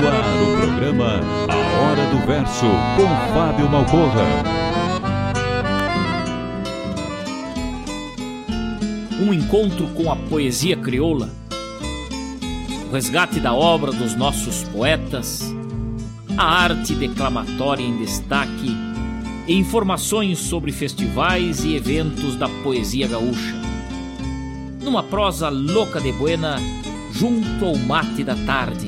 [0.00, 4.22] No ar, o programa A Hora do Verso, com Fábio Malcorra.
[9.20, 11.28] Um encontro com a poesia crioula,
[12.88, 15.52] o resgate da obra dos nossos poetas,
[16.36, 18.70] a arte declamatória em destaque
[19.48, 23.56] e informações sobre festivais e eventos da poesia gaúcha.
[24.80, 26.56] Numa prosa louca de buena,
[27.12, 28.87] junto ao mate da tarde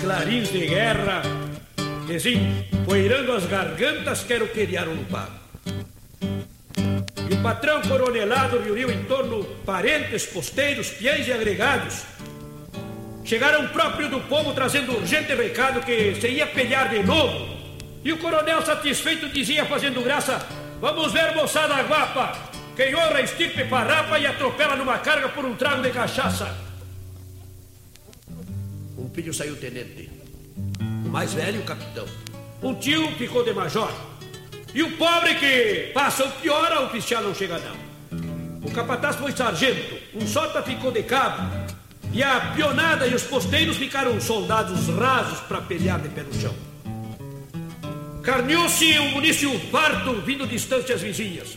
[0.00, 1.22] Clarins de guerra,
[2.06, 5.32] Resim, poeirando as gargantas, quero criar um pago.
[7.28, 12.02] E o patrão coronelado reuniu em torno parentes, posteiros, piães e agregados.
[13.24, 17.48] Chegaram próprio do povo trazendo urgente recado que se ia pelear de novo.
[18.04, 20.44] E o coronel satisfeito dizia, fazendo graça:
[20.80, 22.36] Vamos ver, moçada guapa,
[22.76, 26.69] quem honra estirpe parrapa e atropela numa carga por um trago de cachaça.
[29.12, 30.08] Filho saiu tenente.
[31.04, 32.06] O mais velho, o capitão.
[32.62, 33.92] Um tio ficou de major.
[34.72, 37.90] E o pobre que passa o pior, o oficial não chega não.
[38.62, 39.96] O capataz foi sargento.
[40.14, 41.42] Um sota ficou de cabo.
[42.12, 46.54] E a pionada e os posteiros ficaram soldados rasos para pelear de pé no chão.
[48.22, 51.56] Carneou-se um munício farto vindo de distâncias vizinhas.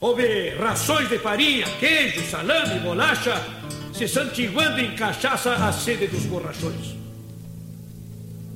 [0.00, 3.61] Houve rações de farinha, queijo, salame, bolacha
[3.92, 6.96] se santiguando em cachaça a sede dos borrachões.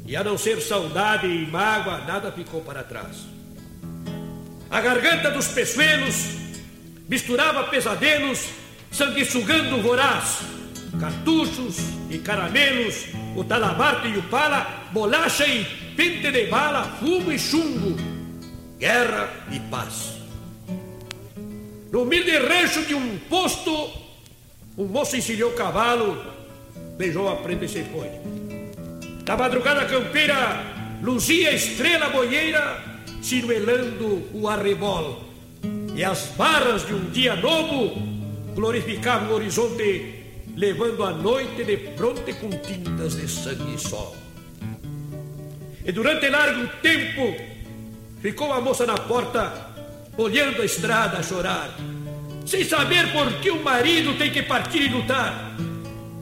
[0.07, 3.27] E a não ser saudade e mágoa, nada ficou para trás.
[4.71, 6.37] A garganta dos peçoelos
[7.09, 8.49] misturava pesadelos,
[8.91, 10.41] sanguessugando voraz,
[10.99, 11.77] cartuchos
[12.11, 13.07] e caramelos,
[13.37, 15.65] o talabarte e o pala, bolacha e
[15.97, 17.97] pente de bala, fumo e chumbo,
[18.79, 20.15] guerra e paz.
[21.93, 24.06] No humilde rancho de um posto
[24.77, 26.23] o moço encilhou o cavalo,
[26.99, 28.11] beijou a prenda e se foi.
[29.27, 30.63] Na madrugada campeira,
[31.03, 32.83] luzia estrela boieira,
[33.23, 35.25] sinuelando o arrebol.
[35.95, 37.97] E as barras de um dia novo
[38.55, 40.25] glorificavam o horizonte,
[40.55, 44.15] levando a noite de fronte com tintas de sangue e sol.
[45.85, 47.35] E durante largo tempo,
[48.21, 49.71] ficou a moça na porta,
[50.19, 51.75] olhando a estrada a chorar,
[52.47, 55.57] sem saber por que o marido tem que partir e lutar.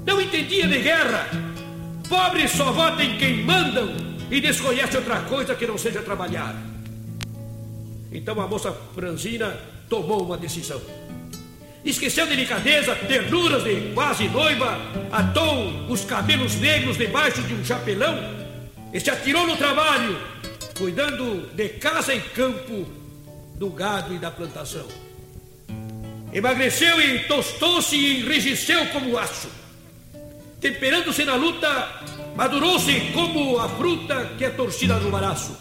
[0.07, 1.29] Não entendia de guerra.
[2.09, 3.95] Pobres só votam em quem mandam
[4.31, 6.57] e desconhece outra coisa que não seja trabalhar.
[8.11, 10.81] Então a moça franzina tomou uma decisão.
[11.85, 14.79] Esqueceu delicadeza, ternuras de quase noiva,
[15.13, 18.17] atou os cabelos negros debaixo de um chapelão
[18.93, 20.19] e se atirou no trabalho,
[20.79, 22.87] cuidando de casa e campo,
[23.57, 25.04] do gado e da plantação.
[26.35, 29.49] Emagreceu e tostou-se e enrijeceu como aço.
[30.61, 32.03] Temperando-se na luta,
[32.35, 35.57] madurou-se como a fruta que é torcida no baraço.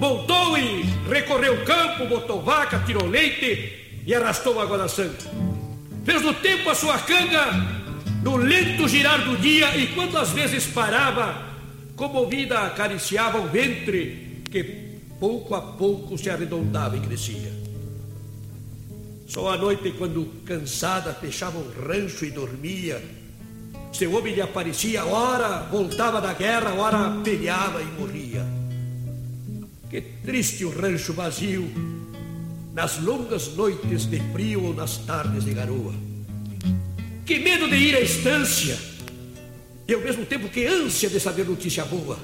[0.00, 5.14] Voltou e recorreu o campo, botou vaca, tirou leite e arrastou água da sangue.
[6.04, 7.52] Fez no tempo a sua canga,
[8.24, 11.40] no lento girar do dia, e quando às vezes parava,
[11.94, 14.64] comovida acariciava o ventre, que
[15.20, 17.67] pouco a pouco se arredondava e crescia.
[19.28, 23.02] Só à noite, quando cansada, fechava o rancho e dormia,
[23.92, 28.46] seu homem lhe aparecia, ora voltava da guerra, ora peleava e morria.
[29.90, 31.70] Que triste o rancho vazio,
[32.72, 35.92] nas longas noites de frio ou nas tardes de garoa.
[37.26, 38.78] Que medo de ir à estância,
[39.86, 42.18] e ao mesmo tempo que ânsia de saber notícia boa.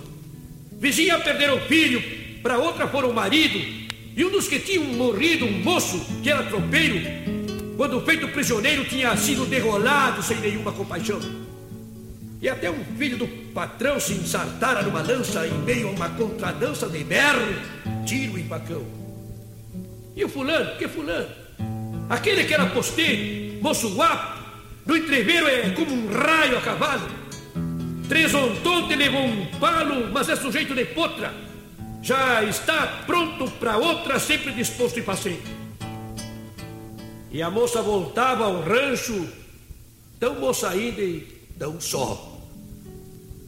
[0.79, 2.03] Vizinha perderam o filho,
[2.43, 3.84] para outra foram o marido,
[4.17, 7.01] e um dos que tinham morrido, um moço que era tropeiro,
[7.77, 11.21] quando feito prisioneiro tinha sido derrolado sem nenhuma compaixão.
[12.41, 16.89] E até um filho do patrão se ensartara numa lança em meio a uma contradança
[16.89, 17.41] de berro,
[18.07, 18.85] tiro e facão.
[20.15, 21.29] E o fulano, que fulano?
[22.09, 24.45] Aquele que era posteiro, moço guapo,
[24.87, 27.09] no entreveiro é como um raio a cavalo.
[28.09, 31.33] Tresontonte levou um palo, mas é sujeito de potra.
[32.05, 35.41] Já está pronto para outra, sempre disposto e passeio.
[37.33, 39.27] E a moça voltava ao rancho,
[40.21, 41.27] tão moça ainda e
[41.59, 42.43] tão só.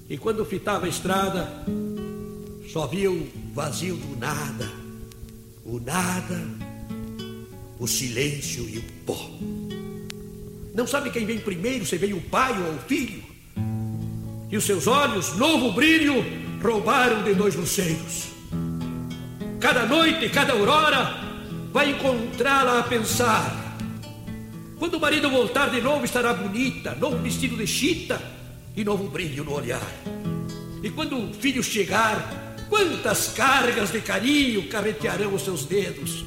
[0.08, 1.52] E quando fitava a estrada,
[2.72, 4.72] só via o vazio do nada,
[5.62, 6.42] o nada,
[7.78, 9.30] o silêncio e o pó.
[10.74, 13.22] Não sabe quem vem primeiro, se vem o pai ou o filho.
[14.50, 16.24] E os seus olhos, novo brilho,
[16.62, 18.35] roubaram de dois luceiros.
[19.60, 21.14] Cada noite, cada aurora,
[21.72, 23.76] vai encontrá-la a pensar.
[24.78, 28.20] Quando o marido voltar de novo, estará bonita, novo vestido de chita
[28.76, 29.90] e novo brilho no olhar.
[30.82, 36.24] E quando o filho chegar, quantas cargas de carinho carretearão os seus dedos.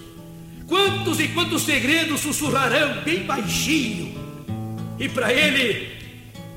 [0.67, 4.17] Quantos e quantos segredos sussurrarão bem baixinho.
[4.99, 5.87] E para ele,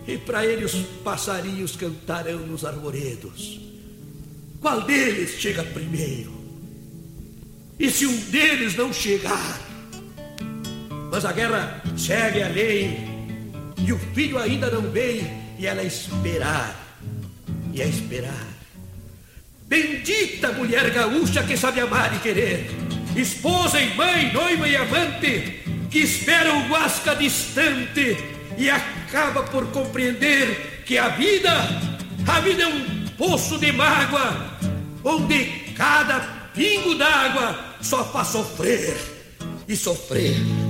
[0.06, 3.60] e para ele os passarinhos cantarão nos arvoredos.
[4.60, 6.41] Qual deles chega primeiro?
[7.78, 9.60] E se um deles não chegar?
[11.10, 13.12] Mas a guerra segue além,
[13.78, 15.26] e o filho ainda não vem,
[15.58, 16.74] e ela esperar,
[17.72, 18.46] e a esperar.
[19.66, 22.70] Bendita mulher gaúcha que sabe amar e querer,
[23.16, 28.16] esposa e mãe, noiva e amante, que espera o guasca distante
[28.56, 31.50] e acaba por compreender que a vida,
[32.26, 34.58] a vida é um poço de mágoa,
[35.04, 35.44] onde
[35.76, 38.96] cada pingo d'água só faz sofrer
[39.68, 40.61] e sofrer.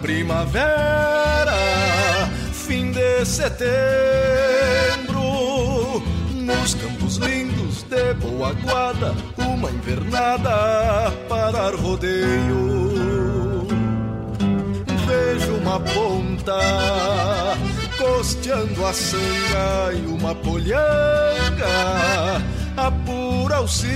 [0.00, 1.56] Primavera,
[2.52, 3.62] fim de setembro,
[6.34, 13.66] nos campos lindos de boa guarda, uma invernada para rodeio.
[15.06, 16.58] Vejo uma ponta
[17.96, 21.66] costeando a sanga e uma polhanga
[22.76, 23.86] apura o cio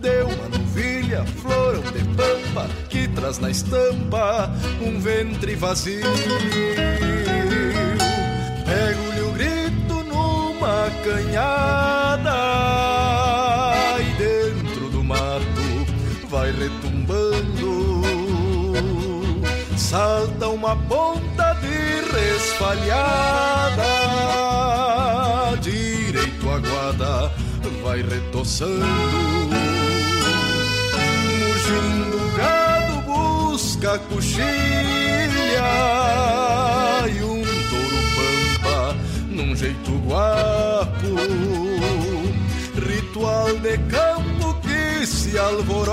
[0.00, 2.66] de uma novilha, florão de pampa
[3.16, 6.04] letras na estampa, um ventre vazio.
[8.64, 12.36] Pego-lhe o grito numa canhada
[14.00, 15.86] e dentro do mato
[16.28, 18.02] vai retumbando.
[19.76, 23.82] Salta uma ponta de resfalhada,
[25.60, 27.32] direito à guarda
[27.82, 29.75] vai retoçando.
[33.76, 34.46] Busca coxilha
[37.08, 38.96] e um touro pampa
[39.28, 41.06] num jeito guapo.
[42.74, 45.84] Ritual de campo que se alvorota,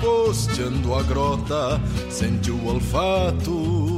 [0.00, 3.97] costeando a grota, sente o olfato.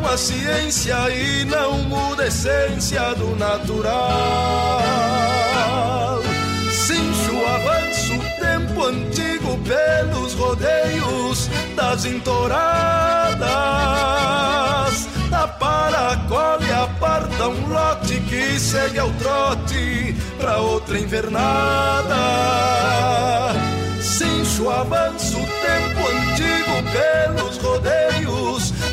[0.00, 4.80] com a ciência e não muda a essência do natural.
[6.70, 13.40] Cincho avanço tempo antigo pelos rodeios das entoradas.
[15.30, 22.16] Da paracole aparta um lote que segue ao trote pra outra invernada.
[24.00, 28.10] Cincho avanço tempo antigo pelos rodeios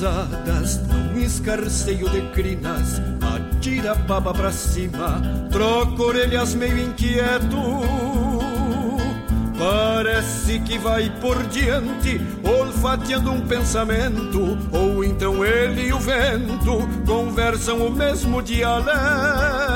[0.00, 7.56] Troca pisadas num escarceio de crinas, atira a baba pra cima, troca orelhas meio inquieto.
[9.58, 17.86] Parece que vai por diante, olfateando um pensamento, ou então ele e o vento conversam
[17.86, 19.69] o mesmo dialeto.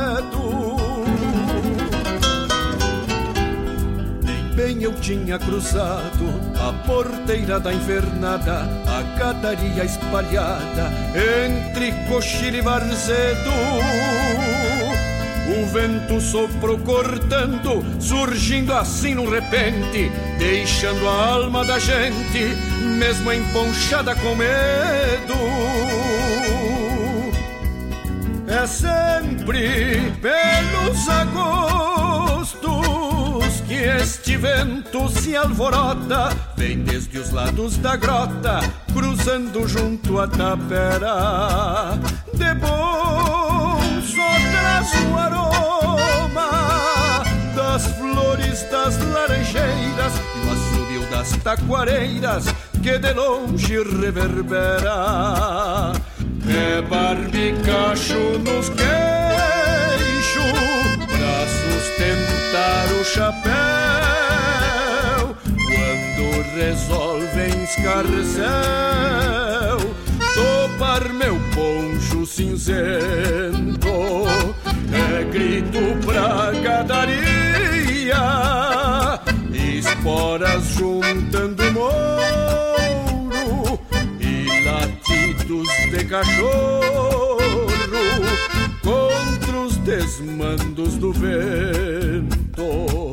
[4.65, 6.25] Bem eu tinha cruzado
[6.59, 13.51] a porteira da invernada, a cataria espalhada entre coxilha e varzedo.
[15.51, 22.57] O vento soprou cortando, surgindo assim num repente, deixando a alma da gente
[22.97, 25.35] mesmo emponchada com medo.
[28.49, 31.94] É sempre pelos agostos
[33.75, 38.61] que este vento se alvorota, vem desde os lados da grota,
[38.93, 41.99] cruzando junto à tapera.
[42.35, 43.81] De bom
[44.53, 47.25] traz o aroma
[47.57, 52.45] das flores das laranjeiras e o assobio das taquareiras
[52.81, 55.95] que de longe reverbera.
[56.47, 60.84] É barbicacho nos queixos
[61.95, 63.55] sustentar o chapéu.
[65.55, 66.25] Quando
[66.55, 68.49] resolvem escarcel
[70.35, 73.89] topar meu poncho cinzento.
[74.93, 77.15] É grito pra gadaria
[79.53, 82.81] esporas juntando mouro
[84.21, 86.84] e latidos de cachorro
[90.05, 93.04] desmandos do vento.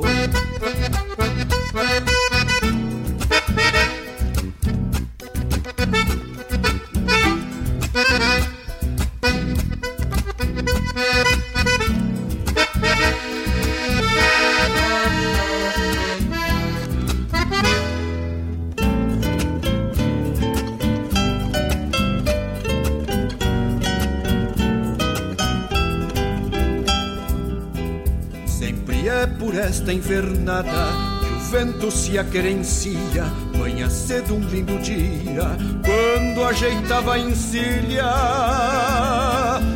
[30.43, 35.55] Que o vento se aquerencia, manhã cedo um lindo dia,
[35.85, 38.11] quando ajeitava a encilha.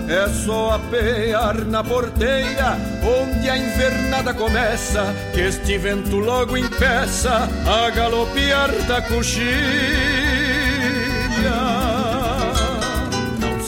[0.07, 5.03] É só apear na porteira, onde a invernada começa,
[5.33, 10.55] que este vento logo impeça a galopear da coxilha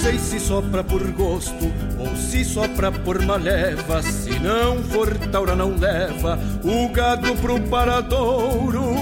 [0.08, 4.02] sei se sopra por gosto ou se sopra por maleva.
[4.02, 8.96] Se não for taura, não leva o gado pro paradouro.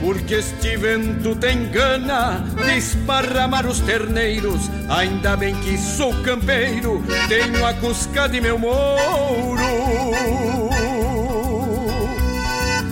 [0.00, 4.68] Porque este vento tem gana de esparramar os terneiros.
[4.88, 9.62] Ainda bem que sou campeiro, tenho a cusca de meu mouro.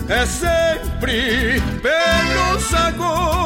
[0.07, 3.40] É sempre pelos agostos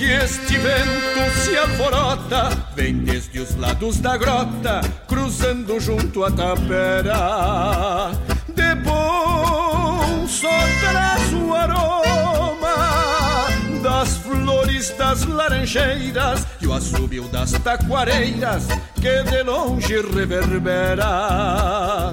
[0.00, 8.10] que este vento se alvorota, vem desde os lados da grota, cruzando junto à tapera.
[8.48, 10.48] De bom só
[10.80, 13.48] traz o aroma
[13.82, 22.10] das flores das laranjeiras e o assobio das taquareiras que de longe reverbera.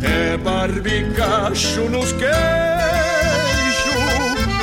[0.00, 2.30] É barbicacho nos queixos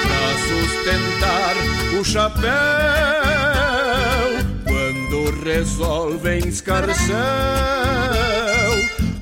[0.06, 1.61] pra sustentar
[2.00, 2.52] o chapéu.
[4.66, 7.12] Quando resolvem escarcel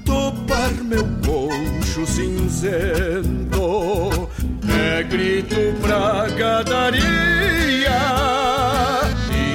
[0.06, 3.60] topar meu poncho cinzento.
[4.98, 7.00] É grito pra gadaria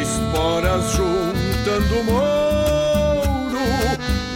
[0.03, 3.65] esporas juntando mouro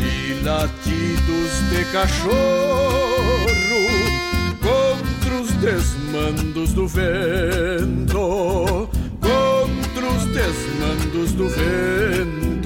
[0.00, 3.47] e latidos de cachorro
[5.70, 8.18] desmandos do vento,
[9.20, 12.57] contra os desmandos do vento.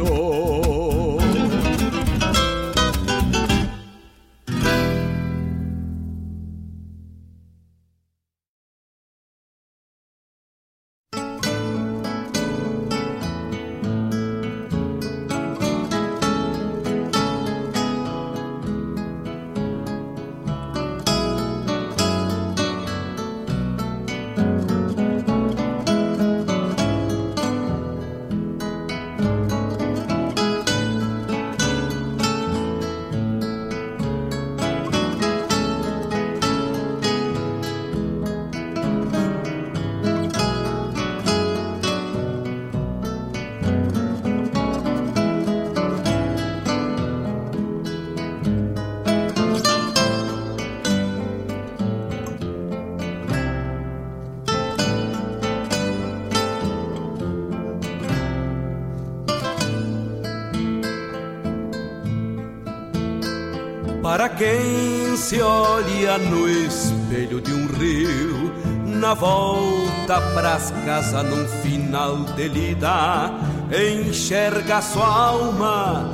[66.18, 68.52] No espelho de um rio,
[68.84, 73.30] na volta pras casas num final de lida,
[73.70, 76.10] enxerga sua alma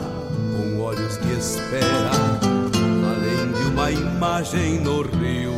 [0.57, 2.11] com olhos de espera,
[3.11, 5.53] além de uma imagem no rio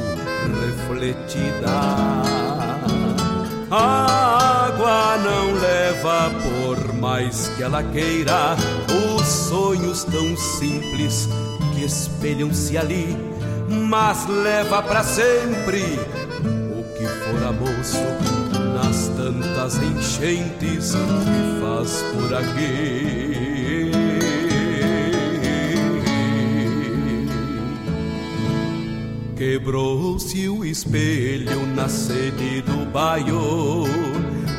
[0.61, 1.81] refletida.
[3.70, 8.57] A água não leva por mais que ela queira
[9.16, 11.29] os sonhos tão simples
[11.74, 13.16] que espelham-se ali,
[13.70, 15.83] mas leva para sempre
[16.76, 18.02] o que fora moço
[18.74, 23.90] nas tantas enchentes que faz por aqui.
[29.37, 33.85] Quebrou-se o espelho na sede do baio,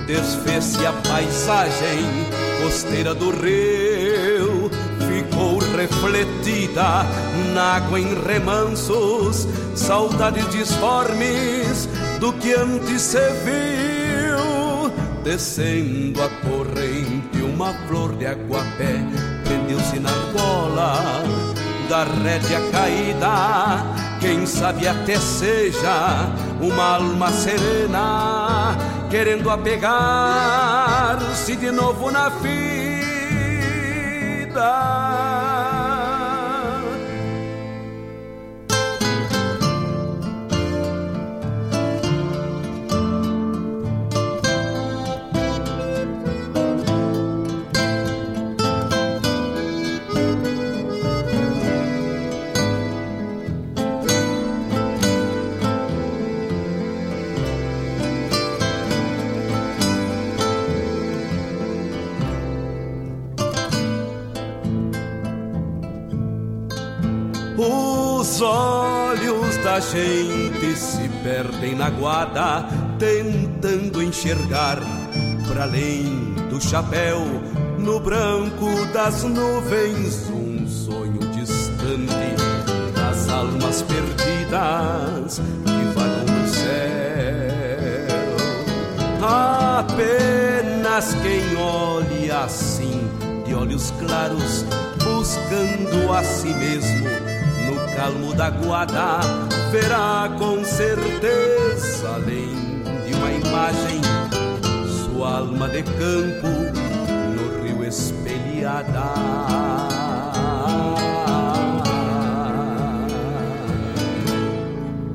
[0.07, 2.05] desfez-se a paisagem
[2.63, 4.00] costeira do rio
[5.91, 7.05] refletida
[7.53, 14.91] na água em remansos, saudades disformes do que antes se viu.
[15.23, 19.05] Descendo a corrente, uma flor de aguapé
[19.43, 21.23] prendeu-se na cola
[21.87, 23.85] da rédea caída.
[24.19, 26.27] Quem sabe até seja
[26.59, 28.77] uma alma serena,
[29.09, 29.95] querendo apegar-se
[31.55, 32.71] de novo na vida
[69.81, 72.65] gente se perdem na guarda,
[72.97, 74.77] tentando enxergar
[75.47, 77.19] para além do chapéu,
[77.77, 82.35] no branco das nuvens, um sonho distante
[82.95, 86.81] das almas perdidas que vagam no céu.
[89.79, 93.07] Apenas quem olha assim,
[93.45, 94.65] de olhos claros,
[95.03, 97.09] buscando a si mesmo
[97.65, 104.01] no calmo da guarda verá com certeza, além de uma imagem,
[105.05, 106.47] sua alma de campo
[107.35, 109.13] no rio espelhada.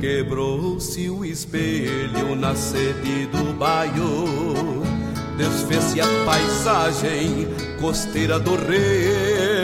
[0.01, 4.83] Quebrou-se o espelho na sede do baio,
[5.37, 7.47] desfez-se a paisagem
[7.79, 9.56] costeira do rio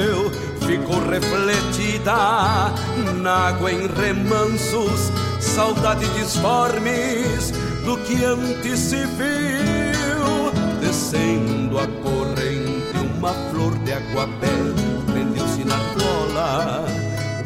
[0.82, 2.72] ficou refletida
[3.20, 7.52] na água em remansos, saudade disformes
[7.84, 10.52] do que antes se viu.
[10.80, 14.48] Descendo a corrente, uma flor de aguapé
[15.06, 16.84] prendeu-se na cola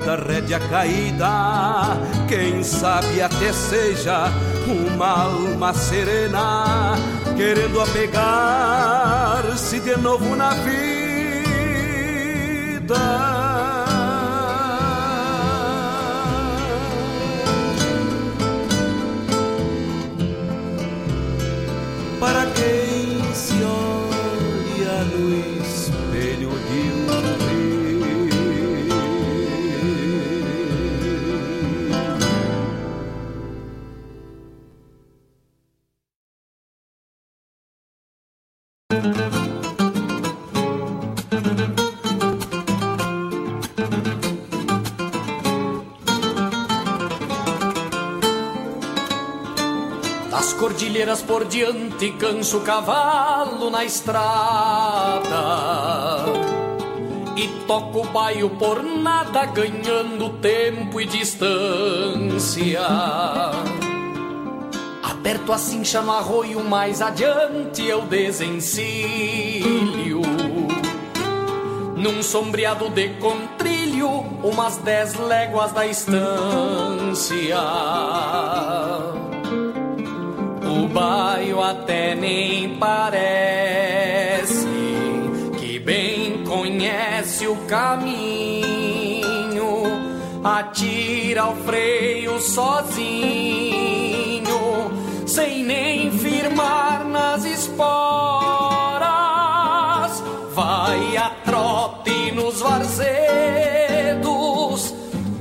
[0.05, 1.99] da rédea caída.
[2.29, 4.31] Quem sabe até seja
[4.66, 6.94] uma alma serena,
[7.37, 10.96] querendo apegar-se de novo na vida
[12.87, 13.36] para
[50.53, 54.25] cordilheiras por diante, canso o cavalo na estrada.
[57.37, 62.81] E toco o baio por nada, ganhando tempo e distância.
[65.03, 68.63] Aperto a cincha no arroio, mais adiante eu desencilho.
[71.97, 74.09] Num sombreado de contrilho,
[74.43, 77.57] umas dez léguas da estância
[80.97, 84.67] baio até nem parece
[85.59, 89.13] que bem conhece o caminho,
[90.43, 92.97] atira o freio sozinho,
[95.27, 97.85] sem nem firmar nas esporas,
[100.55, 103.05] vai a trote nos varzedos,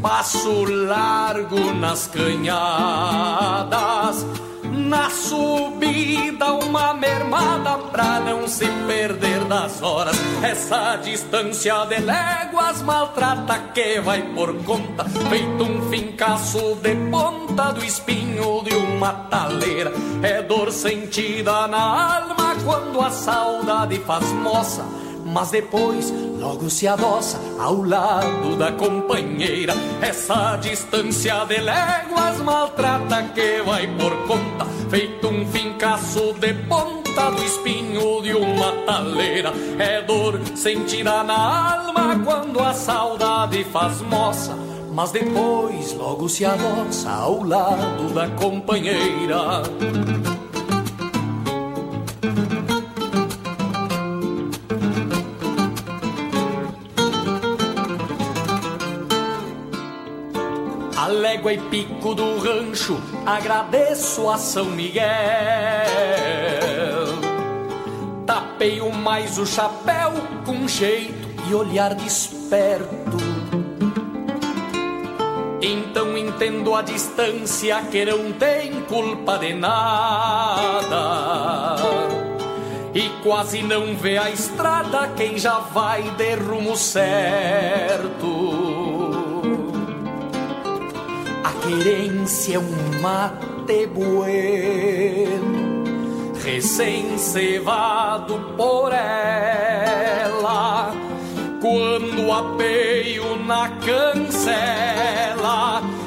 [0.01, 2.65] passo largo nas canhadas
[4.85, 10.15] na subida, uma mermada pra não se perder das horas.
[10.43, 17.83] Essa distância de léguas maltrata que vai por conta, feito um fincaço de ponta do
[17.83, 19.91] espinho de uma taleira.
[20.21, 24.85] É dor sentida na alma quando a saudade faz moça
[25.25, 26.13] mas depois
[26.45, 29.73] logo se adoça ao lado da companheira.
[29.99, 37.43] Essa distância de léguas maltrata que vai por conta, feito um fincaço de ponta do
[37.43, 39.51] espinho de uma taleira.
[39.79, 44.55] É dor sentida na alma quando a saudade faz moça.
[44.93, 49.63] Mas depois logo se adoça ao lado da companheira.
[61.25, 65.03] Légua e pico do rancho, agradeço a São Miguel.
[68.27, 70.13] Tapeio mais o chapéu
[70.45, 73.17] com jeito e olhar desperto.
[75.59, 80.95] Então entendo a distância que não tem culpa de nada.
[82.93, 88.25] e quase não vê a estrada quem já vai de rumo certo.
[91.45, 100.91] A querência é um mate bueno, recém-cevado por ela.
[101.61, 104.33] Quando apeio na cancela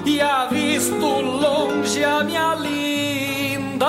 [0.05, 3.87] e avisto longe a minha linda,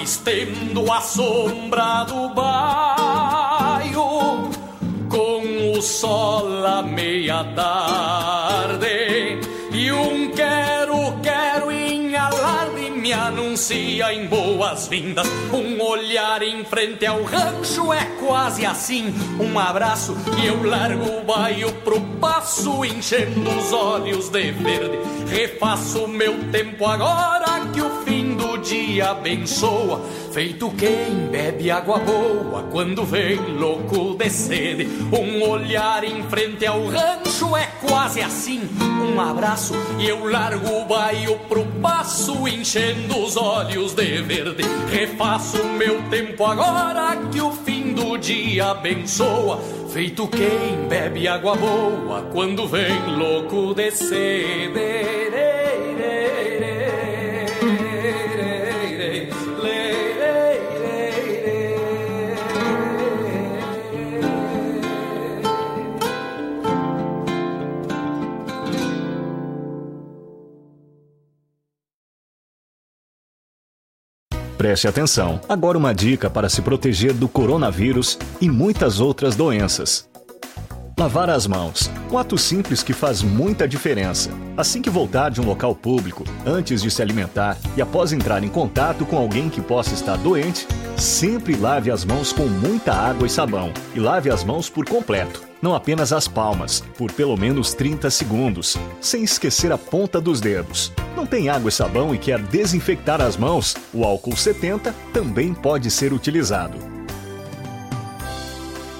[0.00, 4.52] estendo a sombra do bairro
[5.08, 7.42] com o sol à meia
[13.12, 15.26] anuncia em boas-vindas.
[15.52, 19.12] Um olhar em frente ao rancho é quase assim.
[19.38, 24.98] Um abraço e eu largo o baio pro passo, enchendo os olhos de verde.
[25.28, 28.11] Refaço meu tempo agora que o fim do
[28.62, 30.00] dia abençoa.
[30.32, 34.88] Feito quem bebe água boa quando vem louco de sede.
[35.12, 38.62] Um olhar em frente ao rancho é quase assim.
[38.80, 44.62] Um abraço e eu largo o baio pro passo, enchendo os olhos de verde.
[44.90, 49.60] Refaço meu tempo agora que o fim do dia abençoa.
[49.92, 55.32] Feito quem bebe água boa quando vem louco de sede.
[74.62, 75.40] Preste atenção.
[75.48, 80.08] Agora uma dica para se proteger do coronavírus e muitas outras doenças.
[80.96, 81.90] Lavar as mãos.
[82.12, 84.30] Um ato simples que faz muita diferença.
[84.56, 88.48] Assim que voltar de um local público, antes de se alimentar e após entrar em
[88.48, 90.64] contato com alguém que possa estar doente,
[90.96, 93.72] sempre lave as mãos com muita água e sabão.
[93.94, 98.76] E lave as mãos por completo, não apenas as palmas, por pelo menos 30 segundos,
[99.00, 100.92] sem esquecer a ponta dos dedos.
[101.16, 103.76] Não tem água e sabão e quer desinfectar as mãos?
[103.92, 106.76] O álcool 70 também pode ser utilizado.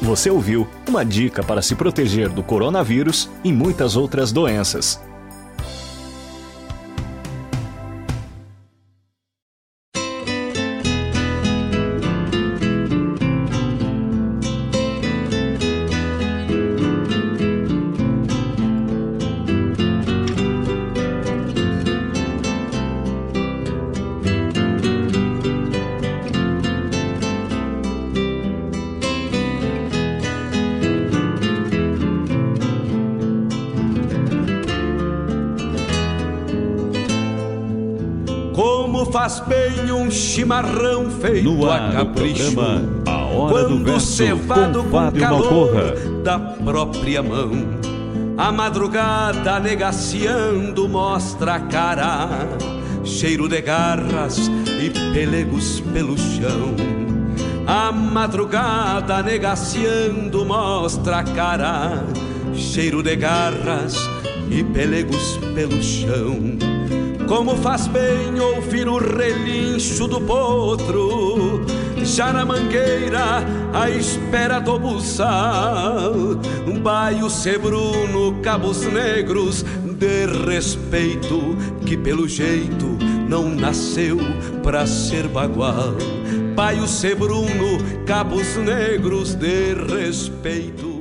[0.03, 5.01] Você ouviu uma dica para se proteger do coronavírus e muitas outras doenças.
[41.23, 42.53] Feito No a ar, capricho.
[42.53, 45.95] programa A Hora do Quando Verso cevado com com Fábio calor Malcorra.
[46.23, 47.51] da própria mão.
[48.37, 52.29] A madrugada negaciando mostra a cara,
[53.05, 56.75] cheiro de garras e pelegos pelo chão.
[57.67, 62.05] A madrugada negaciando mostra a cara,
[62.55, 63.95] cheiro de garras
[64.51, 66.59] e pelegos pelo chão.
[67.29, 71.12] Como faz bem ouvir o relincho do potro,
[72.15, 76.13] já na mangueira, à espera do buçal.
[76.83, 84.19] Baio sebruno, cabos negros, de respeito, que pelo jeito não nasceu
[84.63, 85.95] pra ser bagual.
[86.55, 90.92] Baio sebruno, cabos negros, de respeito,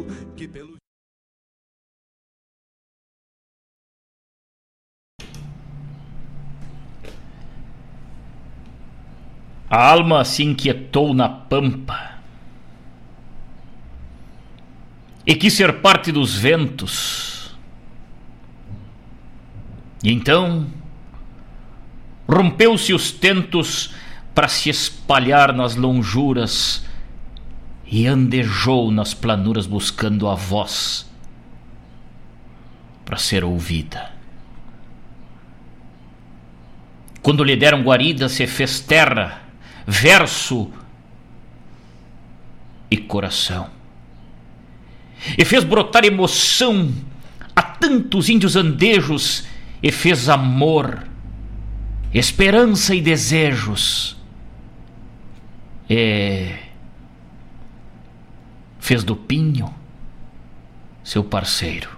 [9.72, 12.16] A alma se inquietou na pampa
[15.26, 17.56] e quis ser parte dos ventos.
[20.04, 20.68] E então
[22.28, 23.94] rompeu-se os tentos
[24.36, 26.86] para se espalhar nas lonjuras
[27.86, 31.10] e andejou nas planuras buscando a voz
[33.06, 34.12] para ser ouvida.
[37.22, 39.51] Quando lhe deram guarida, se fez terra,
[39.86, 40.72] verso
[42.90, 43.70] e coração.
[45.38, 46.92] E fez brotar emoção
[47.56, 49.46] a tantos índios andejos,
[49.84, 51.08] e fez amor,
[52.14, 54.18] esperança e desejos.
[55.90, 56.56] E
[58.80, 59.74] fez do pinho
[61.04, 61.90] seu parceiro.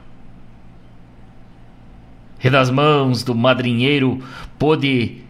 [2.44, 4.22] E das mãos do madrinheiro
[4.60, 5.23] pôde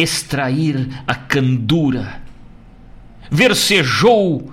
[0.00, 2.20] extrair a candura,
[3.30, 4.52] versejou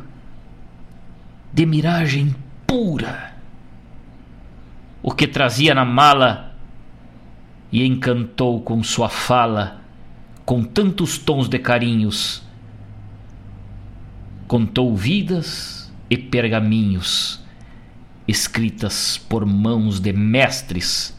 [1.53, 3.35] de miragem pura
[5.01, 6.55] o que trazia na mala
[7.71, 9.81] e encantou com sua fala,
[10.45, 12.43] com tantos tons de carinhos.
[14.47, 17.41] Contou vidas e pergaminhos
[18.27, 21.17] escritas por mãos de mestres.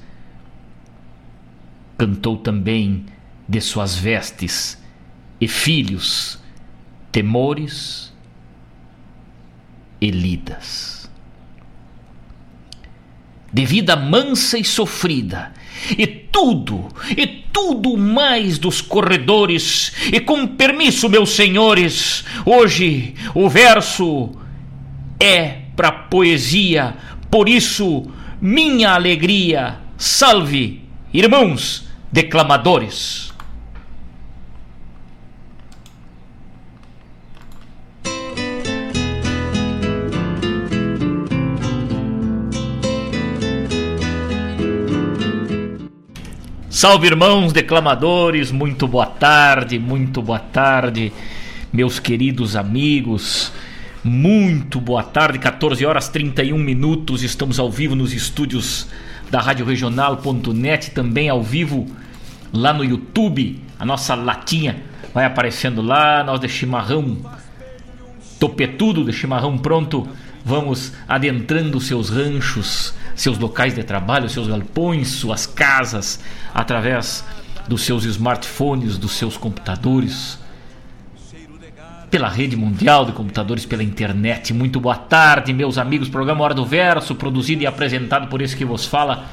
[1.96, 3.06] Cantou também
[3.48, 4.78] de suas vestes
[5.40, 6.38] e filhos,
[7.10, 8.12] temores
[10.00, 11.10] e lidas.
[13.50, 15.52] De vida mansa e sofrida,
[15.96, 24.30] e tudo, e tudo mais dos corredores, e com permisso, meus senhores, hoje o verso
[25.18, 26.94] é para poesia,
[27.30, 28.06] por isso
[28.40, 30.82] minha alegria, salve,
[31.12, 33.27] irmãos declamadores.
[46.78, 51.12] Salve irmãos declamadores, muito boa tarde, muito boa tarde,
[51.72, 53.50] meus queridos amigos.
[54.04, 57.24] Muito boa tarde, 14 horas 31 minutos.
[57.24, 58.86] Estamos ao vivo nos estúdios
[59.28, 61.84] da Rádio Regional.net, também ao vivo
[62.52, 63.60] lá no YouTube.
[63.76, 64.80] A nossa latinha
[65.12, 67.18] vai aparecendo lá, nós de chimarrão
[68.38, 70.06] topetudo, de chimarrão pronto.
[70.48, 76.20] Vamos adentrando seus ranchos, seus locais de trabalho, seus galpões, suas casas,
[76.54, 77.22] através
[77.68, 80.38] dos seus smartphones, dos seus computadores
[82.10, 84.54] pela rede mundial de computadores, pela internet.
[84.54, 86.08] Muito boa tarde, meus amigos.
[86.08, 89.26] Programa Hora do Verso, produzido e apresentado por esse que vos fala,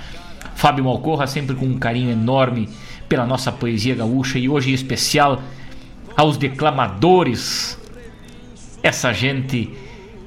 [0.54, 2.67] Fábio Malcorra, sempre com um carinho enorme
[3.08, 5.41] pela nossa poesia gaúcha e hoje em especial
[6.17, 7.80] aos declamadores,
[8.84, 9.85] essa gente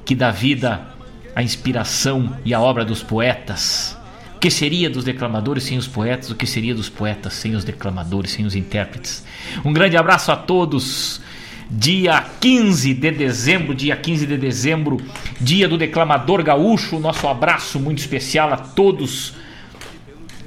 [0.09, 0.87] que dá vida
[1.35, 3.95] à inspiração e à obra dos poetas.
[4.35, 6.31] O que seria dos declamadores sem os poetas?
[6.31, 9.23] O que seria dos poetas sem os declamadores, sem os intérpretes?
[9.63, 11.21] Um grande abraço a todos
[11.69, 14.99] dia 15 de dezembro, dia 15 de dezembro,
[15.39, 16.97] dia do declamador gaúcho.
[16.97, 19.35] Nosso abraço muito especial a todos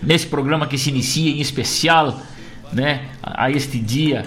[0.03, 2.20] nesse programa que se inicia em especial,
[2.72, 4.27] né, a este dia,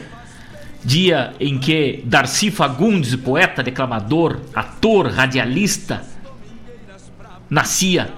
[0.85, 6.03] dia em que Darcy Fagundes, poeta, declamador, ator, radialista,
[7.49, 8.13] nascia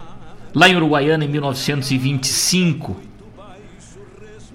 [0.54, 3.02] lá em Uruguaiana em 1925.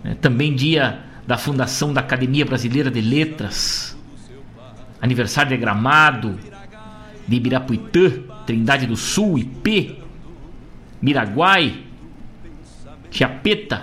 [0.04, 3.96] É, também dia da fundação da Academia Brasileira de Letras
[5.02, 6.38] aniversário de Gramado,
[7.26, 9.98] de Ibirapuitã, Trindade do Sul, IP,
[11.02, 11.82] Miraguai,
[13.10, 13.82] Chiapeta,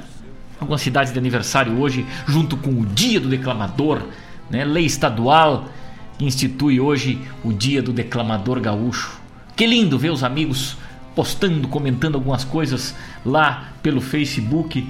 [0.60, 4.04] algumas cidades de aniversário hoje, junto com o Dia do Declamador,
[4.50, 4.65] né?
[4.65, 5.69] lei estadual
[6.17, 9.19] que institui hoje o Dia do Declamador Gaúcho.
[9.56, 10.78] Que lindo ver os amigos
[11.15, 12.95] postando, comentando algumas coisas
[13.26, 14.88] lá pelo Facebook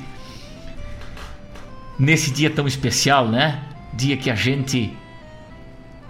[1.97, 3.61] nesse dia tão especial, né?
[3.93, 4.93] Dia que a gente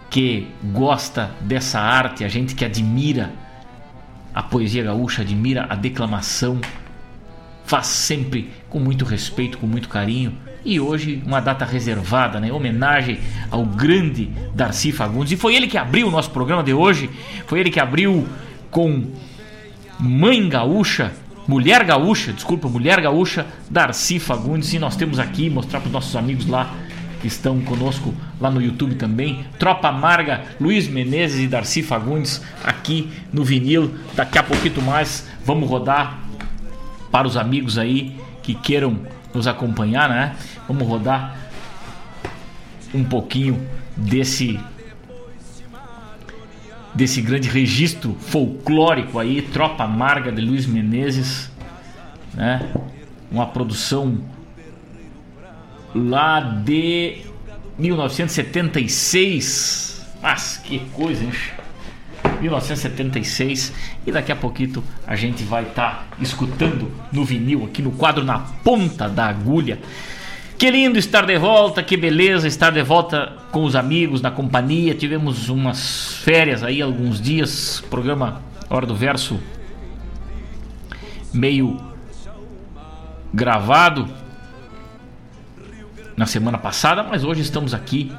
[0.09, 3.31] que gosta dessa arte, a gente que admira
[4.33, 6.59] a poesia gaúcha, admira a declamação,
[7.69, 10.35] faz sempre com muito respeito, com muito carinho.
[10.65, 12.51] E hoje uma data reservada, né?
[12.51, 13.19] Homenagem
[13.51, 15.33] ao grande Darcy Fagundes.
[15.33, 17.11] E foi ele que abriu o nosso programa de hoje.
[17.45, 18.27] Foi ele que abriu
[18.71, 19.03] com
[19.99, 21.11] Mãe Gaúcha,
[21.47, 24.73] Mulher Gaúcha, desculpa, Mulher Gaúcha, Darcy Fagundes.
[24.73, 26.73] E nós temos aqui, mostrar para os nossos amigos lá
[27.21, 29.45] que estão conosco lá no YouTube também.
[29.59, 33.93] Tropa Amarga, Luiz Menezes e Darcy Fagundes aqui no vinil.
[34.15, 36.28] Daqui a pouquinho mais vamos rodar
[37.11, 38.99] para os amigos aí que queiram
[39.33, 40.35] nos acompanhar, né?
[40.67, 41.37] Vamos rodar
[42.93, 44.59] um pouquinho desse
[46.93, 51.51] desse grande registro folclórico aí, Tropa Amarga de Luiz Menezes,
[52.33, 52.67] né?
[53.31, 54.17] Uma produção
[55.93, 57.21] lá de
[57.77, 59.89] 1976.
[60.21, 61.31] Mas que coisa, hein?
[62.41, 63.73] 1976
[64.05, 68.23] e daqui a pouquinho a gente vai estar tá escutando no vinil aqui no quadro
[68.23, 69.79] na ponta da agulha.
[70.57, 74.93] Que lindo estar de volta, que beleza estar de volta com os amigos, na companhia.
[74.93, 79.39] Tivemos umas férias aí, alguns dias, programa Hora do Verso
[81.33, 81.79] meio
[83.33, 84.07] gravado,
[86.17, 88.11] na semana passada, mas hoje estamos aqui.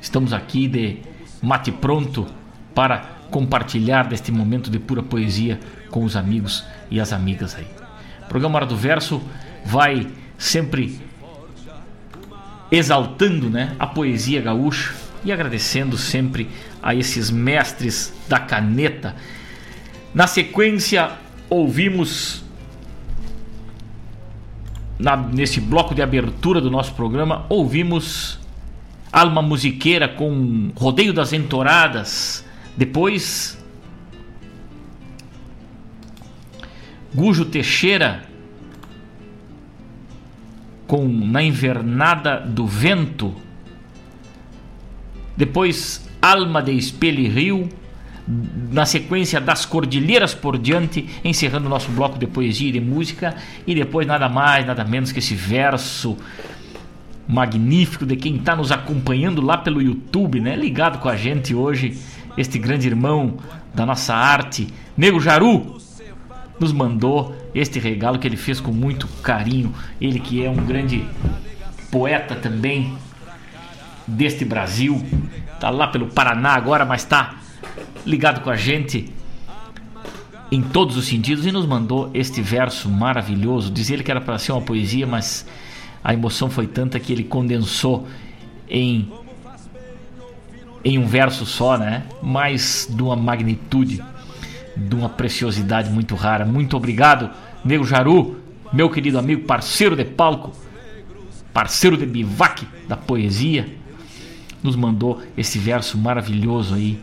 [0.00, 0.98] Estamos aqui de
[1.42, 2.26] mate pronto
[2.74, 2.98] para
[3.30, 5.58] compartilhar deste momento de pura poesia
[5.90, 7.66] com os amigos e as amigas aí.
[8.24, 9.22] O programa Hora do Verso
[9.64, 11.00] vai sempre
[12.70, 14.94] exaltando, né, a poesia gaúcha,
[15.24, 16.48] e agradecendo sempre
[16.82, 19.14] a esses mestres da caneta.
[20.12, 21.12] Na sequência,
[21.48, 22.42] ouvimos
[24.98, 28.38] na, nesse bloco de abertura do nosso programa, ouvimos
[29.12, 32.44] Alma Musiqueira com Rodeio das Entoradas.
[32.76, 33.58] Depois,
[37.14, 38.22] Gujo Teixeira
[40.86, 43.34] com Na Invernada do Vento.
[45.36, 47.68] Depois, Alma de Espelho e Rio.
[48.70, 53.34] Na sequência das Cordilheiras por diante, encerrando o nosso bloco de poesia e de música.
[53.66, 56.16] E depois, nada mais, nada menos que esse verso
[57.26, 60.54] magnífico de quem está nos acompanhando lá pelo YouTube, né?
[60.54, 61.96] Ligado com a gente hoje,
[62.36, 63.38] este grande irmão
[63.74, 65.78] da nossa arte, Nego Jaru,
[66.58, 69.74] nos mandou este regalo que ele fez com muito carinho.
[70.00, 71.04] Ele que é um grande
[71.90, 72.96] poeta também
[74.06, 75.04] deste Brasil,
[75.60, 77.36] tá lá pelo Paraná agora, mas está
[78.04, 79.12] ligado com a gente
[80.50, 83.70] em todos os sentidos e nos mandou este verso maravilhoso.
[83.70, 85.46] Dizia ele que era para ser uma poesia, mas
[86.02, 88.06] a emoção foi tanta que ele condensou
[88.68, 89.10] em
[90.84, 92.04] em um verso só, né?
[92.22, 94.02] Mas de uma magnitude,
[94.76, 96.44] de uma preciosidade muito rara.
[96.44, 97.30] Muito obrigado,
[97.64, 98.40] meu Jaru,
[98.72, 100.52] meu querido amigo, parceiro de palco,
[101.52, 103.68] parceiro de bivac da poesia,
[104.62, 106.98] nos mandou esse verso maravilhoso aí.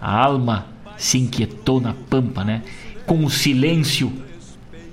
[0.00, 0.66] A alma
[0.96, 2.62] se inquietou na pampa, né?
[3.06, 4.12] Com o silêncio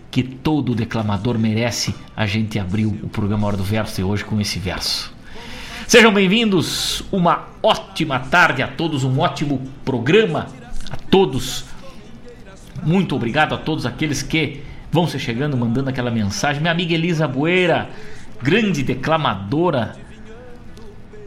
[0.09, 4.41] que todo declamador merece, a gente abriu o programa Hora do Verso de hoje com
[4.41, 5.16] esse verso.
[5.87, 10.47] Sejam bem-vindos, uma ótima tarde a todos, um ótimo programa
[10.91, 11.63] a todos.
[12.83, 16.59] Muito obrigado a todos aqueles que vão se chegando, mandando aquela mensagem.
[16.59, 17.89] Minha amiga Elisa Bueira,
[18.43, 19.95] grande declamadora.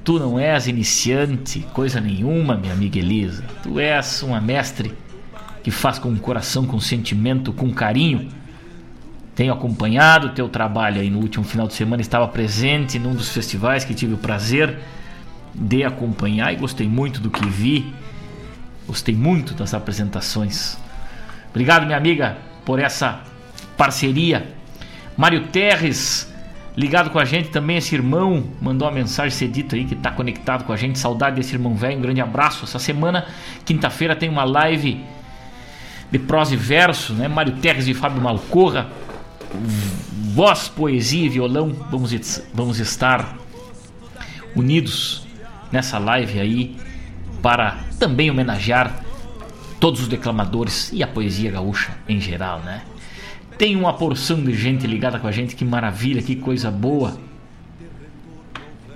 [0.05, 3.43] Tu não és iniciante, coisa nenhuma, minha amiga Elisa.
[3.63, 4.93] Tu és uma mestre
[5.63, 8.29] que faz com o coração, com sentimento, com carinho
[9.35, 13.31] tenho acompanhado o teu trabalho aí no último final de semana, estava presente num dos
[13.31, 14.79] festivais que tive o prazer
[15.55, 17.93] de acompanhar e gostei muito do que vi.
[18.87, 20.77] Gostei muito das apresentações.
[21.51, 23.21] Obrigado, minha amiga, por essa
[23.77, 24.53] parceria.
[25.17, 26.33] Mário Terres,
[26.77, 30.65] ligado com a gente também, esse irmão mandou uma mensagem cedito aí que está conectado
[30.65, 30.99] com a gente.
[30.99, 32.65] Saudade desse irmão velho, um grande abraço.
[32.65, 33.27] Essa semana,
[33.65, 35.05] quinta-feira, tem uma live
[36.11, 37.29] de prosa e verso, né?
[37.29, 38.89] Mário Terres e Fábio Malcorra
[40.35, 43.37] voz, poesia e violão, vamos, vamos estar
[44.55, 45.27] unidos
[45.71, 46.77] nessa live aí
[47.43, 49.05] para também homenagear
[49.79, 52.83] todos os declamadores e a poesia gaúcha em geral, né?
[53.57, 57.19] Tem uma porção de gente ligada com a gente, que maravilha, que coisa boa.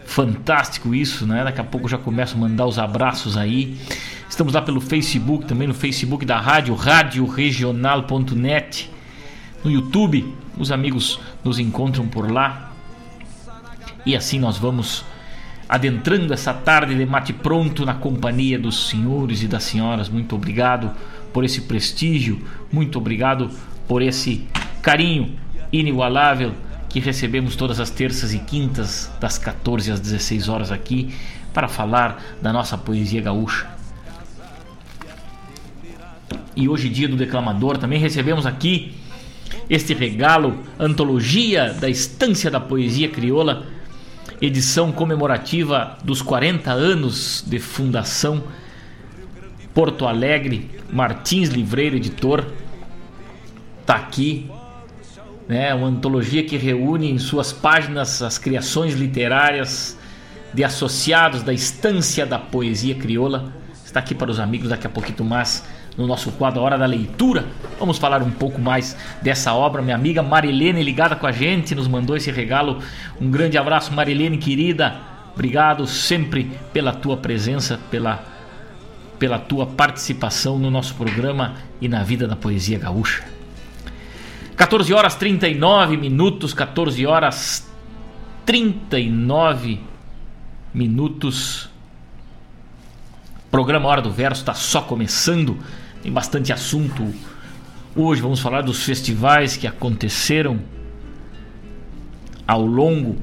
[0.07, 1.45] Fantástico isso, né?
[1.45, 3.77] Daqui a pouco já começo a mandar os abraços aí.
[4.29, 8.91] Estamos lá pelo Facebook, também no Facebook da rádio, radioregional.net.
[9.63, 12.73] No YouTube, os amigos nos encontram por lá.
[14.07, 15.05] E assim nós vamos
[15.69, 20.09] adentrando essa tarde de mate pronto na companhia dos senhores e das senhoras.
[20.09, 20.91] Muito obrigado
[21.33, 23.51] por esse prestígio, muito obrigado
[23.89, 24.47] por esse
[24.81, 25.37] carinho
[25.73, 26.53] inigualável
[26.89, 31.13] que recebemos todas as terças e quintas, das 14 às 16 horas aqui,
[31.53, 33.67] para falar da nossa poesia gaúcha.
[36.55, 38.95] E hoje, dia do declamador, também recebemos aqui
[39.69, 43.67] este regalo, antologia da Estância da Poesia Crioula,
[44.41, 48.43] edição comemorativa dos 40 anos de fundação
[49.73, 52.45] Porto Alegre, Martins Livreiro Editor,
[53.85, 54.49] tá aqui,
[55.49, 59.99] né, uma antologia que reúne em suas páginas as criações literárias
[60.53, 63.53] de associados da Estância da Poesia Crioula.
[63.85, 65.65] Está aqui para os amigos daqui a pouquinho mais
[65.97, 67.47] no nosso quadro Hora da Leitura.
[67.79, 69.83] Vamos falar um pouco mais dessa obra.
[69.83, 72.81] Minha amiga Marilene ligada com a gente, nos mandou esse regalo.
[73.21, 75.01] Um grande abraço, Marilene querida.
[75.35, 78.25] Obrigado sempre pela tua presença, pela,
[79.19, 83.25] pela tua participação no nosso programa e na vida da poesia gaúcha.
[84.57, 87.69] 14 horas 39 minutos, 14 horas
[88.47, 89.81] 39
[90.73, 91.69] minutos.
[93.51, 95.59] Programa Hora do Verso está só começando
[96.05, 97.15] tem bastante assunto.
[97.97, 100.61] Hoje vamos falar dos festivais que aconteceram
[102.47, 103.17] ao longo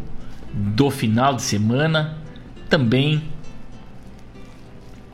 [0.52, 2.18] do final de semana.
[2.68, 3.22] Também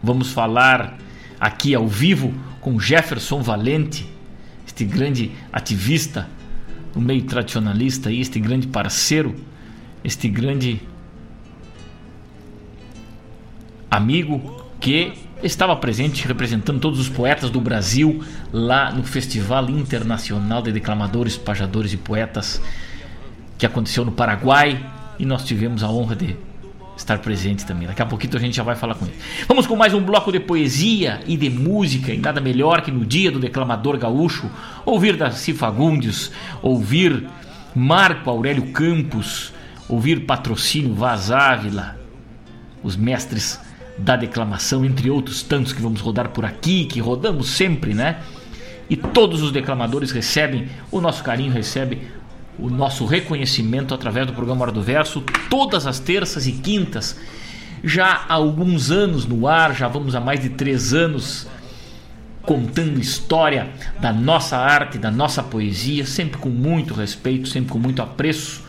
[0.01, 0.97] vamos falar
[1.37, 4.07] aqui ao vivo com Jefferson Valente,
[4.65, 6.25] este grande ativista
[6.95, 9.35] no meio tradicionalista, este grande parceiro,
[10.05, 10.81] este grande
[13.91, 20.71] amigo que estava presente representando todos os poetas do Brasil lá no Festival Internacional de
[20.71, 22.61] Declamadores, Pajadores e Poetas
[23.57, 24.83] que aconteceu no Paraguai
[25.17, 26.35] e nós tivemos a honra de
[26.95, 27.87] estar presente também.
[27.87, 29.15] Daqui a pouquinho a gente já vai falar com ele.
[29.47, 33.05] Vamos com mais um bloco de poesia e de música, e nada melhor que no
[33.05, 34.49] dia do declamador gaúcho
[34.85, 36.31] ouvir Darcy Fagundes,
[36.61, 37.27] ouvir
[37.75, 39.53] Marco Aurélio Campos,
[39.87, 41.97] ouvir Patrocínio Vaz Ávila,
[42.83, 43.59] os mestres
[43.97, 48.19] da declamação, entre outros tantos que vamos rodar por aqui, que rodamos sempre, né?
[48.89, 52.01] E todos os declamadores recebem o nosso carinho, recebem
[52.57, 57.17] o nosso reconhecimento através do programa Hora do Verso, todas as terças e quintas,
[57.83, 61.47] já há alguns anos no ar, já vamos há mais de três anos
[62.41, 63.69] contando história
[63.99, 68.63] da nossa arte, da nossa poesia, sempre com muito respeito, sempre com muito apreço,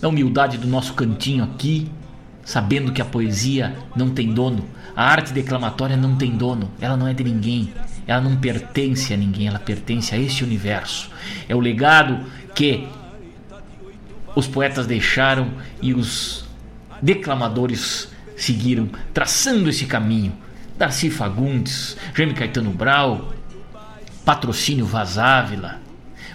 [0.00, 1.90] na humildade do nosso cantinho aqui,
[2.44, 4.66] sabendo que a poesia não tem dono,
[4.96, 7.72] a arte declamatória não tem dono, ela não é de ninguém,
[8.06, 11.10] ela não pertence a ninguém, ela pertence a este universo.
[11.48, 12.88] É o legado que
[14.34, 16.44] os poetas deixaram e os
[17.00, 20.32] declamadores seguiram, traçando esse caminho.
[20.76, 23.34] Darcy Fagundes, Jaime Caetano Brau,
[24.24, 25.78] Patrocínio Vaz Ávila,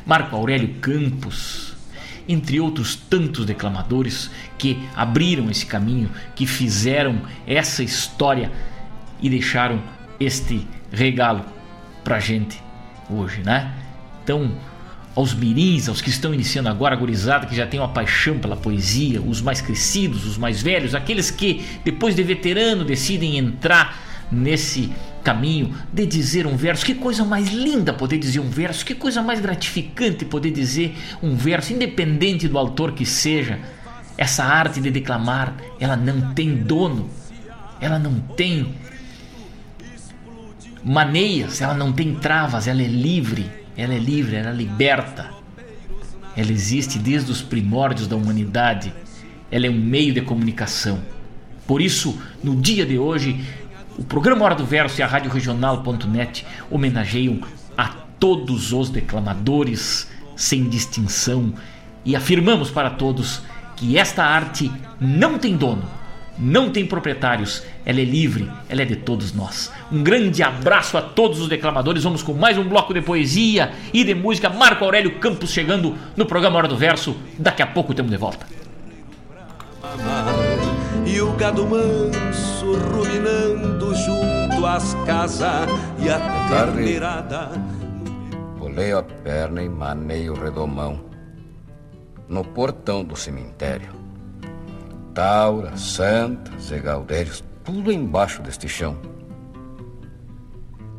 [0.05, 1.74] Marco Aurélio Campos,
[2.27, 8.51] entre outros tantos declamadores que abriram esse caminho, que fizeram essa história
[9.21, 9.81] e deixaram
[10.19, 11.45] este regalo
[12.03, 12.61] pra gente
[13.09, 13.73] hoje, né?
[14.23, 14.51] Então,
[15.15, 18.57] aos mirins, aos que estão iniciando agora, a gurizada que já tem uma paixão pela
[18.57, 23.97] poesia, os mais crescidos, os mais velhos, aqueles que depois de veterano decidem entrar
[24.31, 24.91] nesse
[25.25, 26.85] caminho de dizer um verso.
[26.85, 31.35] Que coisa mais linda poder dizer um verso, que coisa mais gratificante poder dizer um
[31.35, 33.59] verso, independente do autor que seja.
[34.17, 37.09] Essa arte de declamar, ela não tem dono,
[37.81, 38.73] ela não tem
[40.81, 45.29] maneias, ela não tem travas, ela é livre ela é livre, ela é liberta.
[46.35, 48.93] Ela existe desde os primórdios da humanidade.
[49.51, 51.01] Ela é um meio de comunicação.
[51.67, 53.43] Por isso, no dia de hoje,
[53.97, 57.39] o programa Hora do Verso e a Rádio Regional.net homenageiam
[57.77, 57.87] a
[58.19, 61.53] todos os declamadores, sem distinção,
[62.03, 63.41] e afirmamos para todos
[63.75, 65.83] que esta arte não tem dono
[66.37, 69.71] não tem proprietários, ela é livre, ela é de todos nós.
[69.91, 72.03] Um grande abraço a todos os declamadores.
[72.03, 74.49] Vamos com mais um bloco de poesia e de música.
[74.49, 77.15] Marco Aurélio Campos chegando no programa Hora do Verso.
[77.39, 78.45] Daqui a pouco temos de volta.
[81.15, 87.51] E o gado manso ruminando junto às casas e a carneirada.
[88.59, 91.05] Poleio a perna e maneio o redomão
[92.27, 93.93] no portão do cemitério
[95.13, 96.81] Taura, Santa, Zé
[97.63, 98.97] tudo embaixo deste chão.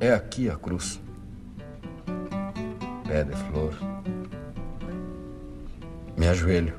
[0.01, 0.99] É aqui a cruz.
[3.07, 3.75] Pé de flor.
[6.17, 6.73] Me ajoelho.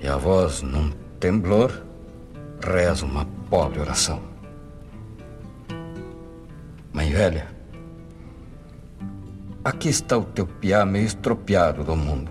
[0.00, 0.90] E a voz, num
[1.20, 1.70] temblor,
[2.62, 4.22] reza uma pobre oração.
[6.92, 7.48] Mãe velha,
[9.64, 12.30] aqui está o teu piá meio estropiado do mundo.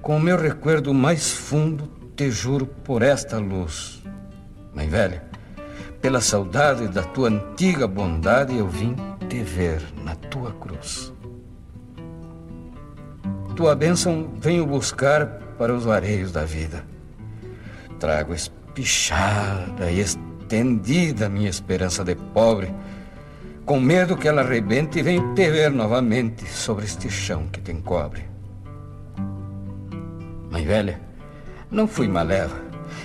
[0.00, 4.02] Com o meu recuerdo mais fundo, te juro por esta luz.
[4.74, 5.24] Mãe velha,
[6.00, 8.94] pela saudade da tua antiga bondade, eu vim
[9.28, 11.12] te ver na tua cruz.
[13.56, 15.26] Tua bênção venho buscar
[15.58, 16.84] para os areios da vida.
[17.98, 18.32] Trago
[18.78, 22.72] espichada e estendida minha esperança de pobre,
[23.64, 27.72] com medo que ela arrebente e venho te ver novamente sobre este chão que te
[27.72, 28.24] encobre.
[30.50, 31.00] Mãe velha,
[31.70, 32.56] não fui maleva.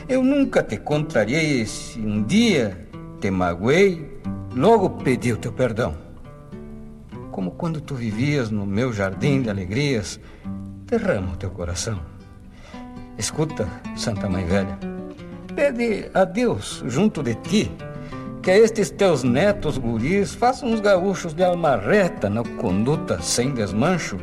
[0.08, 2.88] Eu nunca te contrariei se um dia
[3.20, 4.20] te magoei,
[4.56, 5.98] logo pedi o teu perdão.
[7.32, 10.20] Como quando tu vivias no meu jardim de alegrias,
[10.86, 12.00] derrama o teu coração.
[13.18, 14.93] Escuta, Santa Mãe Velha,
[15.56, 17.72] pede a Deus junto de ti
[18.42, 24.18] que estes teus netos guris façam uns gaúchos de alma reta na conduta sem desmancho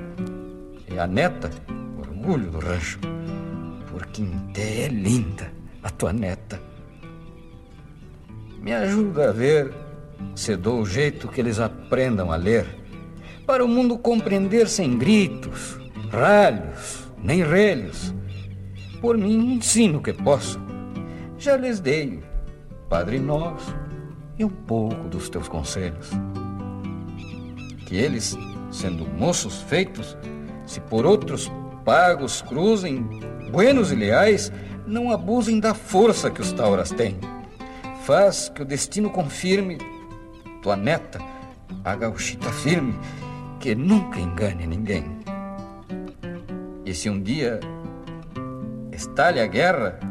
[0.93, 1.51] e a neta,
[1.99, 2.99] orgulho do rancho.
[4.13, 5.53] Quinté é linda,
[5.83, 6.61] a tua neta.
[8.61, 9.73] Me ajuda a ver
[10.35, 12.67] se dou o jeito que eles aprendam a ler,
[13.47, 15.79] para o mundo compreender sem gritos,
[16.11, 18.15] ralhos, nem relhos.
[19.01, 20.61] Por mim, ensino o que posso.
[21.41, 22.23] Já lhes dei
[22.91, 23.75] Padre Nosso
[24.39, 26.11] e um pouco dos teus conselhos.
[27.87, 28.37] Que eles,
[28.71, 30.19] sendo moços feitos,
[30.67, 31.51] se por outros
[31.83, 33.03] pagos cruzem
[33.51, 34.53] buenos e leais,
[34.87, 37.19] não abusem da força que os tauras têm.
[38.05, 39.79] faz que o destino confirme
[40.63, 41.21] tua neta,
[41.83, 42.95] a gauchita firme,
[43.59, 45.05] que nunca engane ninguém.
[46.85, 47.61] E se um dia
[48.93, 50.10] estalhe a guerra,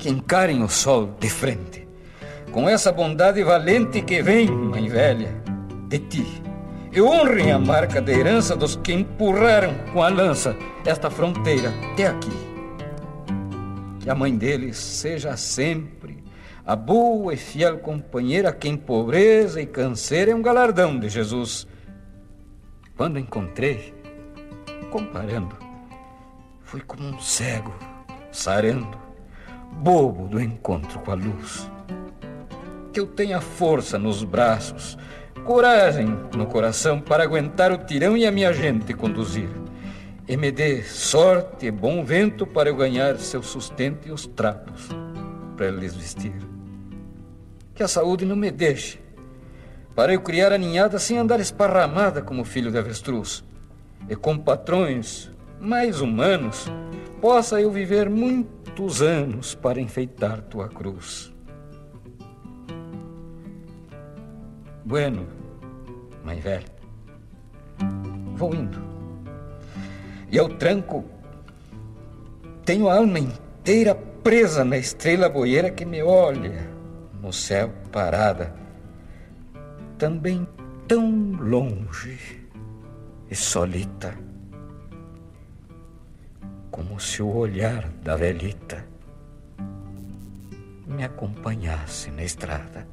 [0.00, 1.86] que encarem o sol de frente,
[2.50, 5.30] com essa bondade valente que vem, mãe velha,
[5.88, 6.42] de ti.
[6.90, 12.06] E honrem a marca da herança dos que empurraram com a lança esta fronteira até
[12.06, 12.32] aqui.
[14.00, 16.24] Que a mãe deles seja sempre
[16.66, 21.66] a boa e fiel companheira que em pobreza e canseira é um galardão de Jesus.
[22.96, 23.94] Quando encontrei,
[24.90, 25.56] comparando,
[26.62, 27.74] fui como um cego,
[28.32, 29.09] sarando,
[29.72, 31.70] bobo do encontro com a luz.
[32.92, 34.98] Que eu tenha força nos braços,
[35.44, 36.06] coragem
[36.36, 39.48] no coração para aguentar o tirão e a minha gente conduzir.
[40.28, 44.88] E me dê sorte e bom vento para eu ganhar seu sustento e os trapos
[45.56, 46.34] para eles vestir.
[47.74, 49.00] Que a saúde não me deixe,
[49.94, 53.44] para eu criar a ninhada sem andar esparramada como filho de avestruz.
[54.08, 56.66] E com patrões mais humanos,
[57.20, 58.08] possa eu viver
[58.80, 61.30] muitos anos para enfeitar tua cruz.
[64.82, 65.26] Bueno,
[66.24, 66.64] mãe velha,
[68.34, 68.78] vou indo.
[70.30, 71.04] E ao tranco,
[72.64, 76.70] tenho a alma inteira presa na estrela boeira que me olha
[77.20, 78.54] no céu parada,
[79.98, 80.48] também
[80.88, 82.48] tão longe
[83.30, 84.16] e solita,
[86.80, 88.86] como se o olhar da velhita
[90.86, 92.88] me acompanhasse na estrada.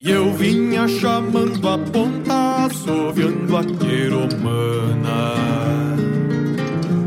[0.00, 5.34] E eu vinha chamando a ponta, assoviando a queromana.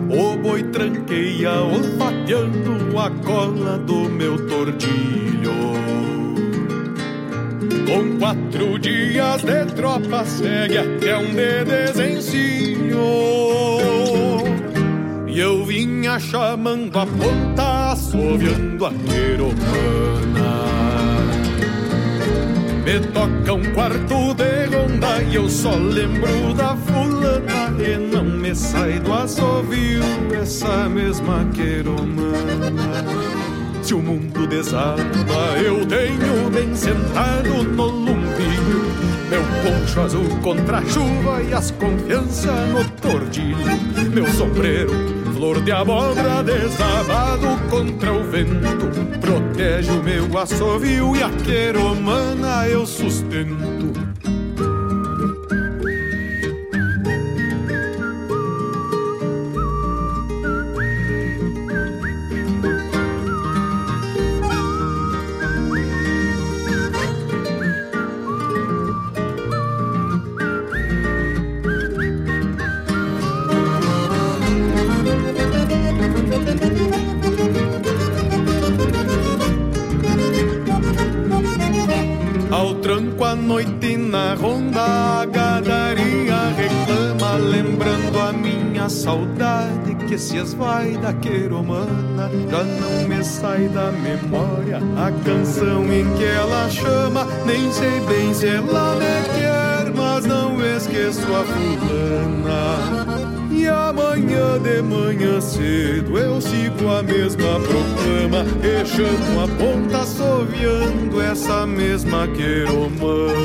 [0.07, 6.00] O boi tranqueia, olfateando a cola do meu tordilho.
[7.87, 12.99] Com quatro dias de tropa, segue até um de desencilho.
[15.27, 20.21] E eu vinha chamando a ponta, assoviando a queromana.
[22.85, 28.55] Me toca um quarto de ronda e eu só lembro da fulana E não me
[28.55, 30.03] sai do assovio
[30.33, 33.50] essa mesma queromana
[33.91, 35.01] Se o mundo desaba
[35.61, 38.85] eu tenho bem sentado no lumbinho
[39.29, 43.57] Meu poncho azul contra a chuva e as confianças no tordilho.
[44.13, 44.93] Meu sombreiro
[45.33, 49.19] flor de abóbora desabado contra o vento.
[49.19, 53.91] Protege o meu assovio e a queromana eu sustento
[82.91, 90.97] tranco à noite na ronda a gadaria reclama Lembrando a minha saudade que se esvai
[90.97, 92.29] da queromana.
[92.49, 97.25] Já não me sai da memória a canção em que ela chama.
[97.45, 104.81] Nem sei bem se ela me quer, mas não esqueço a fulana e amanhã de
[104.81, 113.41] manhã cedo eu sigo a mesma proclama E chamo a ponta assoviando essa mesma queromana.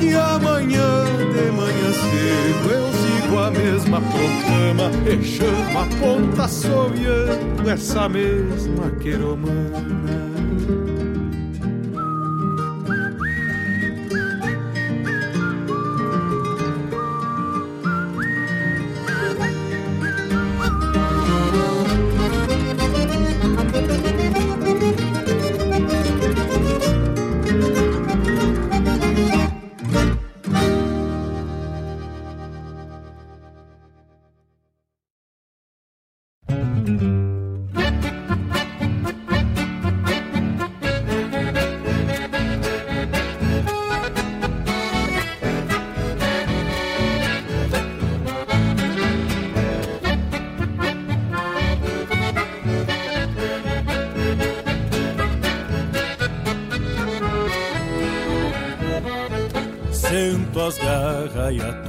[0.00, 7.70] E amanhã de manhã cedo eu sigo a mesma proclama E chamo a ponta assoviando
[7.70, 10.15] essa mesma queromana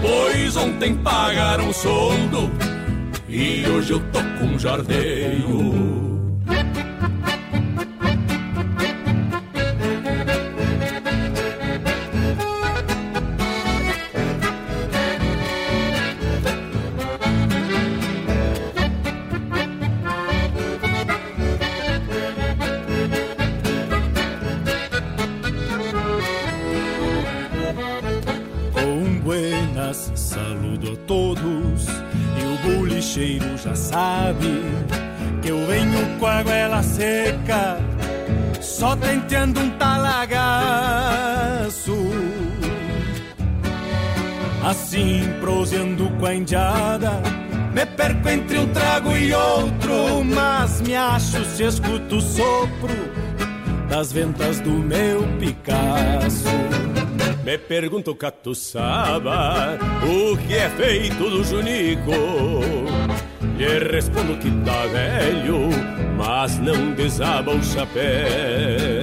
[0.00, 2.50] Pois ontem pagaram o soldo
[3.28, 5.89] e hoje eu tô com jardeio.
[33.62, 34.62] Já sabe
[35.42, 37.78] que eu venho com a goela seca,
[38.60, 40.70] só tentando um talagaço.
[44.64, 47.20] Assim, proseando com a indiada,
[47.74, 52.94] me perco entre um trago e outro, mas me acho se escuto o sopro
[53.88, 56.89] das ventas do meu Picasso.
[57.50, 62.12] Me pergunto, catuçaba, o que é feito do Junico?
[63.58, 65.68] Lhe respondo que tá velho,
[66.16, 69.02] mas não desaba o chapéu.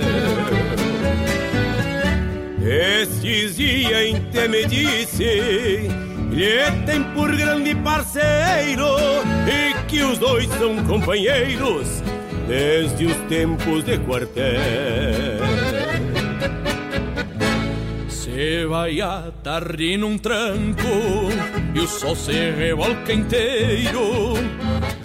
[2.65, 5.89] Estes dias inte me disse
[6.31, 8.95] lhe tem por grande parceiro
[9.45, 12.01] e que os dois são companheiros
[12.47, 15.36] desde os tempos de quartel.
[18.37, 18.99] Se vai
[19.41, 20.83] tarde num tranco
[21.73, 24.35] e o sol se revolca inteiro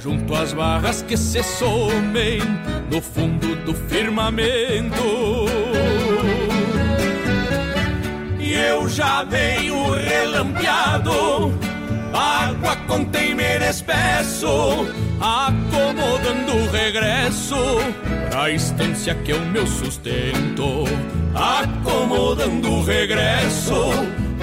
[0.03, 2.41] junto às barras que se somem
[2.91, 5.03] no fundo do firmamento.
[8.39, 11.59] E eu já venho relampeado,
[12.13, 14.87] água com temer espesso,
[15.19, 17.57] acomodando o regresso
[18.29, 20.85] pra estância que é o meu sustento
[21.35, 22.02] acomodando
[22.35, 23.75] o regresso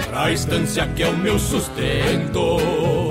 [0.10, 3.09] pra estância que é o meu sustento.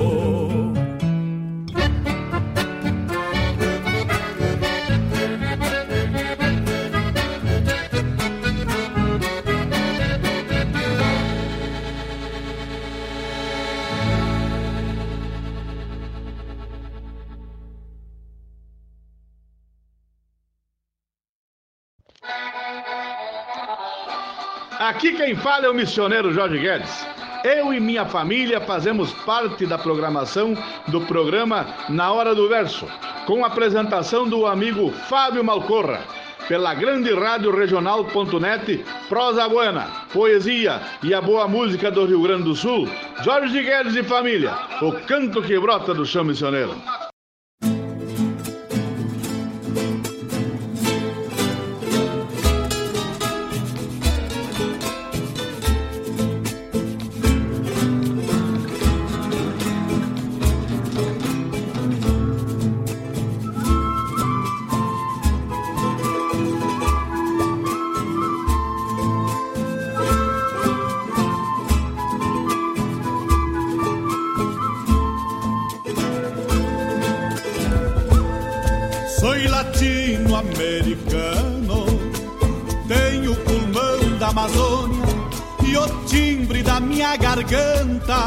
[25.29, 27.05] Quem fala é o missioneiro Jorge Guedes.
[27.43, 30.57] Eu e minha família fazemos parte da programação
[30.87, 32.87] do programa Na Hora do Verso,
[33.27, 36.01] com a apresentação do amigo Fábio Malcorra,
[36.47, 42.55] pela grande rádio regional.net, prosa buena, poesia e a boa música do Rio Grande do
[42.55, 42.89] Sul,
[43.21, 44.51] Jorge Guedes e família,
[44.81, 46.73] o canto que brota do chão missioneiro.
[87.43, 88.25] garganta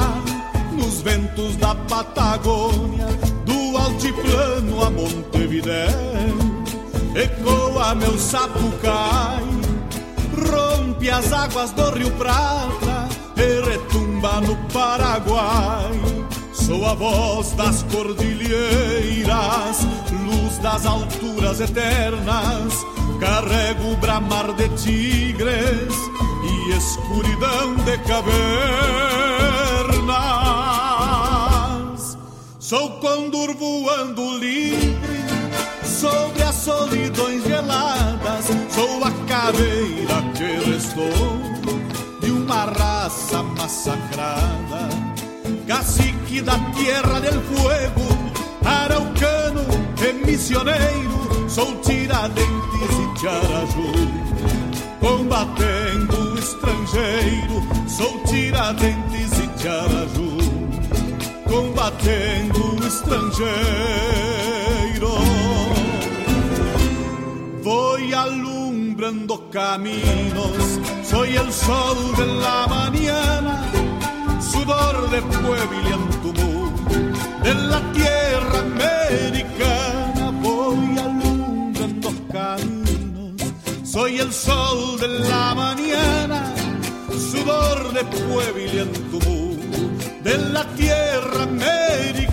[0.73, 3.07] nos ventos da Patagônia,
[3.45, 6.33] do altiplano a Montevidéu.
[7.15, 9.45] Ecoa meu sapucai,
[10.51, 15.91] rompe as águas do Rio Prata e retumba no Paraguai.
[16.55, 19.87] Sou a voz das cordilheiras,
[20.25, 22.73] luz das alturas eternas.
[23.21, 26.12] Carrego o bramar de tigres
[26.65, 28.59] e escuridão de cavernas.
[32.59, 35.23] Sou condor voando livre
[35.85, 38.47] sobre as solidões geladas.
[38.71, 41.11] Sou a caveira que restou
[42.21, 44.89] de uma raça massacrada.
[45.67, 48.09] Cacique da Tierra del Fuego,
[48.65, 49.65] araucano
[50.01, 51.49] e missioneiro.
[51.49, 53.93] Sou tiradentes e charaju,
[55.01, 57.63] combatendo estrangeiro.
[57.89, 60.39] Sou tiradentes e charaju,
[61.49, 64.33] combatendo o estrangeiro
[67.63, 73.65] voy alumbrando caminos, soy el sol de la mañana,
[74.41, 83.33] sudor de pueblo y de la tierra americana, voy alumbrando caminos,
[83.85, 86.22] soy el sol de la mañana,
[87.43, 89.57] sudor de pueblo y antumú,
[90.23, 92.32] de la tierra americana.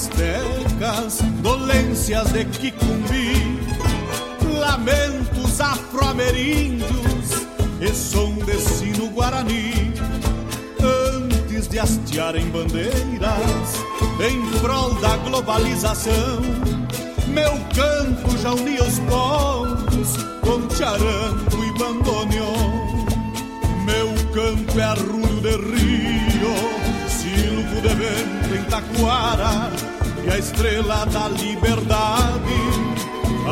[0.00, 3.60] Astecas, dolências de Quicumbi,
[4.58, 7.46] lamentos afro-ameríndios
[7.80, 9.92] e som de sino guarani.
[10.82, 13.74] Antes de hastearem bandeiras
[14.26, 16.40] em prol da globalização,
[17.28, 22.80] meu canto já unia os povos com charango e bandoneon.
[23.84, 26.54] Meu canto é arrulho de rio,
[27.08, 29.89] silvo de vento em taquara
[30.30, 32.54] a estrela da liberdade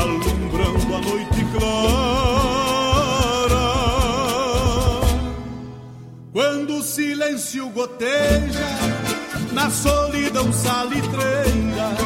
[0.01, 2.79] alumbrando a noite clara.
[6.33, 8.69] Quando o silêncio goteja
[9.53, 11.97] na solidão salitreira,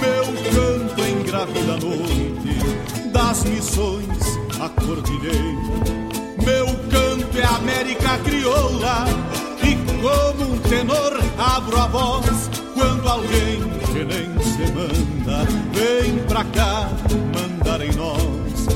[0.00, 5.82] meu canto engravida a noite das missões à cordilheira.
[6.44, 9.04] Meu canto é América crioula
[9.62, 12.61] e como um tenor abro a voz
[13.02, 13.60] quando alguém
[13.92, 16.88] que nem se manda vem pra cá
[17.34, 18.66] mandar em nós.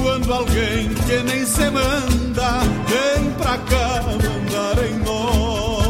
[0.00, 5.84] Quando alguém que nem se manda vem pra cá mandar em nós.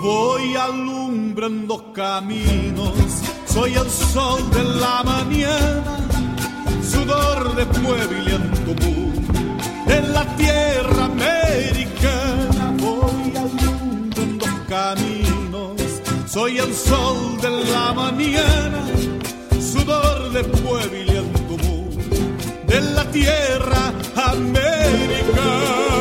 [0.00, 6.06] Vou alumbrando caminos, soy el sol de la mañana,
[6.82, 8.74] sudor de pueblo y lento
[9.86, 12.53] de la tierra americana.
[16.34, 18.84] Soy el sol de la mañana,
[19.60, 25.93] sudor de pueblo y de la tierra americana.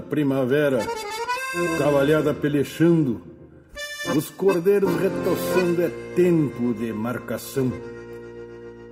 [0.00, 0.86] Linda primavera,
[1.78, 3.20] cavalhada pelechando,
[4.16, 7.72] os cordeiros retoçando, é tempo de marcação.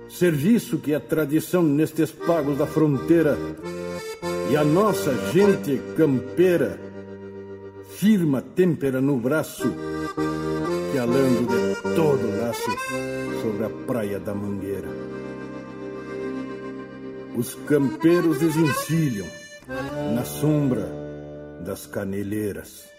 [0.07, 3.37] Serviço que é tradição nestes pagos da fronteira,
[4.51, 6.79] e a nossa gente campeira
[7.95, 9.71] firma têmpera no braço,
[10.91, 12.71] pialando de todo laço
[13.41, 14.87] sobre a praia da Mangueira.
[17.35, 19.27] Os campeiros desencilham
[20.15, 20.98] na sombra
[21.65, 22.89] das caneleiras.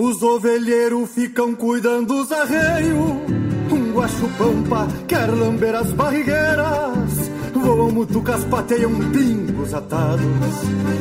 [0.00, 3.00] Os ovelheiros ficam cuidando dos arreios.
[3.68, 7.07] Um guacho-pampa quer lamber as barrigueiras.
[7.54, 10.24] Voam mutucas, pateiam pingos atados.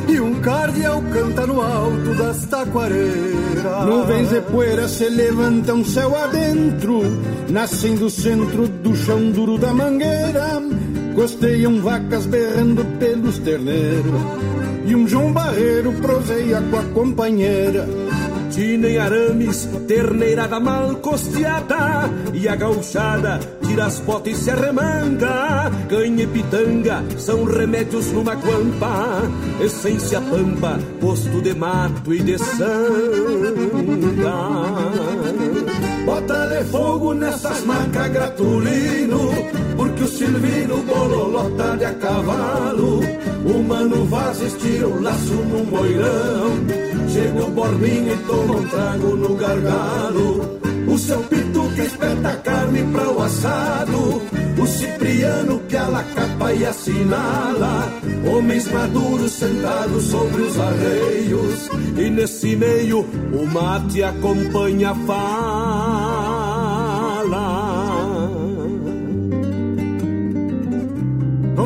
[0.08, 3.86] E um cardeal canta no alto das taquareiras.
[3.86, 7.02] Nuvens de poeira se levantam céu adentro,
[7.50, 10.62] nascem do centro do chão duro da mangueira.
[11.16, 14.22] Costeiam vacas berrando pelos terneiros,
[14.86, 17.88] e um João Barreiro proseia com a companheira.
[18.50, 25.72] Tina arames, terneirada mal costeada E a gauchada tira as botas e se arremanga.
[25.89, 29.22] Canha e pitanga são remédios numa guampa
[29.60, 33.68] Essência pampa, posto de mato e de sanga
[36.28, 39.32] Bota fogo nessas marcas gratulino
[39.78, 42.99] Porque o Silvino bololota de a cavalo.
[43.45, 46.51] O Mano Vaz estira o laço num moirão
[47.07, 50.59] Chega o Borbinho e toma um trago no gargalo.
[50.88, 54.21] O seu Pitu que espeta carne pra o assado.
[54.61, 57.89] O Cipriano que a capa e assinala.
[58.30, 61.69] Homens maduros sentados sobre os arreios.
[61.97, 66.07] E nesse meio o mate acompanha a fala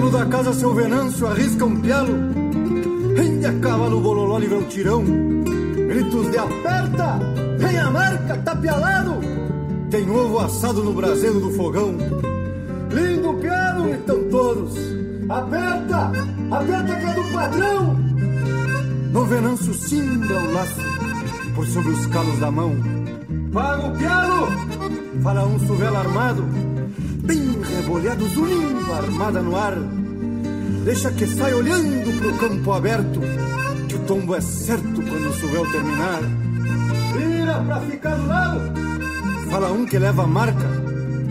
[0.02, 2.14] Dono da casa, seu Venâncio, arrisca um pialo.
[3.16, 5.04] Rende a cavalo, bololó, livra o tirão.
[5.04, 7.20] Gritos de aperta,
[7.60, 9.20] vem a marca, tá pialado.
[9.92, 11.96] Tem ovo assado no braseiro do fogão.
[12.90, 14.74] Lindo pialo, gritam todos.
[15.30, 16.12] Aperta,
[16.50, 17.96] aperta que é do padrão.
[19.14, 20.82] No Venâncio cinga o laço
[21.54, 22.76] por sobre os calos da mão.
[23.54, 24.48] Paga o pialo,
[25.22, 26.61] fala um suvela armado.
[27.92, 29.76] Bem rebolhado, zulimba, armada no ar.
[30.86, 33.20] Deixa que sai olhando pro campo aberto,
[33.90, 36.22] que o tombo é certo quando o suvel terminar.
[37.18, 38.62] Vira pra ficar do lado,
[39.50, 40.70] fala um que leva marca.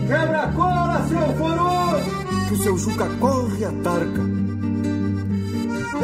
[0.07, 2.47] Quebra a cola, seu foroso!
[2.47, 4.21] Que o seu Juca corre a tarca.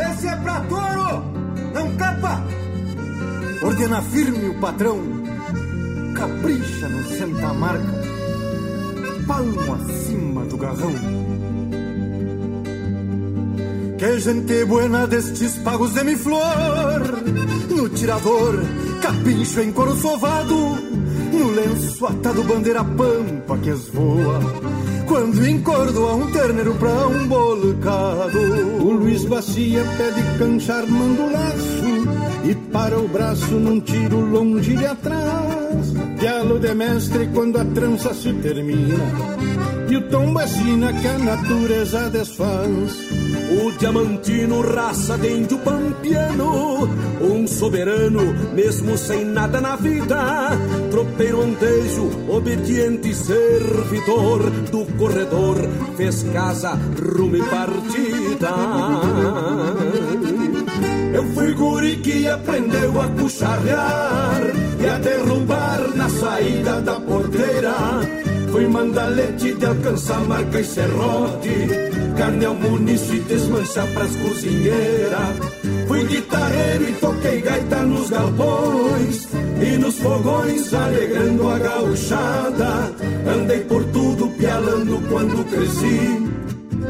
[0.10, 1.24] Esse é pra touro!
[1.76, 2.44] Não capa!
[3.62, 4.98] Ordena firme o patrão.
[6.16, 7.97] Capricha no senta-marca.
[9.28, 10.94] Palmo acima do garrão.
[13.98, 16.42] Que gente buena destes pagos de mi flor.
[17.70, 18.64] No tirador,
[19.02, 20.56] capincho em couro sovado.
[21.34, 24.40] No lenço atado bandeira pampa que esvoa.
[25.06, 28.40] Quando encordo a um terneiro pra um bolcado.
[28.82, 32.50] O Luiz Bacia pede canchar mando laço.
[32.50, 35.47] E para o braço num tiro longe de atrás
[36.20, 38.96] Dialo de mestre quando a trança se termina.
[39.90, 43.08] E o tom vacina que a natureza desfaz
[43.50, 46.88] o diamantino, raça de índio pampiano,
[47.22, 48.22] um soberano,
[48.54, 50.50] mesmo sem nada na vida,
[50.92, 55.58] tropeiro antejo, obediente servidor do corredor,
[55.96, 58.50] fez casa, rumo e partida.
[61.96, 64.42] Que aprendeu a cucharrear
[64.80, 67.74] e a derrubar na saída da porteira.
[68.52, 75.38] Fui mandalete de alcançar marca e serrote carne ao muniço e desmancha pras cozinheiras.
[75.88, 79.28] Fui guitarreiro e toquei gaita nos galpões
[79.62, 82.92] e nos fogões, alegrando a gauchada.
[83.34, 86.28] Andei por tudo pialando quando cresci,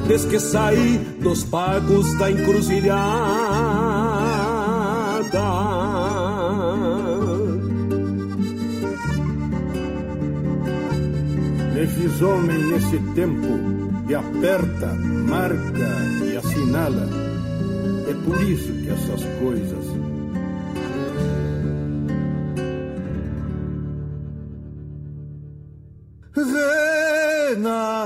[0.07, 3.96] desde que saí dos pagos da encruzilhada.
[11.73, 13.47] Me fiz homem nesse tempo
[14.09, 14.87] e aperta,
[15.27, 15.89] marca
[16.25, 17.07] e assinala.
[18.09, 19.85] É por isso que essas coisas.
[27.55, 27.97] Renascem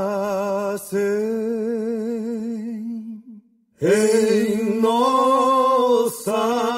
[3.82, 6.71] em nossa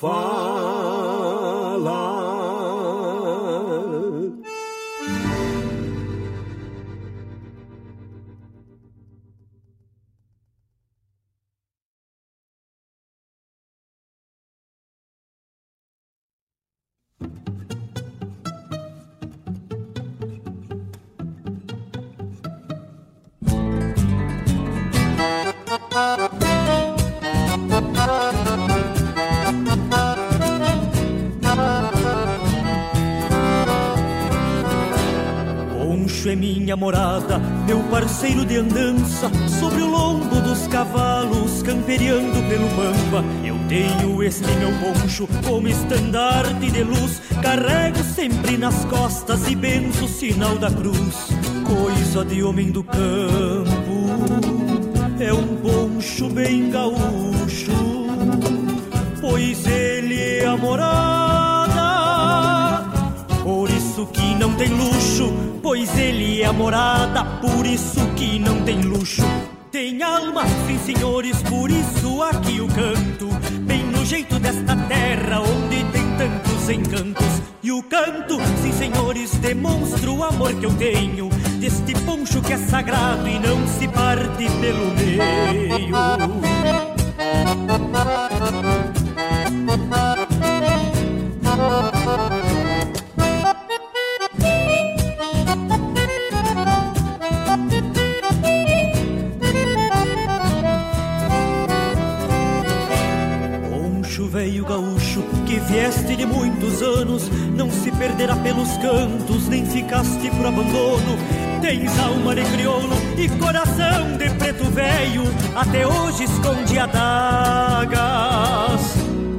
[0.00, 0.45] fala.
[36.66, 39.30] Minha morada, meu parceiro de andança,
[39.60, 43.24] sobre o lombo dos cavalos, camperiando pelo pampa.
[43.44, 50.06] Eu tenho este meu poncho como estandarte de luz, carrego sempre nas costas e benzo
[50.06, 51.28] o sinal da cruz.
[51.64, 54.10] Coisa de homem do campo,
[55.20, 57.70] é um poncho bem gaúcho,
[59.20, 59.75] pois é
[64.46, 69.24] não tem luxo, pois ele é a morada, por isso que não tem luxo.
[69.72, 73.28] Tem alma, sim senhores, por isso aqui o canto,
[73.62, 77.42] bem no jeito desta terra onde tem tantos encantos.
[77.60, 81.28] E o canto, sim senhores, demonstra o amor que eu tenho
[81.58, 85.96] deste poncho que é sagrado e não se parte pelo meio.
[106.16, 111.18] De muitos anos, não se perderá pelos cantos, nem ficaste por abandono.
[111.60, 115.24] Tens alma de crioulo e coração de preto velho,
[115.54, 118.00] até hoje esconde adagas,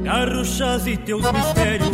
[0.02, 1.90] garruchas e teus mistérios.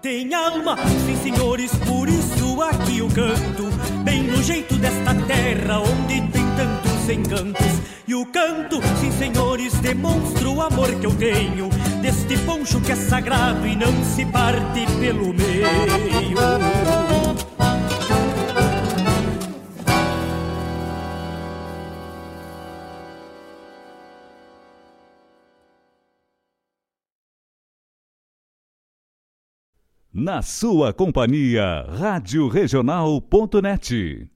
[0.00, 3.68] Tem alma, sim senhores, por isso aqui eu canto,
[4.04, 7.80] bem no jeito desta terra onde tem tantos encantos.
[8.08, 11.68] E o canto, sim senhores, demonstra o amor que eu tenho
[12.00, 16.36] deste poncho que é sagrado e não se parte pelo meio.
[30.12, 34.35] Na sua companhia, Rádio Regional.net.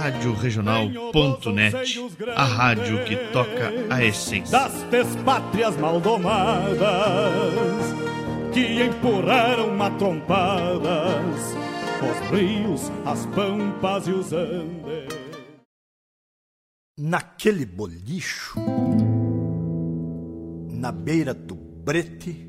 [0.00, 1.74] radioregional.net,
[2.34, 6.80] a rádio que toca a essência das despátrias maldomadas
[8.54, 11.54] que empurraram matrompadas
[12.00, 15.20] os rios, as pampas e os andes.
[16.98, 18.58] Naquele bolicho,
[20.70, 22.48] na beira do brete,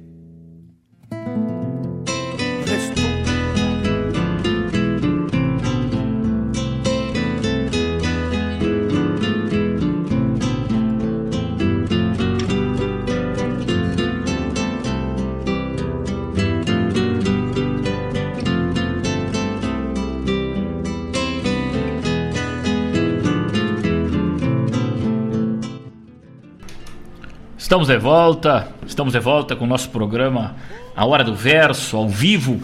[27.72, 30.57] Estamos de volta, estamos de volta com o nosso programa
[30.93, 32.60] A Hora do Verso, ao vivo,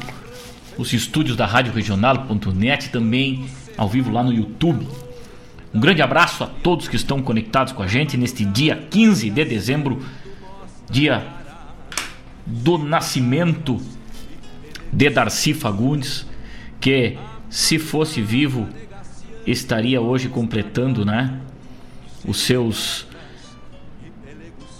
[0.78, 4.86] os estúdios da Rádio Regional.net, também ao vivo lá no YouTube.
[5.74, 9.46] Um grande abraço a todos que estão conectados com a gente neste dia 15 de
[9.46, 10.06] dezembro,
[10.90, 11.26] dia
[12.46, 13.80] do nascimento
[14.92, 16.28] de Darcy Fagundes,
[16.82, 17.18] que
[17.50, 18.68] se fosse vivo
[19.46, 21.40] estaria hoje completando, né,
[22.26, 23.07] os seus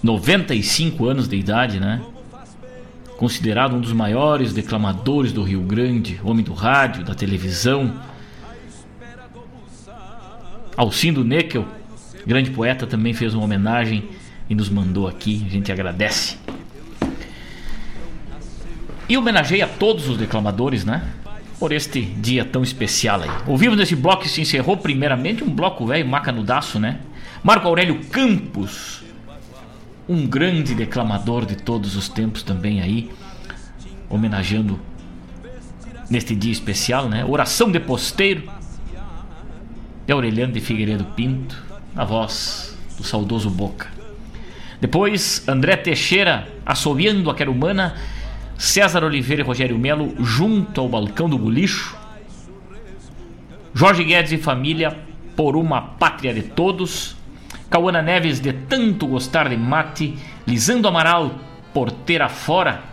[0.04, 2.02] 95 anos de idade, né?
[3.18, 8.00] Considerado um dos maiores declamadores do Rio Grande, homem do rádio, da televisão.
[10.76, 11.66] Alcindo Neckel,
[12.26, 14.08] grande poeta, também fez uma homenagem
[14.48, 15.44] e nos mandou aqui.
[15.48, 16.38] A gente agradece.
[19.10, 21.04] E homenageia a todos os declamadores, né?
[21.58, 23.30] Por este dia tão especial aí.
[23.48, 27.00] Ouvimos nesse bloco que se encerrou primeiramente um bloco velho macanudaço, né?
[27.44, 29.04] Marco Aurélio Campos,
[30.08, 33.12] um grande declamador de todos os tempos também aí,
[34.10, 34.80] homenageando
[36.10, 37.26] neste dia especial, né?
[37.26, 38.44] Oração de Posteiro,
[40.06, 41.62] de Aureliano de Figueiredo Pinto,
[41.94, 43.90] na voz do saudoso Boca.
[44.80, 47.96] Depois, André Teixeira assobiando a querumana,
[48.58, 51.98] César Oliveira e Rogério Melo junto ao balcão do bolicho,
[53.74, 54.98] Jorge Guedes e família
[55.36, 57.16] por uma pátria de todos,
[57.70, 61.32] Cauana Neves de tanto gostar de mate, Lisando Amaral,
[61.74, 62.84] porteira fora.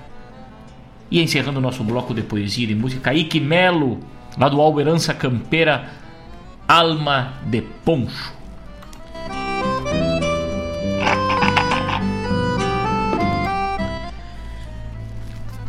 [1.10, 4.00] E encerrando o nosso bloco de poesia e de música, Ike Melo,
[4.36, 5.88] lá do Alberança Campeira,
[6.66, 8.32] Alma de Poncho.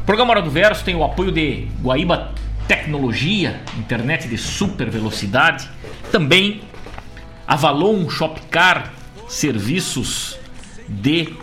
[0.01, 2.31] O programa Hora do Verso tem o apoio de Guaíba
[2.67, 5.69] Tecnologia, internet de super velocidade.
[6.11, 6.61] Também
[7.47, 8.91] Avalon Shopcar,
[9.27, 10.39] serviços
[10.89, 11.33] de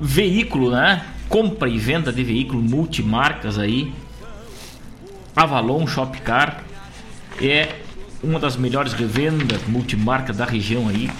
[0.00, 1.04] veículo, né?
[1.28, 3.92] Compra e venda de veículo multimarcas aí.
[5.36, 6.64] Avalon Shopcar
[7.40, 7.80] é
[8.22, 11.10] uma das melhores revendas multimarcas da região aí.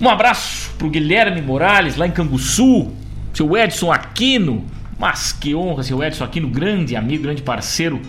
[0.00, 2.92] Um abraço pro Guilherme Morales, lá em Canguçu,
[3.32, 4.64] seu Edson Aquino.
[4.98, 8.00] Mas que honra, seu Edson Aquino, grande amigo, grande parceiro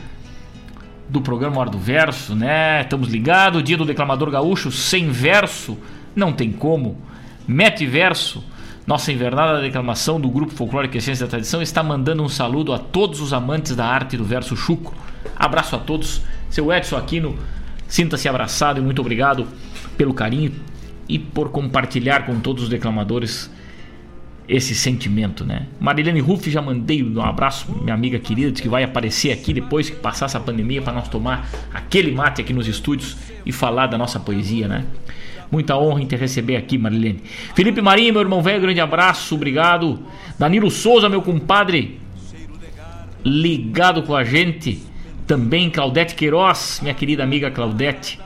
[1.13, 2.81] do programa Hora do Verso, né?
[2.81, 5.77] Estamos ligados, dia do declamador gaúcho, sem verso,
[6.15, 6.97] não tem como.
[7.47, 8.43] Mete verso,
[8.87, 13.21] nossa invernada declamação do grupo Folclórico Essência da Tradição está mandando um saludo a todos
[13.21, 14.95] os amantes da arte do verso chucro.
[15.35, 17.37] Abraço a todos, seu Edson Aquino,
[17.87, 19.47] sinta-se abraçado e muito obrigado
[19.95, 20.51] pelo carinho
[21.07, 23.51] e por compartilhar com todos os declamadores
[24.47, 25.67] esse sentimento, né?
[25.79, 29.95] Marilene Ruff já mandei um abraço, minha amiga querida, que vai aparecer aqui depois que
[29.95, 33.15] passar essa pandemia para nós tomar aquele mate aqui nos estúdios
[33.45, 34.85] e falar da nossa poesia, né?
[35.49, 37.21] Muita honra em te receber aqui, Marilene.
[37.55, 39.99] Felipe Marinho, meu irmão velho, grande abraço, obrigado.
[40.37, 41.99] Danilo Souza, meu compadre,
[43.23, 44.81] ligado com a gente.
[45.25, 48.19] Também Claudete Queiroz, minha querida amiga Claudete.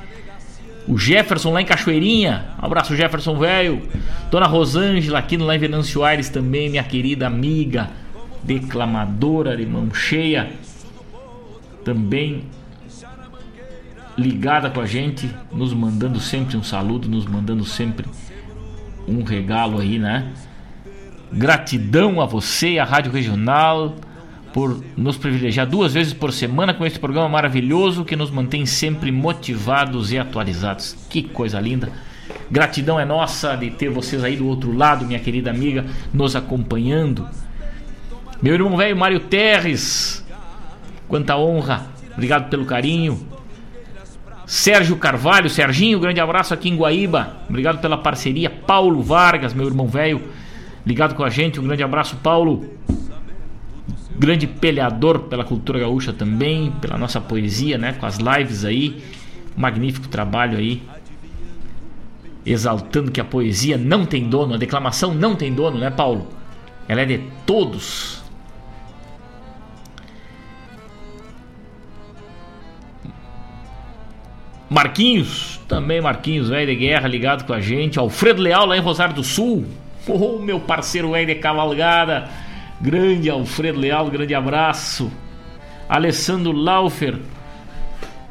[0.88, 2.46] O Jefferson lá em Cachoeirinha.
[2.62, 3.82] Um abraço, Jefferson velho.
[4.32, 7.90] Dona Rosângela aqui no Lá Venâncio Aires também, minha querida amiga,
[8.44, 10.50] declamadora de mão cheia.
[11.84, 12.44] Também
[14.18, 18.08] ligada com a gente, nos mandando sempre um saludo, nos mandando sempre
[19.08, 20.32] um regalo aí, né?
[21.32, 23.94] Gratidão a você, a Rádio Regional
[24.54, 29.12] por nos privilegiar duas vezes por semana com este programa maravilhoso que nos mantém sempre
[29.12, 30.96] motivados e atualizados.
[31.10, 31.92] Que coisa linda!
[32.50, 37.28] Gratidão é nossa de ter vocês aí do outro lado, minha querida amiga, nos acompanhando.
[38.42, 40.26] Meu irmão velho Mário Terres,
[41.08, 41.88] quanta honra!
[42.14, 43.28] Obrigado pelo carinho.
[44.46, 47.36] Sérgio Carvalho, Serginho, grande abraço aqui em Guaíba.
[47.50, 48.50] Obrigado pela parceria.
[48.50, 50.22] Paulo Vargas, meu irmão velho,
[50.86, 51.60] ligado com a gente.
[51.60, 52.66] Um grande abraço, Paulo
[54.18, 57.94] grande peleador pela cultura gaúcha também, pela nossa poesia, né?
[57.94, 59.02] Com as lives aí,
[59.56, 60.82] magnífico trabalho aí,
[62.46, 66.28] exaltando que a poesia não tem dono, a declamação não tem dono, né, Paulo?
[66.88, 68.24] Ela é de todos.
[74.70, 77.98] Marquinhos, também Marquinhos, velho de guerra, ligado com a gente.
[78.00, 79.66] Alfredo Leal, lá em Rosário do Sul.
[80.08, 82.30] Oh, meu parceiro velho de cavalgada.
[82.80, 85.12] Grande Alfredo Leal, grande abraço.
[85.90, 87.18] Alessandro Laufer,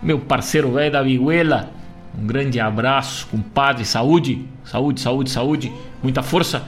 [0.01, 1.71] meu parceiro velho da Viguela,
[2.17, 3.85] um grande abraço, compadre.
[3.85, 5.73] Saúde, saúde, saúde, saúde.
[6.03, 6.65] Muita força.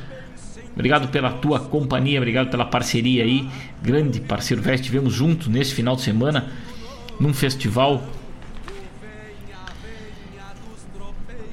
[0.73, 3.49] Obrigado pela tua companhia, obrigado pela parceria aí.
[3.83, 6.47] Grande parceiro velho, estivemos juntos nesse final de semana
[7.19, 8.03] num festival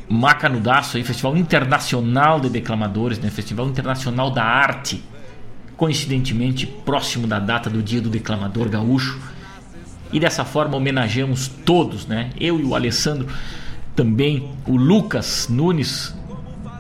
[0.08, 3.30] Macanudaço aí, Festival Internacional de Declamadores, né?
[3.32, 5.04] Festival Internacional da Arte
[5.78, 9.20] coincidentemente próximo da data do Dia do Declamador Gaúcho.
[10.12, 12.30] E dessa forma homenageamos todos, né?
[12.40, 13.28] Eu e o Alessandro,
[13.96, 16.16] também o Lucas Nunes,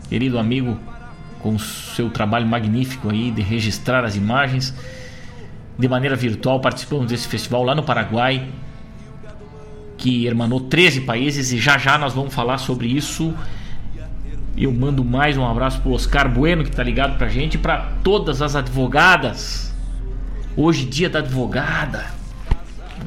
[0.07, 0.77] querido amigo,
[1.39, 4.73] com seu trabalho magnífico aí de registrar as imagens
[5.77, 6.59] de maneira virtual.
[6.59, 8.47] Participamos desse festival lá no Paraguai,
[9.97, 13.34] que hermanou 13 países, e já já nós vamos falar sobre isso
[14.57, 18.41] eu mando mais um abraço pro Oscar Bueno que tá ligado pra gente pra todas
[18.41, 19.73] as advogadas.
[20.56, 22.06] Hoje dia da advogada.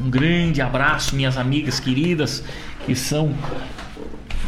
[0.05, 2.45] Um grande abraço, minhas amigas queridas
[2.85, 3.35] que são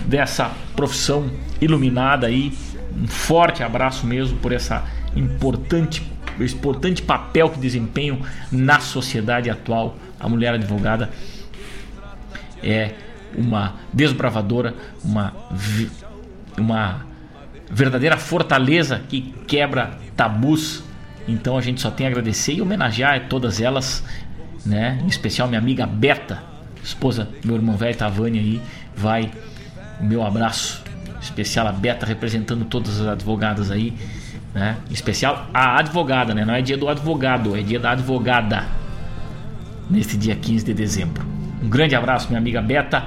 [0.06, 2.52] dessa profissão iluminada aí
[2.96, 6.02] um forte abraço mesmo por essa importante,
[6.38, 8.20] esse importante papel que desempenham
[8.50, 9.96] na sociedade atual.
[10.18, 11.10] A mulher advogada
[12.62, 12.94] é
[13.36, 14.74] uma desbravadora,
[15.04, 15.32] uma,
[16.60, 17.06] uma
[17.70, 20.82] verdadeira fortaleza que quebra tabus.
[21.26, 24.04] Então a gente só tem a agradecer e homenagear todas elas,
[24.64, 24.98] né?
[25.02, 26.42] Em especial minha amiga Beta,
[26.82, 28.62] esposa do meu irmão velho Tavani aí,
[28.96, 29.30] vai
[30.00, 30.82] o meu abraço
[31.20, 33.92] especial a Beta representando todas as advogadas aí,
[34.54, 34.76] né?
[34.88, 36.44] Em especial a advogada, né?
[36.44, 38.64] Não é dia do advogado, é dia da advogada.
[39.88, 41.26] Neste dia 15 de dezembro.
[41.62, 43.04] Um grande abraço, minha amiga Beta.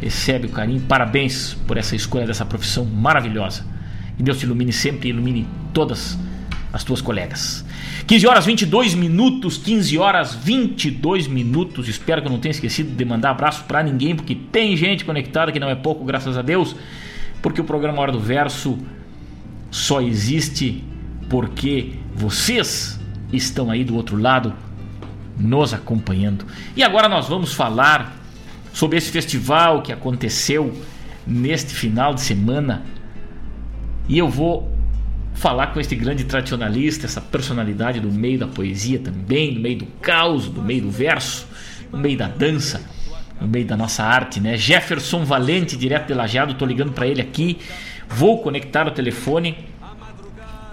[0.00, 0.80] Recebe o carinho.
[0.82, 3.64] Parabéns por essa escolha dessa profissão maravilhosa.
[4.16, 6.18] Que Deus te ilumine sempre e ilumine todas
[6.72, 7.64] as tuas colegas.
[8.06, 11.88] 15 horas 22 minutos, 15 horas 22 minutos.
[11.88, 15.50] Espero que eu não tenha esquecido de mandar abraço para ninguém, porque tem gente conectada
[15.50, 16.76] que não é pouco, graças a Deus.
[17.42, 18.78] Porque o programa Hora do Verso
[19.70, 20.84] só existe
[21.28, 23.00] porque vocês
[23.32, 24.54] estão aí do outro lado
[25.38, 26.46] nos acompanhando.
[26.76, 28.15] E agora nós vamos falar
[28.76, 30.70] sobre esse festival que aconteceu
[31.26, 32.82] neste final de semana.
[34.06, 34.70] E eu vou
[35.32, 39.86] falar com este grande tradicionalista, essa personalidade do meio da poesia também, no meio do
[40.02, 41.48] caos, do meio do verso,
[41.90, 42.82] no meio da dança,
[43.40, 44.58] no meio da nossa arte, né?
[44.58, 47.56] Jefferson Valente, direto de Lajeado, tô ligando para ele aqui.
[48.06, 49.56] Vou conectar o telefone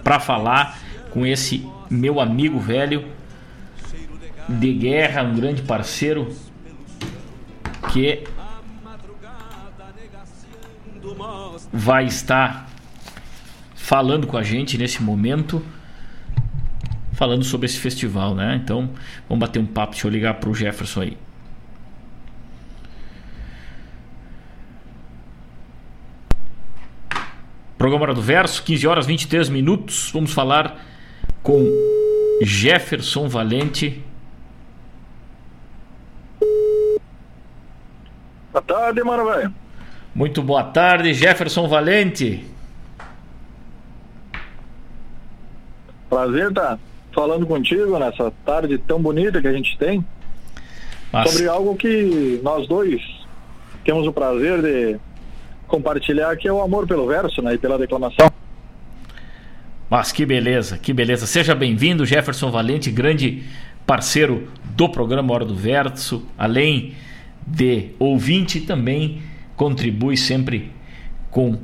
[0.03, 0.77] para falar
[1.09, 3.05] com esse meu amigo velho
[4.49, 6.35] de guerra, um grande parceiro
[7.91, 8.23] que
[11.71, 12.69] vai estar
[13.75, 15.63] falando com a gente nesse momento,
[17.13, 18.59] falando sobre esse festival, né?
[18.63, 18.89] Então,
[19.27, 19.91] vamos bater um papo.
[19.91, 21.17] Deixa eu ligar para o Jefferson aí.
[27.77, 30.09] Programa Hora do Verso, 15 horas 23 minutos.
[30.13, 30.79] Vamos falar
[31.41, 31.65] com
[32.41, 34.01] Jefferson Valente.
[38.53, 39.51] Boa tarde, mano, velho.
[40.13, 42.45] Muito boa tarde, Jefferson Valente.
[46.07, 46.77] Prazer estar
[47.11, 50.05] falando contigo nessa tarde tão bonita que a gente tem.
[51.25, 53.01] Sobre algo que nós dois
[53.83, 54.99] temos o prazer de
[55.67, 58.31] compartilhar, que é o amor pelo verso né, e pela declamação.
[59.89, 61.25] Mas que beleza, que beleza.
[61.25, 63.43] Seja bem-vindo, Jefferson Valente, grande
[63.85, 66.93] parceiro do programa Hora do Verso, além
[67.45, 69.21] de ouvinte, também
[69.55, 70.71] contribui sempre
[71.29, 71.57] com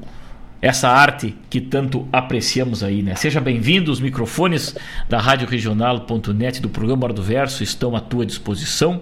[0.62, 3.16] essa arte que tanto apreciamos aí, né?
[3.16, 4.76] Seja bem-vindo, os microfones
[5.08, 9.02] da Rádio Regional.net do programa Hora do Verso estão à tua disposição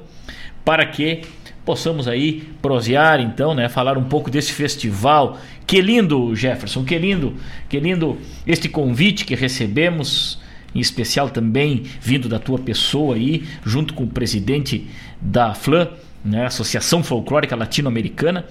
[0.64, 1.22] para que
[1.66, 5.38] possamos aí prosear então, né, falar um pouco desse festival.
[5.66, 7.36] Que lindo, Jefferson, que lindo,
[7.68, 10.40] que lindo este convite que recebemos,
[10.74, 14.88] em especial também vindo da tua pessoa aí, junto com o presidente
[15.20, 15.90] da FLAN,
[16.24, 18.46] né, Associação Folclórica Latino-Americana.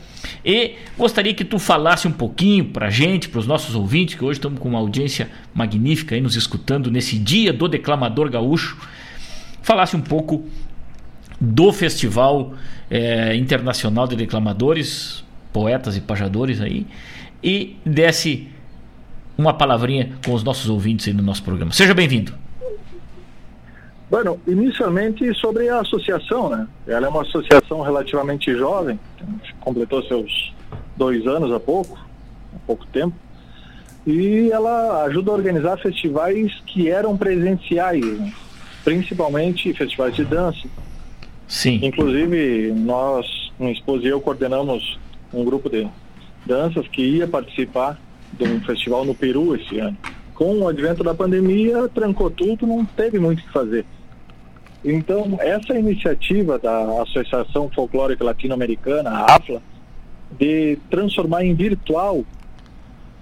[0.45, 4.25] E gostaria que tu falasse um pouquinho para a gente, para os nossos ouvintes, que
[4.25, 8.77] hoje estamos com uma audiência magnífica aí nos escutando nesse dia do declamador gaúcho,
[9.63, 10.45] falasse um pouco
[11.41, 12.55] do Festival
[12.91, 16.87] é, Internacional de Declamadores, Poetas e Pajadores aí,
[17.43, 18.49] e desse
[19.37, 21.73] uma palavrinha com os nossos ouvintes aí no nosso programa.
[21.73, 22.46] Seja bem-vindo.
[24.09, 26.67] Bueno, inicialmente sobre a associação, né?
[26.87, 28.99] Ela é uma associação relativamente jovem,
[29.61, 30.55] completou seus
[30.97, 31.99] dois anos há pouco,
[32.55, 33.15] há pouco tempo,
[34.07, 38.33] e ela ajuda a organizar festivais que eram presenciais, né?
[38.85, 40.69] principalmente festivais de dança.
[41.49, 41.81] Sim.
[41.83, 44.99] Inclusive, nós, minha esposa e eu, coordenamos
[45.35, 45.89] um grupo de
[46.47, 48.01] danças que ia participar
[48.33, 49.97] de um festival no Peru esse ano.
[50.37, 53.87] Com o advento da pandemia, trancou tudo, não teve muito o que fazer.
[54.85, 59.63] Então, essa iniciativa da Associação Folclórica Latino-Americana, a AFLA,
[60.39, 62.23] de transformar em virtual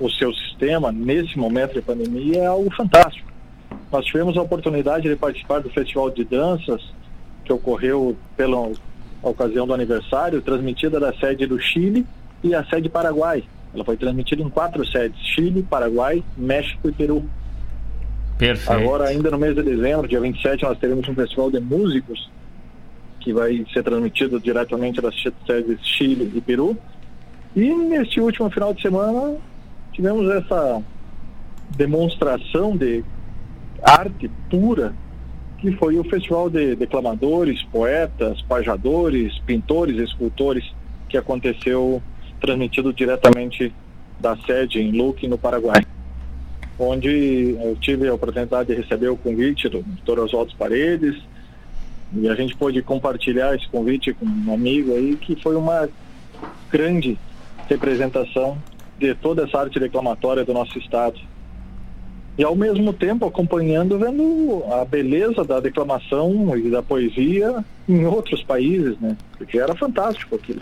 [0.00, 3.30] o seu sistema nesse momento de pandemia é algo fantástico.
[3.92, 6.82] Nós tivemos a oportunidade de participar do Festival de Danças,
[7.44, 8.72] que ocorreu pela
[9.22, 12.04] ocasião do aniversário, transmitida da sede do Chile
[12.42, 13.44] e a sede Paraguai.
[13.74, 17.24] Ela foi transmitida em quatro sedes: Chile, Paraguai, México e Peru.
[18.38, 18.72] Perfeito.
[18.72, 22.30] Agora, ainda no mês de dezembro, dia 27, nós teremos um festival de músicos
[23.20, 25.14] que vai ser transmitido diretamente das
[25.46, 26.76] sedes Chile e Peru.
[27.56, 29.36] E neste último final de semana
[29.92, 30.82] tivemos essa
[31.76, 33.04] demonstração de
[33.82, 34.94] arte pura
[35.58, 40.74] que foi o festival de declamadores, poetas, pajadores, pintores, escultores
[41.08, 42.02] que aconteceu
[42.40, 43.72] transmitido diretamente
[44.20, 45.84] da sede em Luque, no Paraguai.
[46.78, 50.18] onde eu tive a oportunidade de receber o convite do Dr.
[50.18, 51.16] Oswaldo Paredes,
[52.12, 55.88] e a gente pôde compartilhar esse convite com um amigo aí, que foi uma
[56.70, 57.18] grande
[57.68, 58.58] representação
[58.98, 61.18] de toda essa arte declamatória do nosso estado.
[62.36, 68.42] E ao mesmo tempo acompanhando, vendo a beleza da declamação e da poesia em outros
[68.42, 69.16] países, né?
[69.38, 70.60] Porque era fantástico aquilo.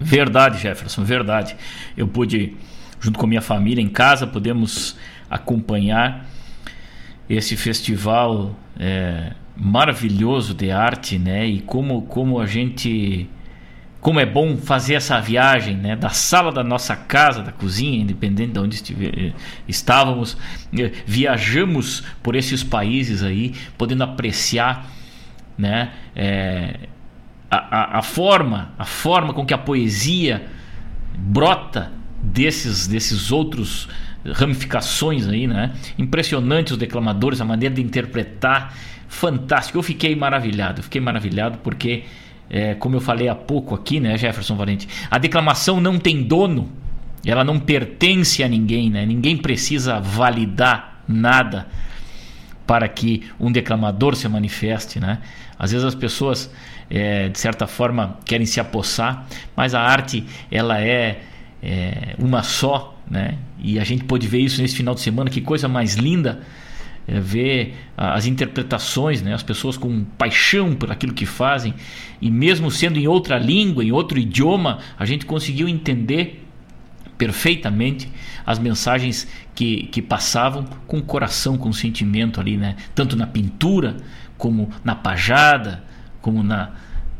[0.00, 1.54] Verdade, Jefferson, verdade.
[1.94, 2.56] Eu pude,
[2.98, 4.96] junto com minha família em casa, podemos
[5.28, 6.26] acompanhar
[7.28, 11.46] esse festival é, maravilhoso de arte, né?
[11.46, 13.28] E como, como a gente
[14.00, 18.52] como é bom fazer essa viagem né, da sala da nossa casa, da cozinha, independente
[18.52, 19.32] de onde eh,
[19.68, 20.38] estávamos,
[20.72, 24.90] eh, viajamos por esses países aí, podendo apreciar
[25.58, 26.88] né, é,
[27.50, 30.46] a, a, forma, a forma com que a poesia
[31.16, 31.90] brota
[32.22, 33.88] desses, desses outros
[34.24, 35.72] ramificações aí, né?
[35.98, 38.74] Impressionante os declamadores, a maneira de interpretar,
[39.08, 39.78] fantástico.
[39.78, 42.04] Eu fiquei maravilhado, fiquei maravilhado porque
[42.48, 46.68] é, como eu falei há pouco aqui, né, Jefferson Valente, a declamação não tem dono,
[47.24, 49.06] ela não pertence a ninguém, né?
[49.06, 51.68] Ninguém precisa validar nada
[52.66, 55.18] para que um declamador se manifeste, né?
[55.58, 56.50] Às vezes as pessoas,
[56.90, 59.26] é, de certa forma, querem se apossar,
[59.56, 61.20] mas a arte ela é,
[61.62, 63.38] é uma só, né?
[63.62, 66.40] E a gente pode ver isso nesse final de semana, que coisa mais linda
[67.06, 69.34] é, ver as interpretações, né?
[69.34, 71.74] as pessoas com paixão por aquilo que fazem,
[72.20, 76.46] e mesmo sendo em outra língua, em outro idioma, a gente conseguiu entender
[77.18, 78.08] perfeitamente
[78.46, 82.76] as mensagens que, que passavam com coração, com sentimento ali, né?
[82.94, 83.96] tanto na pintura,
[84.38, 85.84] como na pajada,
[86.20, 86.70] como na,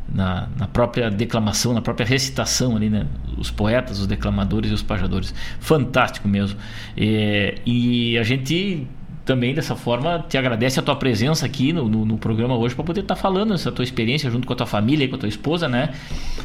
[0.07, 3.05] na, na, própria declamação, na própria recitação ali, né?
[3.37, 5.33] Os poetas, os declamadores e os pajadores.
[5.59, 6.59] Fantástico mesmo.
[6.97, 8.87] É, e a gente
[9.23, 12.83] também dessa forma te agradece a tua presença aqui no, no, no programa hoje para
[12.83, 15.29] poder estar tá falando essa tua experiência junto com a tua família, com a tua
[15.29, 15.93] esposa, né?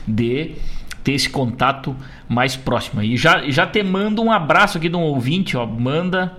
[0.06, 0.52] De
[1.02, 1.94] ter esse contato
[2.28, 3.02] mais próximo.
[3.02, 6.36] E já, já te mando um abraço aqui de um ouvinte, ó, manda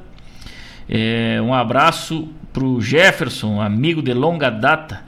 [0.89, 5.01] é, um abraço pro Jefferson, amigo de longa data.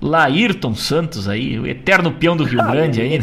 [0.00, 3.20] Laírton Santos aí, o eterno peão do Rio Grande aí.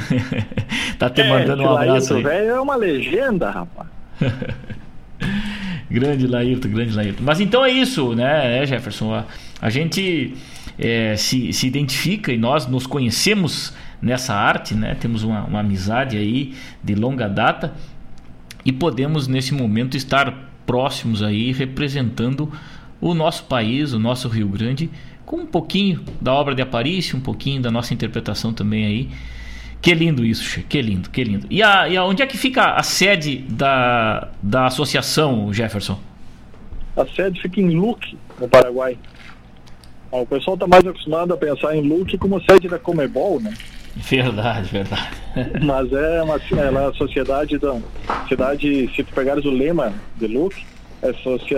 [1.00, 2.48] tá te é, mandando um abraço Laírton, aí.
[2.48, 3.88] é uma legenda, rapaz.
[5.90, 7.24] Grande Laírton, grande Laírton.
[7.24, 9.14] Mas então é isso, né, é, Jefferson?
[9.14, 9.26] A,
[9.62, 10.34] a gente
[10.78, 14.96] é, se, se identifica e nós nos conhecemos nessa arte, né?
[14.96, 16.54] Temos uma, uma amizade aí
[16.84, 17.74] de longa data
[18.64, 22.52] e podemos nesse momento estar próximos aí representando
[23.00, 24.90] o nosso país, o nosso Rio Grande,
[25.26, 29.10] com um pouquinho da obra de Aparício, um pouquinho da nossa interpretação também aí
[29.86, 30.64] que lindo isso, che.
[30.64, 31.46] que lindo, que lindo.
[31.48, 36.00] E, a, e a, onde é que fica a sede da, da associação, Jefferson?
[36.98, 38.98] A sede fica em Luque, no Paraguai.
[40.10, 43.54] O pessoal está mais acostumado a pensar em Luque como sede da Comebol, né?
[43.96, 45.12] Verdade, verdade.
[45.64, 47.78] Mas é uma, ela é a sociedade da
[48.28, 50.66] cidade, se tu pegares o lema de Luque,
[51.04, 51.10] é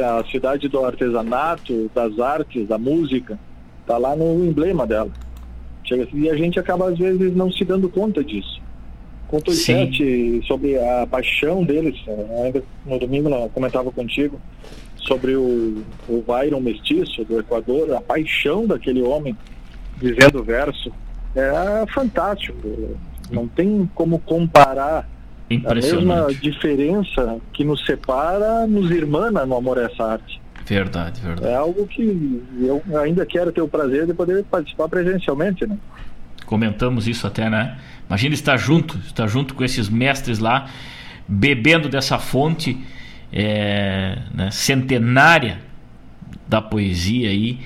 [0.04, 3.40] a cidade do artesanato, das artes, da música.
[3.88, 5.10] Tá lá no emblema dela.
[6.14, 8.62] E a gente acaba, às vezes, não se dando conta disso.
[9.28, 11.96] Contou sete sobre a paixão deles.
[12.08, 14.40] Eh, ainda no domingo eu comentava contigo
[14.98, 19.36] sobre o, o Byron Mestiço do Equador, a paixão daquele homem
[19.98, 20.92] dizendo verso.
[21.36, 22.58] É fantástico.
[23.30, 25.10] Não tem como comparar
[25.66, 30.42] a mesma diferença que nos separa, nos irmana no amor a essa arte.
[30.68, 31.48] Verdade, verdade.
[31.48, 35.78] É algo que eu ainda quero ter o prazer de poder participar presencialmente, né?
[36.46, 37.78] Comentamos isso até, né?
[38.06, 40.70] Imagina estar junto, estar junto com esses mestres lá,
[41.26, 42.78] bebendo dessa fonte
[43.32, 45.60] é, né, centenária
[46.46, 47.60] da poesia aí,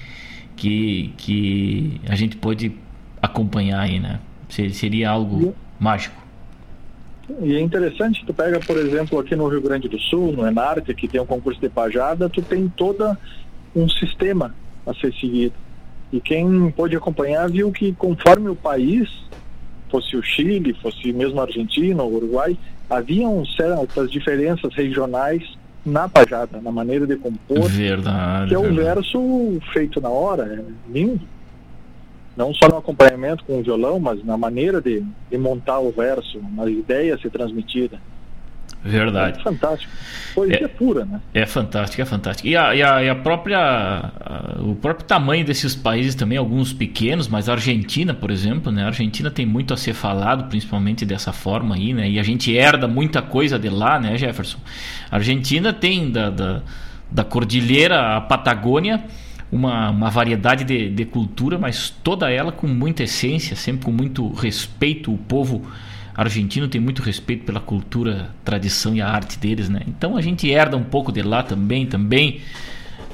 [0.56, 2.72] que, que a gente pôde
[3.20, 4.20] acompanhar aí, né?
[4.48, 6.21] Seria algo mágico.
[7.42, 10.94] E é interessante, tu pega, por exemplo, aqui no Rio Grande do Sul, no Enarte,
[10.94, 13.18] que tem um concurso de pajada, tu tem todo
[13.76, 14.54] um sistema
[14.86, 15.54] a ser seguido.
[16.12, 19.10] E quem pôde acompanhar viu que conforme o país,
[19.90, 22.58] fosse o Chile, fosse mesmo a Argentina, o Uruguai,
[22.90, 27.70] haviam certas diferenças regionais na pajada, na maneira de compor.
[27.70, 28.50] Verdade.
[28.50, 31.22] Que é o verso feito na hora, é lindo
[32.36, 36.42] não só no acompanhamento com o violão, mas na maneira de, de montar o verso,
[36.56, 38.00] na ideia a ser transmitida.
[38.84, 39.40] Verdade.
[39.40, 39.94] É fantástico.
[40.34, 41.22] Poesia é, pura, né?
[41.34, 42.48] É fantástico, é fantástico.
[42.48, 43.60] E a, e a, e a própria.
[43.60, 48.84] A, o próprio tamanho desses países também, alguns pequenos, mas a Argentina, por exemplo, né?
[48.84, 52.10] A Argentina tem muito a ser falado, principalmente dessa forma aí, né?
[52.10, 54.58] E a gente herda muita coisa de lá, né, Jefferson?
[55.12, 56.62] A Argentina tem da, da,
[57.12, 59.04] da Cordilheira à Patagônia.
[59.52, 64.32] Uma, uma variedade de, de cultura, mas toda ela com muita essência, sempre com muito
[64.32, 65.14] respeito.
[65.14, 65.66] O povo
[66.16, 69.82] argentino tem muito respeito pela cultura, tradição e a arte deles, né?
[69.88, 72.42] Então a gente herda um pouco de lá também, também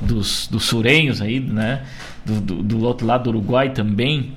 [0.02, 1.84] dos, dos surenhos aí, né?
[2.26, 4.34] Do, do, do, outro lado do Uruguai também.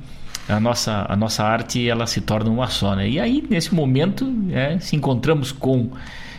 [0.49, 3.09] A nossa, a nossa arte ela se torna uma só, né?
[3.09, 5.91] E aí nesse momento é, se encontramos com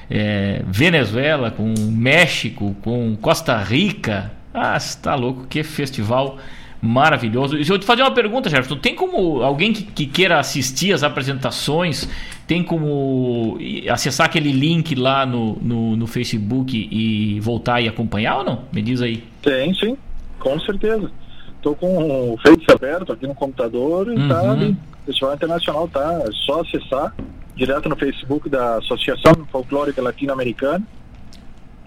[0.09, 4.31] é, Venezuela, com México, com Costa Rica.
[4.53, 6.37] Ah, está louco, que festival
[6.81, 7.57] maravilhoso.
[7.57, 10.91] E se eu te fazer uma pergunta, Jefferson, tem como alguém que, que, queira assistir
[10.93, 12.09] as apresentações,
[12.47, 13.57] tem como
[13.89, 18.63] acessar aquele link lá no, no, no, Facebook e voltar e acompanhar ou não?
[18.73, 19.23] Me diz aí.
[19.41, 19.95] Tem, sim,
[20.39, 21.11] com certeza.
[21.55, 24.27] Estou com o Face aberto aqui no computador e tá uhum.
[24.27, 24.77] tá ali.
[25.03, 27.13] O Festival Internacional tá, é só acessar
[27.55, 30.83] direto no Facebook da Associação Folclórica Latino-Americana.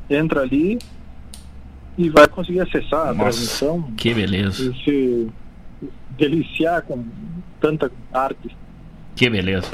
[0.08, 0.78] Entra ali,
[1.96, 3.82] e vai conseguir acessar a Nossa, transmissão.
[3.96, 4.70] Que beleza.
[4.70, 5.28] E se
[6.16, 7.04] deliciar com
[7.60, 8.56] tanta arte.
[9.14, 9.70] Que beleza.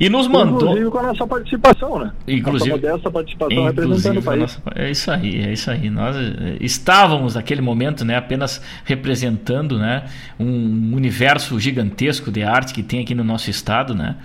[0.00, 0.62] E nos mandou.
[0.62, 2.12] Inclusive com a nossa participação, né?
[2.26, 2.70] Inclusive.
[2.70, 4.40] Nossa modesta participação representando o país.
[4.40, 4.62] Nossa...
[4.74, 5.88] É isso aí, é isso aí.
[5.88, 10.04] Nós eh, estávamos naquele momento, né, apenas representando, né,
[10.38, 14.16] um universo gigantesco de arte que tem aqui no nosso estado, né?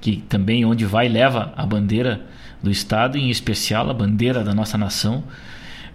[0.00, 2.20] Que também onde vai leva a bandeira
[2.62, 5.24] do estado, em especial a bandeira da nossa nação.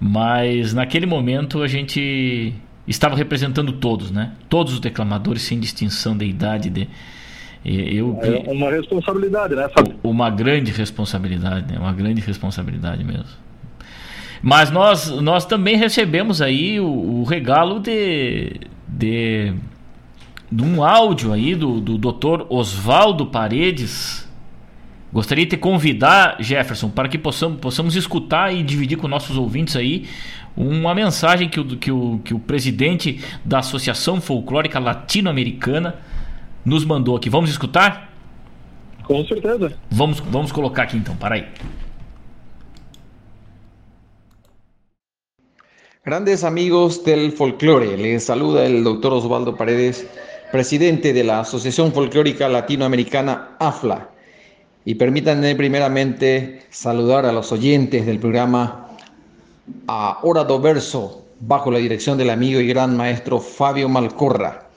[0.04, 2.56] Mas naquele momento a gente
[2.88, 4.32] estava representando todos, né?
[4.50, 6.90] Todos os declamadores sem distinção de idade, de
[7.64, 9.70] eu é uma responsabilidade, né?
[9.70, 9.96] Fábio?
[10.02, 11.80] Uma grande responsabilidade, né?
[11.80, 13.26] Uma grande responsabilidade mesmo.
[14.42, 19.54] Mas nós, nós também recebemos aí o, o regalo de, de,
[20.52, 22.48] de, um áudio aí do, do Dr.
[22.50, 24.28] Oswaldo Paredes,
[25.12, 29.76] Gostaria de te convidar, Jefferson, para que possamos, possamos escutar e dividir com nossos ouvintes
[29.76, 30.08] aí
[30.56, 35.96] uma mensagem que o, que o, que o presidente da Associação Folclórica Latino-Americana
[36.64, 37.30] nos mandou aqui.
[37.30, 38.10] Vamos escutar?
[39.04, 39.74] Com certeza.
[39.90, 41.48] Vamos, vamos colocar aqui então, para aí.
[46.04, 50.08] Grandes amigos del folclore, les saluda el doctor Osvaldo Paredes,
[50.52, 54.11] presidente de la Asociación Folclórica Latinoamericana AFLA.
[54.84, 58.88] Y permítanme primeramente saludar a los oyentes del programa
[59.88, 64.70] a Hora do Verso, bajo la dirección del amigo y gran maestro Fabio Malcorra.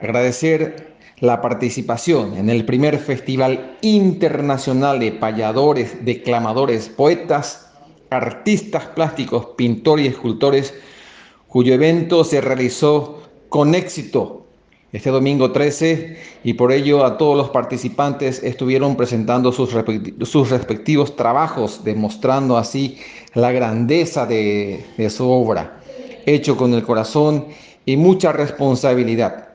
[0.00, 7.70] Agradecer la participación en el primer Festival Internacional de Payadores, Declamadores, Poetas,
[8.10, 10.74] Artistas Plásticos, Pintores y Escultores,
[11.46, 14.41] cuyo evento se realizó con éxito
[14.92, 19.70] este domingo 13 y por ello a todos los participantes estuvieron presentando sus,
[20.22, 22.98] sus respectivos trabajos, demostrando así
[23.34, 25.80] la grandeza de, de su obra,
[26.26, 27.46] hecho con el corazón
[27.86, 29.48] y mucha responsabilidad.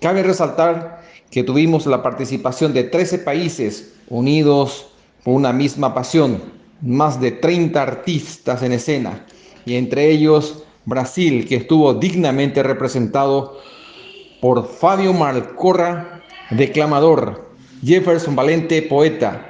[0.00, 4.86] Cabe resaltar que tuvimos la participación de 13 países unidos
[5.24, 6.40] por una misma pasión,
[6.82, 9.26] más de 30 artistas en escena,
[9.66, 13.58] y entre ellos Brasil, que estuvo dignamente representado
[14.44, 17.48] por Fabio Malcorra, declamador,
[17.82, 19.40] Jefferson Valente, poeta,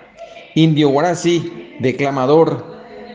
[0.54, 2.64] Indio Guarasi, declamador,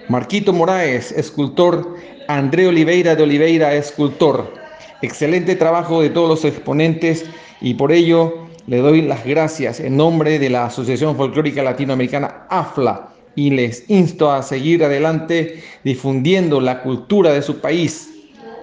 [0.10, 1.96] Marquito Moraes, escultor,
[2.28, 4.54] André Oliveira de Oliveira, escultor.
[5.02, 7.24] Excelente trabajo de todos los exponentes
[7.62, 8.34] y por ello
[8.68, 14.30] le doy las gracias en nombre de la Asociación Folclórica Latinoamericana AFLA y les insto
[14.30, 18.10] a seguir adelante difundiendo la cultura de su país.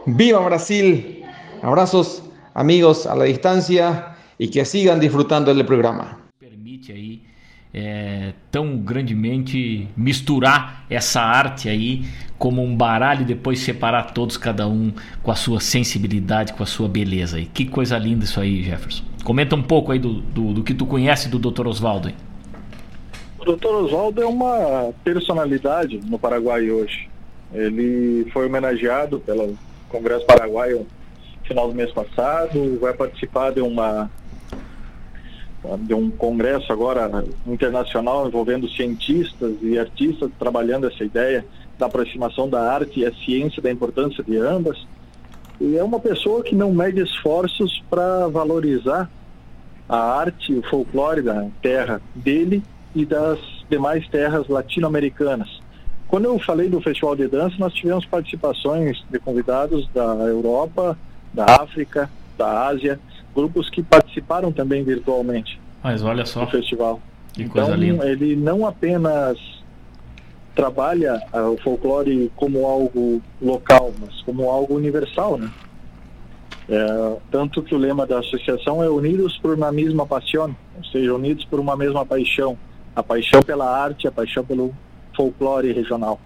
[0.05, 1.25] ¡Viva Brasil!
[1.63, 2.23] Abrazos
[2.57, 6.19] amigos a la distancia e que sigam disfrutando do programa.
[6.41, 7.21] Permite aí
[7.73, 12.07] é, tão grandemente misturar essa arte aí
[12.39, 14.91] como um baralho e depois separar todos, cada um
[15.23, 17.39] com a sua sensibilidade, com a sua beleza.
[17.39, 19.05] E que coisa linda isso aí, Jefferson.
[19.23, 21.67] Comenta um pouco aí do, do, do que tu conhece do Dr.
[21.67, 22.11] Oswaldo.
[23.39, 23.67] O Dr.
[23.67, 27.11] Oswaldo é uma personalidade no Paraguai hoje.
[27.53, 29.59] Ele foi homenageado pelo
[29.91, 30.87] Congresso Paraguaio
[31.47, 34.11] final do mês passado, vai participar de uma
[35.81, 41.45] de um congresso agora internacional envolvendo cientistas e artistas trabalhando essa ideia
[41.77, 44.87] da aproximação da arte e a ciência, da importância de ambas.
[45.61, 49.11] E é uma pessoa que não mede esforços para valorizar
[49.89, 52.63] a arte, o folclore da terra dele
[52.95, 55.61] e das demais terras latino-americanas.
[56.09, 60.97] Quando eu falei do Festival de Dança, nós tivemos participações de convidados da Europa,
[61.37, 62.99] da África, da Ásia,
[63.35, 65.61] grupos que participaram também virtualmente.
[65.85, 66.47] Mas olha só.
[66.47, 67.01] Do festival.
[67.35, 68.09] Que então, coisa linda.
[68.09, 69.39] ele não apenas
[70.55, 75.51] trabalha uh, o folclore como algo local, mas como algo universal, né?
[76.69, 81.15] É, tanto que o lema da associação é Unidos por uma mesma paixão, ou seja,
[81.15, 82.59] unidos por uma mesma paixão,
[82.97, 84.75] a paixão pela arte, a paixão pelo
[85.15, 86.19] folclore regional.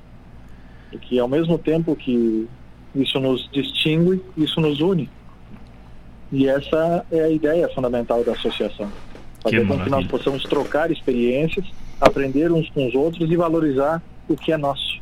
[0.92, 2.48] E que ao mesmo tempo que
[2.94, 5.08] isso nos distingue, isso nos une.
[6.32, 8.90] E essa é a ideia fundamental da associação.
[9.42, 11.64] Fazer com que nós possamos trocar experiências,
[12.00, 15.00] aprender uns com os outros e valorizar o que é nosso.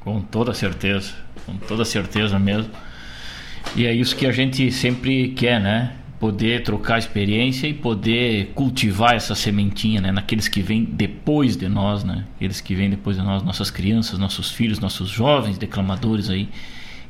[0.00, 1.12] Com toda certeza,
[1.44, 2.70] com toda certeza mesmo.
[3.76, 5.96] E é isso que a gente sempre quer, né?
[6.20, 10.12] Poder trocar experiência e poder cultivar essa sementinha, né?
[10.12, 12.26] Naqueles que vêm depois de nós, né?
[12.36, 16.48] Aqueles que vêm depois de nós, nossas crianças, nossos filhos, nossos jovens declamadores aí,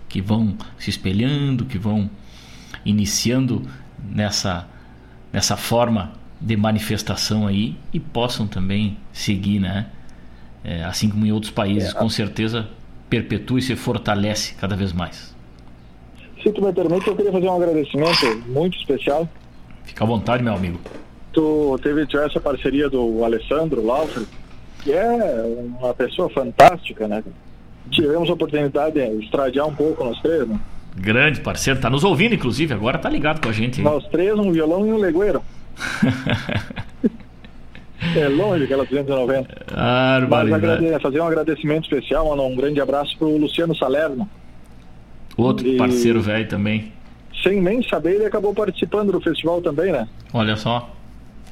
[0.09, 2.09] que vão se espelhando, que vão
[2.85, 3.69] iniciando
[4.09, 4.69] nessa,
[5.33, 9.87] nessa forma de manifestação aí e possam também seguir, né?
[10.63, 11.93] É, assim como em outros países, é.
[11.95, 12.69] com certeza
[13.09, 15.35] perpetua e se fortalece cada vez mais.
[16.43, 19.29] Se tu me permite, eu queria fazer um agradecimento muito especial.
[19.85, 20.79] Fica à vontade, meu amigo.
[21.33, 24.25] Tu teve essa parceria do Alessandro Laufer,
[24.83, 25.45] que é
[25.79, 27.23] uma pessoa fantástica, né?
[27.91, 30.59] Tivemos a oportunidade de estradiar um pouco nós três, né?
[30.97, 33.79] Grande parceiro, tá nos ouvindo, inclusive, agora tá ligado com a gente.
[33.79, 33.85] Hein?
[33.85, 35.43] Nós três, um violão e um legueiro.
[38.17, 39.67] é longe aquela 290.
[39.73, 41.01] Ah, Mas agrade...
[41.01, 44.29] fazer um agradecimento especial, um grande abraço pro Luciano Salerno.
[45.37, 45.77] Outro e...
[45.77, 46.93] parceiro velho também.
[47.43, 50.07] Sem nem saber, ele acabou participando do festival também, né?
[50.33, 50.95] Olha só.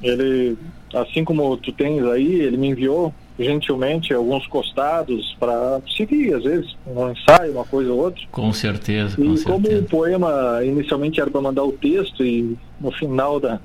[0.02, 0.56] Ele,
[0.94, 6.76] assim como tu tens aí, ele me enviou gentilmente alguns costados para seguir, às vezes,
[6.86, 8.22] um ensaio, uma coisa ou outra.
[8.32, 9.44] Com certeza, com e certeza.
[9.44, 13.60] como o poema inicialmente era para mandar o texto e no final da,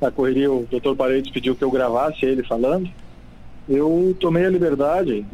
[0.00, 0.94] da correria o Dr.
[0.96, 2.88] Paredes pediu que eu gravasse ele falando,
[3.68, 5.24] eu tomei a liberdade,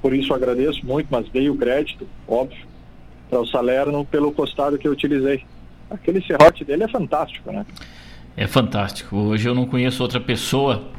[0.00, 2.71] por isso agradeço muito, mas dei o crédito, óbvio,
[3.32, 5.42] para o Salerno pelo costado que eu utilizei.
[5.90, 7.64] Aquele serrote dele é fantástico, né?
[8.36, 9.16] É fantástico.
[9.16, 10.90] Hoje eu não conheço outra pessoa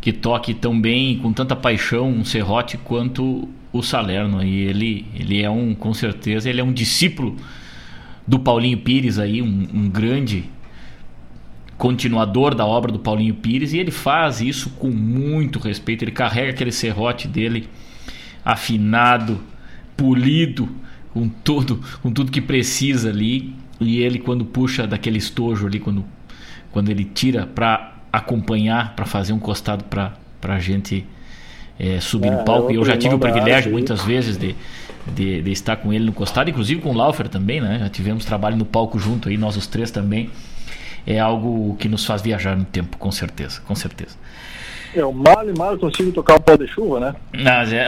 [0.00, 4.42] que toque tão bem, com tanta paixão, um serrote quanto o Salerno.
[4.42, 7.36] E ele, ele é um, com certeza, ele é um discípulo
[8.26, 10.44] do Paulinho Pires aí, um, um grande
[11.76, 16.04] continuador da obra do Paulinho Pires e ele faz isso com muito respeito.
[16.04, 17.68] Ele carrega aquele serrote dele
[18.42, 19.40] afinado,
[19.94, 20.83] polido,
[21.14, 23.54] com tudo, com tudo que precisa ali.
[23.80, 26.04] E ele quando puxa daquele estojo ali, quando,
[26.72, 30.12] quando ele tira para acompanhar para fazer um costado para
[30.42, 31.06] a gente
[31.78, 32.70] é, subir é, no palco.
[32.70, 34.54] E eu já tive o privilégio muitas vezes de,
[35.06, 37.78] de, de, estar com ele no costado, inclusive com o Laufer também, né?
[37.80, 40.30] Já tivemos trabalho no palco junto aí, nós os três também.
[41.06, 44.16] É algo que nos faz viajar no tempo, com certeza, com certeza.
[44.94, 47.14] Eu mal e mal consigo tocar o pau de chuva, né?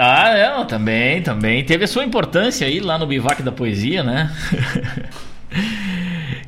[0.00, 1.64] Ah, é, também, também.
[1.64, 4.32] Teve a sua importância aí lá no Bivac da Poesia, né?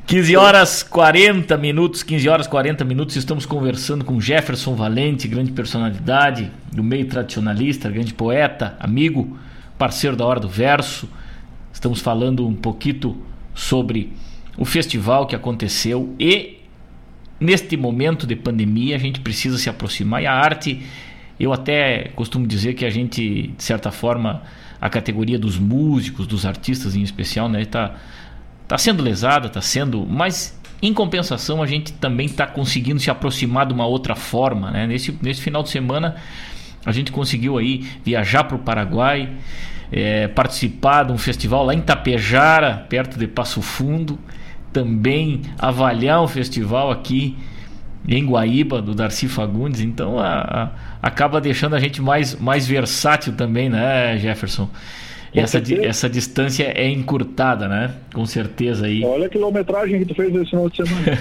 [0.05, 6.51] 15 horas 40 minutos, 15 horas 40 minutos, estamos conversando com Jefferson Valente, grande personalidade
[6.73, 9.37] do meio tradicionalista, grande poeta, amigo,
[9.77, 11.07] parceiro da Hora do Verso.
[11.71, 13.23] Estamos falando um pouquinho
[13.53, 14.11] sobre
[14.57, 16.58] o festival que aconteceu e
[17.39, 20.81] neste momento de pandemia a gente precisa se aproximar e a arte,
[21.39, 24.43] eu até costumo dizer que a gente, de certa forma,
[24.79, 27.95] a categoria dos músicos, dos artistas em especial, né, está
[28.69, 30.05] está sendo lesada, está sendo.
[30.07, 34.69] Mas em compensação, a gente também está conseguindo se aproximar de uma outra forma.
[34.69, 34.85] Né?
[34.85, 36.15] Nesse, nesse final de semana,
[36.85, 39.29] a gente conseguiu aí viajar para o Paraguai,
[39.91, 44.19] é, participar de um festival lá em Tapejara, perto de Passo Fundo,
[44.71, 47.37] também avaliar um festival aqui
[48.07, 49.81] em Guaíba, do Darcy Fagundes.
[49.81, 50.69] Então, a, a,
[51.01, 54.69] acaba deixando a gente mais, mais versátil também, né, Jefferson?
[55.33, 57.93] Essa, essa distância é encurtada, né?
[58.13, 59.03] Com certeza aí.
[59.03, 61.17] Olha a quilometragem que tu fez esse final de semana.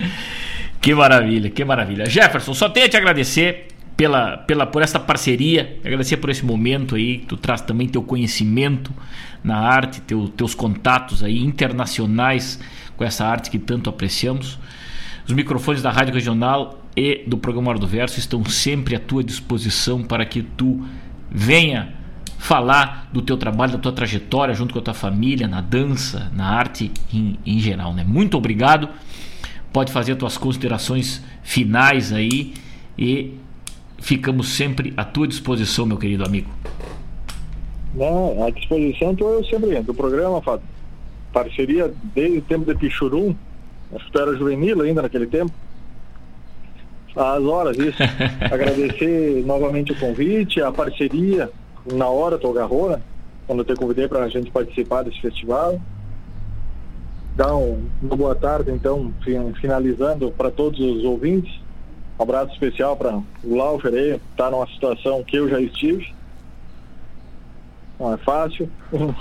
[0.80, 2.06] que maravilha, que maravilha.
[2.06, 6.96] Jefferson, só tenho a te agradecer pela, pela, por essa parceria, agradecer por esse momento
[6.96, 8.92] aí, tu traz também teu conhecimento
[9.42, 12.58] na arte, teu, teus contatos aí internacionais
[12.96, 14.58] com essa arte que tanto apreciamos.
[15.26, 19.22] Os microfones da Rádio Regional e do programa Hora do Verso estão sempre à tua
[19.22, 20.84] disposição para que tu
[21.30, 21.94] venha
[22.38, 26.46] falar do teu trabalho, da tua trajetória junto com a tua família, na dança, na
[26.46, 27.94] arte em, em geral.
[27.94, 28.04] Né?
[28.04, 28.88] Muito obrigado.
[29.72, 32.54] Pode fazer tuas considerações finais aí
[32.98, 33.34] e
[34.04, 36.50] ficamos sempre à tua disposição, meu querido amigo.
[37.94, 40.66] Não, à disposição estou eu sempre do programa, Fábio.
[41.32, 43.34] Parceria desde o tempo de Pichurum,
[43.94, 45.52] acho que tu era juvenil ainda naquele tempo.
[47.16, 47.96] Às horas, isso.
[48.52, 51.50] Agradecer novamente o convite, a parceria,
[51.90, 53.00] na hora tu agarrou, né?
[53.46, 55.80] Quando eu te convidei para a gente participar desse festival.
[57.36, 59.12] Dar um, uma boa tarde, então,
[59.60, 61.63] finalizando para todos os ouvintes.
[62.18, 66.14] Um abraço especial para o Laufer aí, tá numa situação que eu já estive
[67.98, 68.68] não é fácil.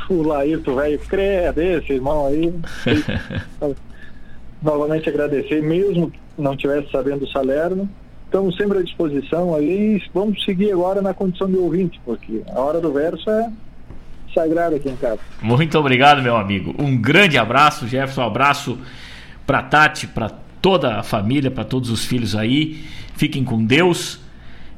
[0.09, 2.53] O Laírto velho credo, esse irmão aí.
[4.61, 7.89] Novamente agradecer, mesmo que não tivesse sabendo o Salerno.
[8.25, 10.01] Estamos sempre à disposição aí.
[10.13, 13.51] Vamos seguir agora na condição de ouvinte, porque a hora do verso é
[14.33, 15.19] sagrada aqui em casa.
[15.41, 16.73] Muito obrigado, meu amigo.
[16.79, 18.21] Um grande abraço, Jefferson.
[18.21, 18.79] Um abraço
[19.45, 20.31] para Tati, para
[20.63, 22.85] toda a família, para todos os filhos aí.
[23.17, 24.21] Fiquem com Deus.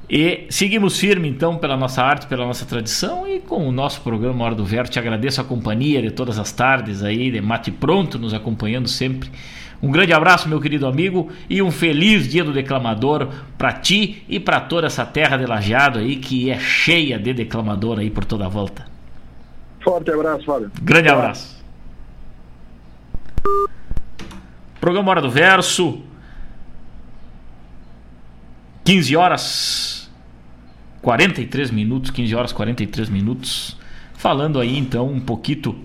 [0.09, 4.43] E seguimos firme então pela nossa arte, pela nossa tradição e com o nosso programa
[4.43, 4.89] Hora do Verbo.
[4.89, 9.29] Te agradeço a companhia de todas as tardes aí, de Mate Pronto, nos acompanhando sempre.
[9.81, 14.39] Um grande abraço, meu querido amigo, e um feliz dia do declamador para ti e
[14.39, 18.45] para toda essa terra de Lajeado aí que é cheia de declamador aí por toda
[18.47, 18.87] a volta.
[19.83, 20.71] Forte abraço, Fábio.
[20.81, 21.63] Grande abraço.
[24.85, 26.03] Programa Hora do Verso.
[28.83, 30.11] 15 horas
[31.01, 33.75] 43 minutos, 15 horas 43 minutos,
[34.13, 35.83] falando aí então um pouquinho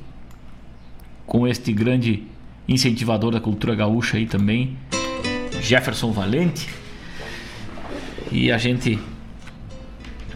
[1.25, 2.25] com este grande
[2.69, 4.77] incentivador da cultura gaúcha aí também,
[5.63, 6.69] Jefferson Valente.
[8.31, 8.99] E a gente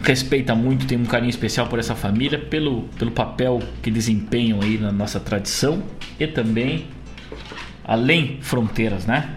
[0.01, 4.79] respeita muito, tem um carinho especial por essa família, pelo, pelo papel que desempenham aí
[4.79, 5.83] na nossa tradição
[6.19, 6.94] e também
[7.85, 9.29] além fronteiras, né?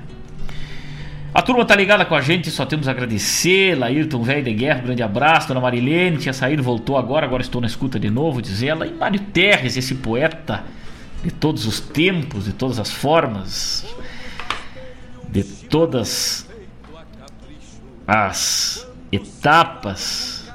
[1.33, 3.79] A turma tá ligada com a gente, só temos a agradecer.
[3.79, 5.47] Laírton Velho de Guerra, grande abraço.
[5.47, 8.87] Dona Marilene tinha saído, voltou agora, agora estou na escuta de novo, diz ela.
[8.87, 10.65] E Mário Terres, esse poeta
[11.23, 13.87] de todos os tempos, de todas as formas,
[15.29, 16.49] de todas
[18.07, 20.51] as etapas.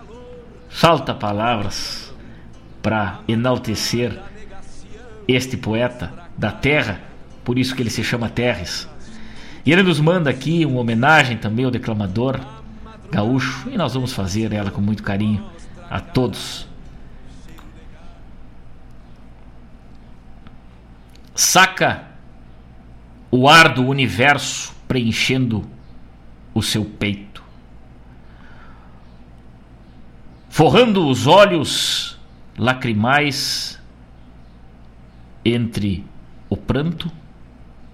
[0.69, 2.13] Falta palavras
[2.81, 4.19] para enaltecer
[5.27, 6.99] este poeta da terra,
[7.43, 8.87] por isso que ele se chama Terres.
[9.65, 12.39] E ele nos manda aqui uma homenagem também ao declamador
[13.09, 15.45] gaúcho e nós vamos fazer ela com muito carinho
[15.89, 16.67] a todos.
[21.35, 22.07] Saca
[23.31, 25.63] o ar do universo preenchendo
[26.53, 27.43] o seu peito,
[30.49, 32.19] forrando os olhos
[32.57, 33.79] lacrimais
[35.43, 36.05] entre
[36.49, 37.11] o pranto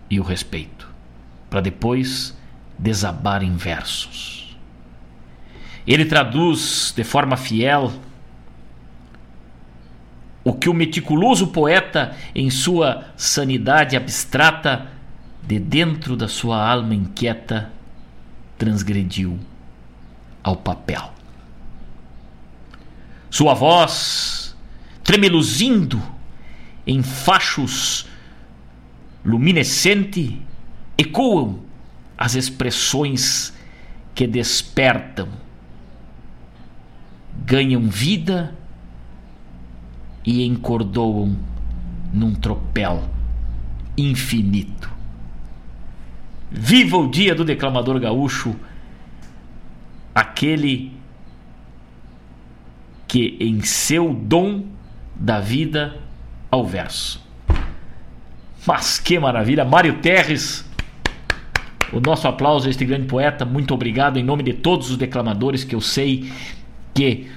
[0.10, 0.90] e o respeito
[1.50, 2.38] para depois
[2.78, 4.58] desabar em versos.
[5.86, 7.92] Ele traduz de forma fiel
[10.44, 14.88] o que o meticuloso poeta, em sua sanidade abstrata,
[15.44, 17.72] de dentro da sua alma inquieta,
[18.58, 19.38] transgrediu
[20.44, 21.12] ao papel.
[23.30, 24.56] Sua voz,
[25.04, 26.02] tremeluzindo
[26.86, 28.08] em fachos
[29.30, 30.42] luminescente,
[30.98, 31.60] ecoam
[32.18, 33.54] as expressões
[34.14, 35.30] que despertam,
[37.46, 38.56] ganham vida
[40.26, 41.38] e encordoam
[42.14, 43.10] num tropel
[43.98, 44.92] infinito.
[46.52, 48.56] Viva o dia do declamador gaúcho,
[50.14, 50.92] aquele
[53.08, 54.66] que em seu dom
[55.16, 55.98] da vida
[56.52, 57.29] ao verso.
[58.66, 59.64] Mas que maravilha!
[59.66, 60.66] Mário Terres
[61.92, 63.46] o nosso aplauso a este grande poeta.
[63.46, 66.32] Muito obrigado em nome de todos os declamadores que eu sei
[66.94, 67.28] que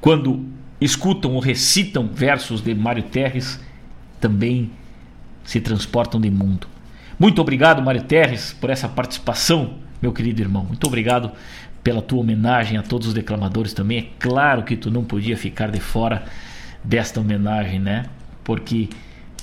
[0.00, 0.46] quando
[0.80, 3.60] escutam ou recitam versos de Mário Terres
[4.20, 4.70] também
[5.44, 6.66] se transportam de mundo.
[7.18, 10.64] Muito obrigado, Mário Terres, por essa participação, meu querido irmão.
[10.64, 11.32] Muito obrigado
[11.82, 13.98] pela tua homenagem a todos os declamadores também.
[13.98, 16.24] É claro que tu não podia ficar de fora
[16.84, 18.06] desta homenagem, né?
[18.44, 18.88] Porque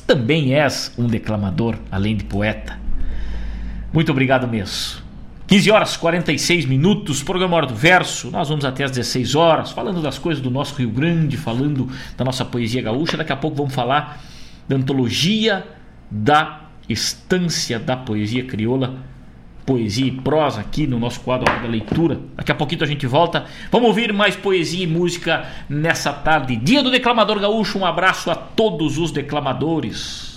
[0.06, 2.80] também és um declamador, além de poeta.
[3.92, 5.04] Muito obrigado mesmo.
[5.48, 8.32] 15 horas 46 minutos, programa Hora do Verso.
[8.32, 12.26] Nós vamos até às 16 horas, falando das coisas do nosso Rio Grande, falando da
[12.26, 13.18] nossa poesia gaúcha.
[13.18, 14.22] Daqui a pouco vamos falar
[14.68, 15.66] da antologia
[16.10, 18.96] da Estância da Poesia Crioula,
[19.66, 22.20] poesia e prosa aqui no nosso quadro da Leitura.
[22.36, 23.46] Daqui a pouquinho a gente volta.
[23.72, 26.56] Vamos ouvir mais poesia e música nessa tarde.
[26.56, 27.80] Dia do Declamador Gaúcho.
[27.80, 30.34] Um abraço a todos os declamadores.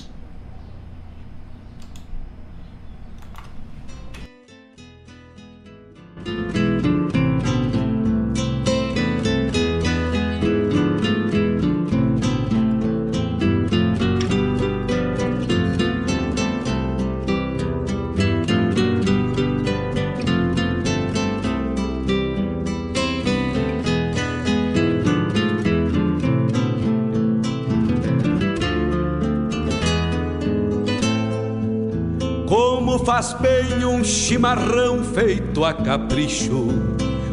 [33.16, 36.68] Faz bem um chimarrão feito a capricho,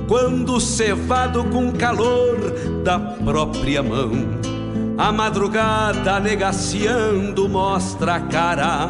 [0.08, 2.38] quando cevado com calor
[2.86, 4.12] da própria mão.
[4.98, 8.88] A madrugada negaciando mostra a cara,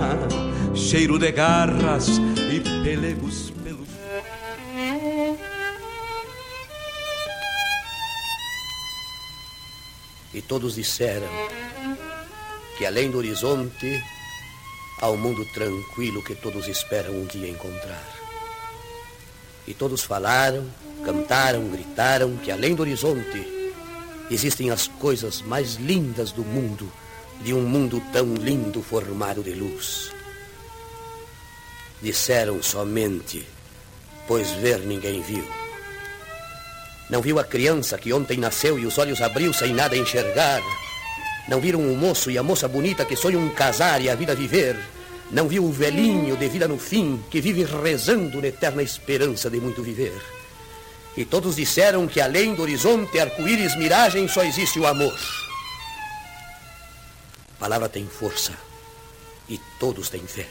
[0.76, 2.10] cheiro de garras
[2.52, 3.88] e pelegos pelos.
[10.32, 11.28] E todos disseram
[12.78, 14.00] que além do horizonte
[15.02, 18.08] ao mundo tranquilo que todos esperam um dia encontrar.
[19.68, 20.70] E todos falaram,
[21.04, 23.46] cantaram, gritaram que além do horizonte
[24.30, 26.92] existem as coisas mais lindas do mundo,
[27.42, 30.12] de um mundo tão lindo formado de luz.
[32.02, 33.48] Disseram somente,
[34.28, 35.48] pois ver ninguém viu.
[37.10, 40.62] Não viu a criança que ontem nasceu e os olhos abriu sem nada enxergar.
[41.48, 44.78] Não viram o moço e a moça bonita que sonham casar e a vida viver.
[45.32, 49.60] Não viu o velhinho de vida no fim que vive rezando na eterna esperança de
[49.60, 50.14] muito viver.
[51.16, 55.14] E todos disseram que além do horizonte, arco-íris, miragem, só existe o amor.
[57.56, 58.54] A palavra tem força
[59.48, 60.48] e todos têm fé.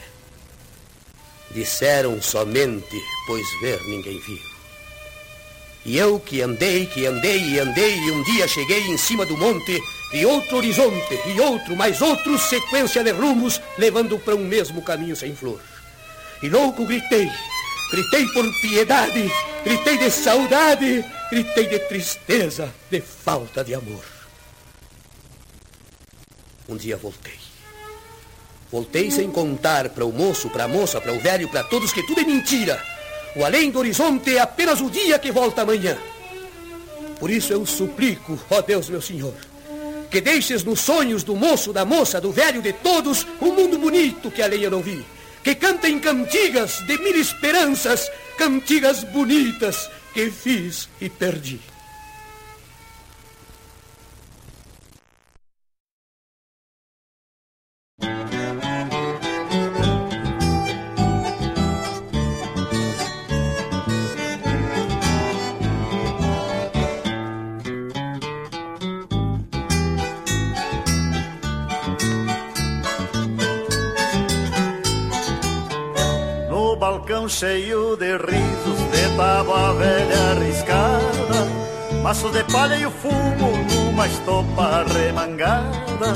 [1.51, 4.53] Disseram somente, pois ver ninguém viu.
[5.85, 9.35] E eu que andei, que andei e andei, e um dia cheguei em cima do
[9.35, 9.81] monte,
[10.13, 15.15] e outro horizonte, e outro, mais outro, sequência de rumos, levando para um mesmo caminho
[15.15, 15.59] sem flor.
[16.41, 17.29] E louco gritei,
[17.91, 19.31] gritei por piedade,
[19.63, 24.03] gritei de saudade, gritei de tristeza, de falta de amor.
[26.69, 27.41] Um dia voltei.
[28.71, 32.05] Voltei sem contar para o moço, para a moça, para o velho, para todos que
[32.05, 32.93] tudo é mentira
[33.35, 35.97] o além do horizonte é apenas o dia que volta amanhã.
[37.19, 39.33] Por isso eu suplico, ó Deus meu Senhor,
[40.13, 44.29] que deixes nos sonhos do moço, da moça, do velho, de todos, um mundo bonito
[44.29, 45.03] que além eu não vi.
[45.43, 51.72] Que cantem cantigas de mil esperanças, cantigas bonitas que fiz e perdi.
[77.03, 84.07] Balcão cheio de risos, de tábua velha arriscada, maços de palha e o fumo numa
[84.07, 86.13] estopa remangada,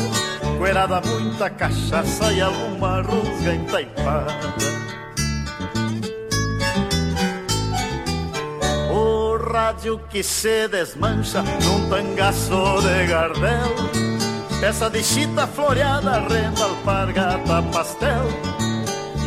[0.57, 4.53] coerada muita cachaça e alguma rusga entaipada.
[8.89, 13.75] O rádio que se desmancha num tangaço de gardel,
[14.61, 18.56] peça de chita floreada, renda, alpargata, pastel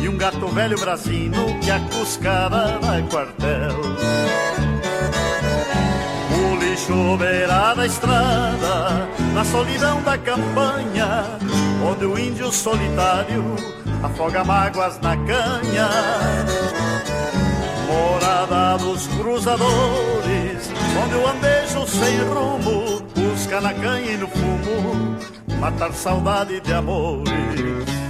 [0.01, 3.79] e um gato velho brasino que a cuscada vai quartel.
[6.33, 11.23] O lixo beira da estrada, na solidão da campanha,
[11.87, 13.55] onde o índio solitário
[14.01, 15.89] afoga mágoas na canha.
[17.87, 20.71] Morada dos cruzadores,
[21.03, 25.17] onde o andejo sem rumo busca na canha e no fumo
[25.59, 28.00] matar saudade de amores.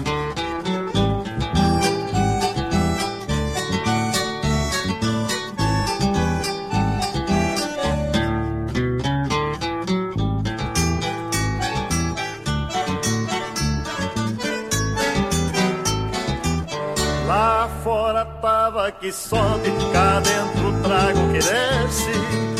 [18.99, 22.11] Que sobe, cá dentro trago que desce.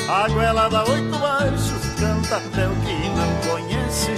[0.10, 4.12] A goela dá oito baixos, canta até o que não conhece.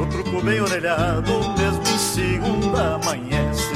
[0.00, 3.72] O truco bem orelhado, mesmo em segunda amanhece.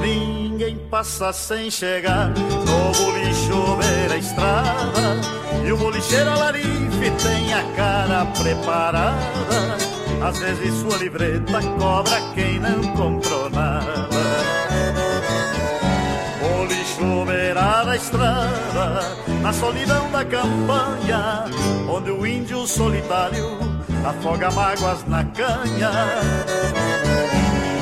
[0.00, 5.38] Ninguém passa sem chegar no bolicho beira a estrada.
[5.64, 9.87] E o bolicheiro alarife tem a cara preparada
[10.22, 14.08] às vezes sua livreta cobra quem não comprou nada.
[16.42, 21.44] O lixo beira da estrada, na solidão da campanha,
[21.88, 23.58] onde o índio solitário
[24.04, 25.90] afoga mágoas na canha.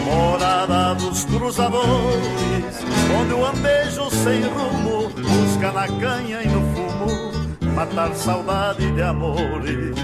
[0.05, 2.85] morada dos cruzadores,
[3.21, 9.97] onde o andejo sem rumo busca na canha e no fumo matar saudade de amores.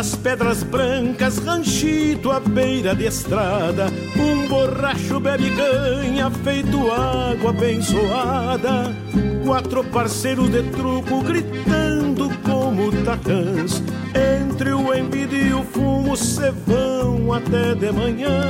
[0.00, 8.96] Das pedras brancas, ranchito à beira de estrada, um borracho bebe canha, feito água abençoada.
[9.44, 13.82] Quatro parceiros de truco gritando como tacãs,
[14.48, 18.40] entre o envido e o fumo se vão até de manhã.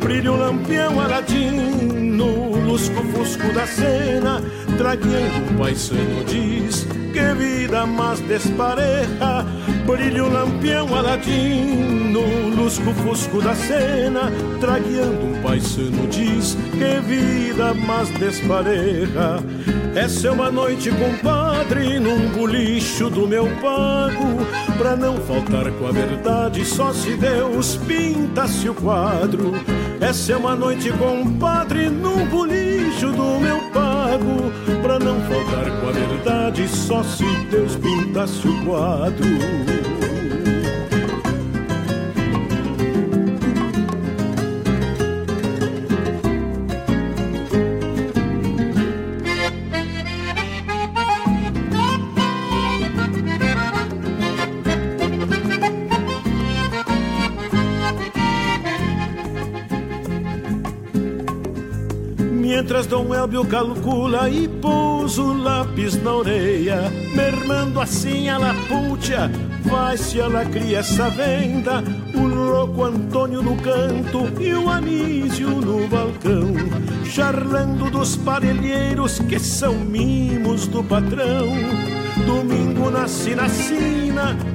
[0.00, 4.42] Brilha o lampião aladino, lusco-fusco da cena,
[4.76, 9.59] tragueando um paisano diz que vida mais despareja.
[9.90, 12.22] Brilha o lampião aladino,
[12.56, 14.30] lusco-fusco da cena,
[14.60, 19.42] tragueando um paisano diz que vida mais despareja.
[19.94, 24.46] Essa é uma noite, compadre, num bolicho do meu pago.
[24.78, 29.54] Pra não faltar com a verdade, só se Deus pintasse o quadro.
[30.00, 33.69] Essa é uma noite, compadre, num bolicho do meu pago.
[34.82, 39.99] Pra não faltar com a verdade, só se Deus pintasse o quadro.
[63.20, 69.30] Elbio calcula e pousa o lápis na orelha, mermando assim a lapútia,
[69.62, 71.84] vai-se a la cria essa venda,
[72.14, 76.54] o louco Antônio no canto e o Anísio no balcão,
[77.04, 81.46] charlando dos parelheiros que são mimos do patrão.
[82.26, 83.44] Domingo na sina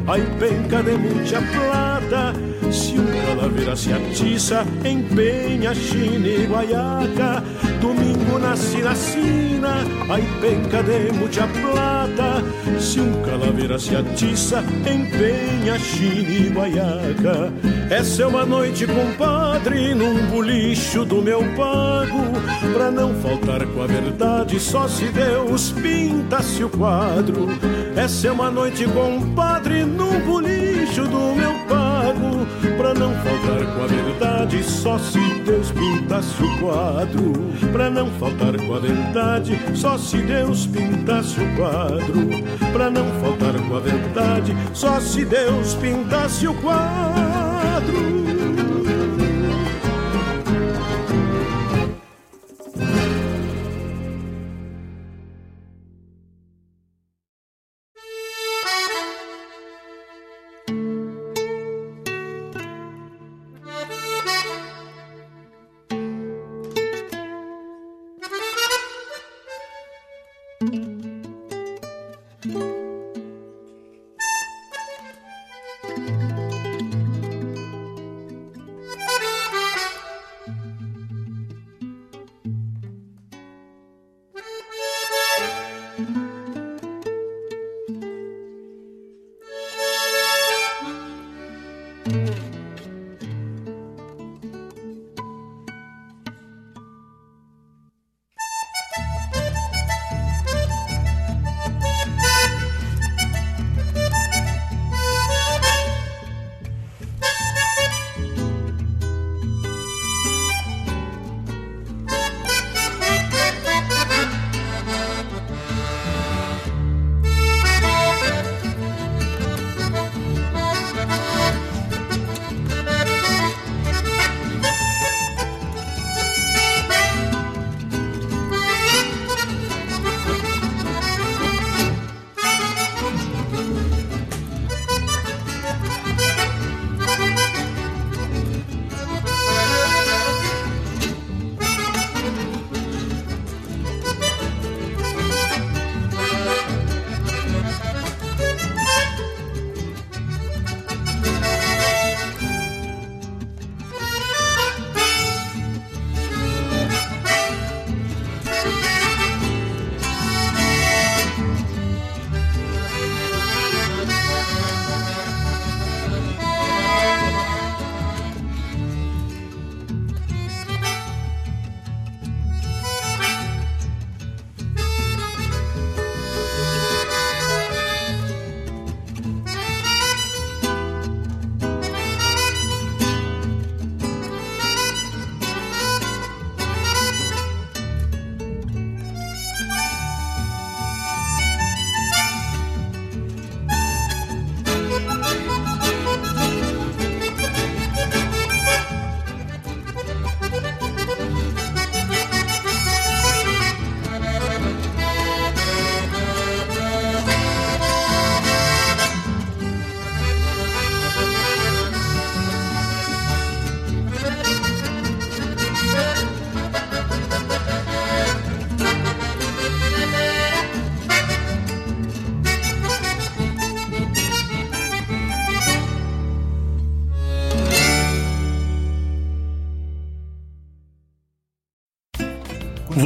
[0.08, 2.34] ai penca de muita plata,
[2.72, 7.44] se um calaveira se atiça, empenha china e guaiaca.
[7.82, 12.44] Domingo na sina sina, ai penca de muita plata,
[12.80, 17.54] se um calaveira se atiça, empenha china e guaiaca.
[17.90, 22.24] Essa é uma noite, compadre, num bolicho do meu pago,
[22.74, 27.50] pra não faltar com a verdade, só se Deus pintasse o quadro.
[27.96, 31.85] Essa é uma noite, compadre, num bolicho do meu pago,
[32.78, 37.34] pra não faltar com a verdade, só se Deus pintasse o quadro.
[37.72, 42.30] Pra não faltar com a verdade, só se Deus pintasse o quadro.
[42.74, 48.25] Pra não faltar com a verdade, só se Deus pintasse o quadro.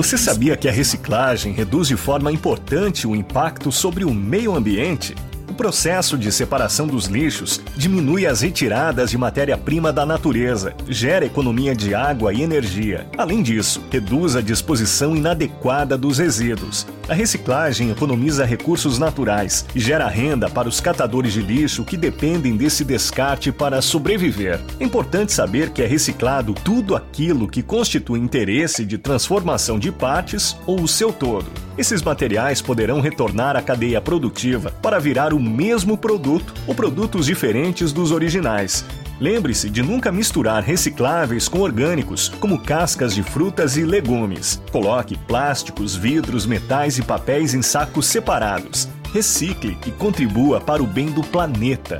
[0.09, 5.13] Você sabia que a reciclagem reduz de forma importante o impacto sobre o meio ambiente?
[5.47, 11.75] O processo de separação dos lixos diminui as retiradas de matéria-prima da natureza, gera economia
[11.75, 13.07] de água e energia.
[13.15, 16.87] Além disso, reduz a disposição inadequada dos resíduos.
[17.09, 22.55] A reciclagem economiza recursos naturais e gera renda para os catadores de lixo que dependem
[22.55, 24.59] desse descarte para sobreviver.
[24.79, 30.55] É importante saber que é reciclado tudo aquilo que constitui interesse de transformação de partes
[30.67, 31.47] ou o seu todo.
[31.79, 37.91] Esses materiais poderão retornar à cadeia produtiva para virar o mesmo produto ou produtos diferentes
[37.91, 38.85] dos originais.
[39.19, 44.61] Lembre-se de nunca misturar recicláveis com orgânicos, como cascas de frutas e legumes.
[44.71, 48.87] Coloque plásticos, vidros, metais e papéis em sacos separados.
[49.13, 51.99] Recicle e contribua para o bem do planeta.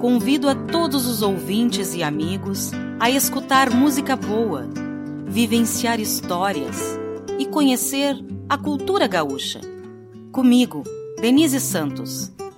[0.00, 4.66] Convido a todos os ouvintes e amigos a escutar música boa,
[5.26, 6.98] vivenciar histórias
[7.38, 8.16] e conhecer
[8.48, 9.60] a cultura gaúcha.
[10.32, 10.84] Comigo,
[11.20, 12.33] Denise Santos,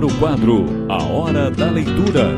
[0.00, 2.30] Agora o quadro A Hora da Leitura.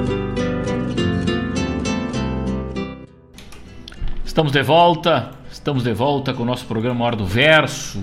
[4.24, 8.02] Estamos de volta, estamos de volta com o nosso programa Hora do Verso.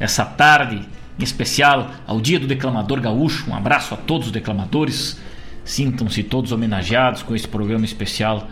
[0.00, 3.48] Essa tarde, em especial ao Dia do Declamador Gaúcho.
[3.48, 5.20] Um abraço a todos os declamadores.
[5.64, 8.48] Sintam-se todos homenageados com esse programa especial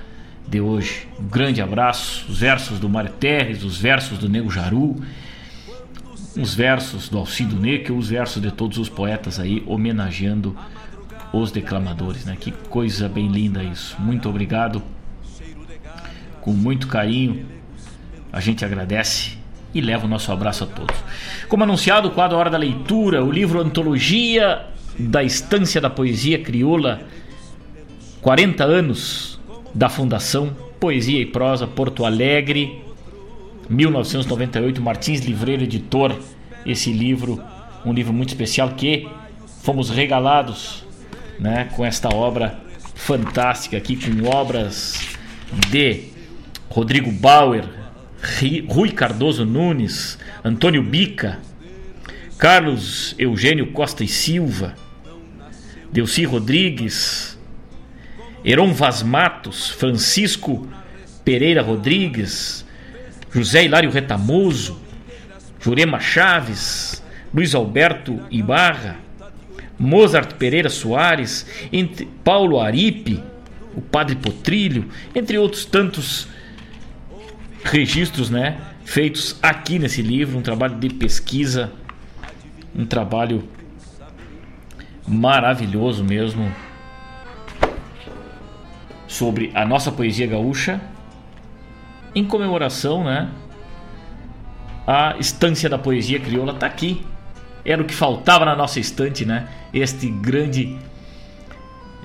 [0.46, 1.08] de hoje.
[1.18, 2.26] Um grande abraço.
[2.28, 5.02] Os versos do Mário Terres, os versos do Nego Jaru
[6.38, 10.56] os versos do Alcido Neque, os versos de todos os poetas aí homenageando
[11.32, 12.36] os declamadores, né?
[12.38, 13.96] Que coisa bem linda isso.
[13.98, 14.82] Muito obrigado.
[16.40, 17.44] Com muito carinho,
[18.32, 19.36] a gente agradece
[19.74, 20.96] e leva o nosso abraço a todos.
[21.48, 24.64] Como anunciado, o quadro Hora da Leitura, o livro Antologia
[24.98, 27.02] da Estância da Poesia Crioula,
[28.20, 29.40] 40 anos
[29.74, 32.82] da Fundação Poesia e Prosa Porto Alegre,
[33.68, 36.18] 1998, Martins Livreiro Editor.
[36.64, 37.42] Esse livro,
[37.84, 39.08] um livro muito especial que
[39.62, 40.84] fomos regalados
[41.38, 42.60] né, com esta obra
[42.94, 44.98] fantástica aqui, com obras
[45.70, 46.04] de
[46.68, 47.64] Rodrigo Bauer,
[48.68, 51.38] Rui Cardoso Nunes, Antônio Bica,
[52.36, 54.74] Carlos Eugênio Costa e Silva,
[55.92, 57.38] Delci Rodrigues,
[58.44, 60.66] Heron Vaz Matos, Francisco
[61.24, 62.64] Pereira Rodrigues,
[63.32, 64.80] José Hilário Retamoso,
[65.60, 67.02] Jurema Chaves,
[67.32, 68.96] Luiz Alberto Ibarra,
[69.78, 73.22] Mozart Pereira Soares, entre Paulo Aripe,
[73.76, 76.28] o Padre Potrilho, entre outros tantos
[77.62, 81.70] registros, né, feitos aqui nesse livro, um trabalho de pesquisa,
[82.74, 83.48] um trabalho
[85.06, 86.52] maravilhoso mesmo
[89.06, 90.80] sobre a nossa poesia gaúcha
[92.14, 93.28] em comemoração, né?
[94.86, 97.04] A estância da poesia crioula está aqui.
[97.64, 99.48] Era o que faltava na nossa estante, né?
[99.72, 100.78] Este grande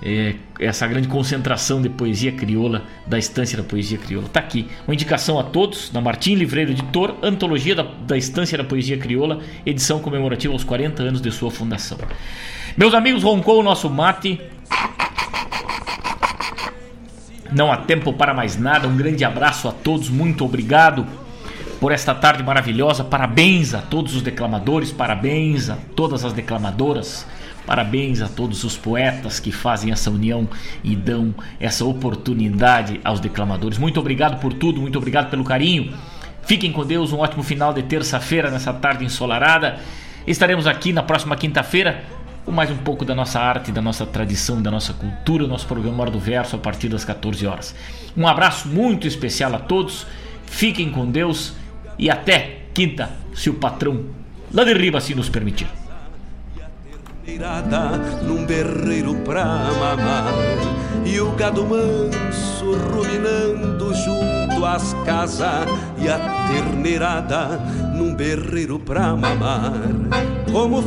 [0.05, 4.27] é, essa grande concentração de poesia crioula da Estância da Poesia Crioula.
[4.27, 4.67] Está aqui.
[4.85, 9.39] Uma indicação a todos, na Martim Livreiro Editor, Antologia da, da Estância da Poesia Crioula,
[9.65, 11.97] edição comemorativa aos 40 anos de sua fundação.
[12.75, 14.41] Meus amigos, roncou o nosso mate.
[17.53, 18.87] Não há tempo para mais nada.
[18.87, 20.09] Um grande abraço a todos.
[20.09, 21.05] Muito obrigado
[21.79, 23.03] por esta tarde maravilhosa.
[23.03, 27.27] Parabéns a todos os declamadores, parabéns a todas as declamadoras.
[27.65, 30.49] Parabéns a todos os poetas que fazem essa união
[30.83, 33.77] e dão essa oportunidade aos declamadores.
[33.77, 35.93] Muito obrigado por tudo, muito obrigado pelo carinho.
[36.41, 39.77] Fiquem com Deus, um ótimo final de terça-feira, nessa tarde ensolarada.
[40.27, 42.03] Estaremos aqui na próxima quinta-feira
[42.51, 46.11] mais um pouco da nossa arte, da nossa tradição, da nossa cultura, nosso programa Hora
[46.11, 47.75] do Verso a partir das 14 horas.
[48.15, 50.05] Um abraço muito especial a todos,
[50.45, 51.53] fiquem com Deus
[51.97, 54.05] e até quinta, se o patrão
[54.53, 55.67] lá de riba assim nos permitir.
[58.23, 60.33] num berreiro pra mamar
[61.05, 65.67] e o gado manso ruminando junto às casas
[65.97, 67.59] e a terneirada
[67.95, 69.73] num berreiro pra mamar
[70.51, 70.83] como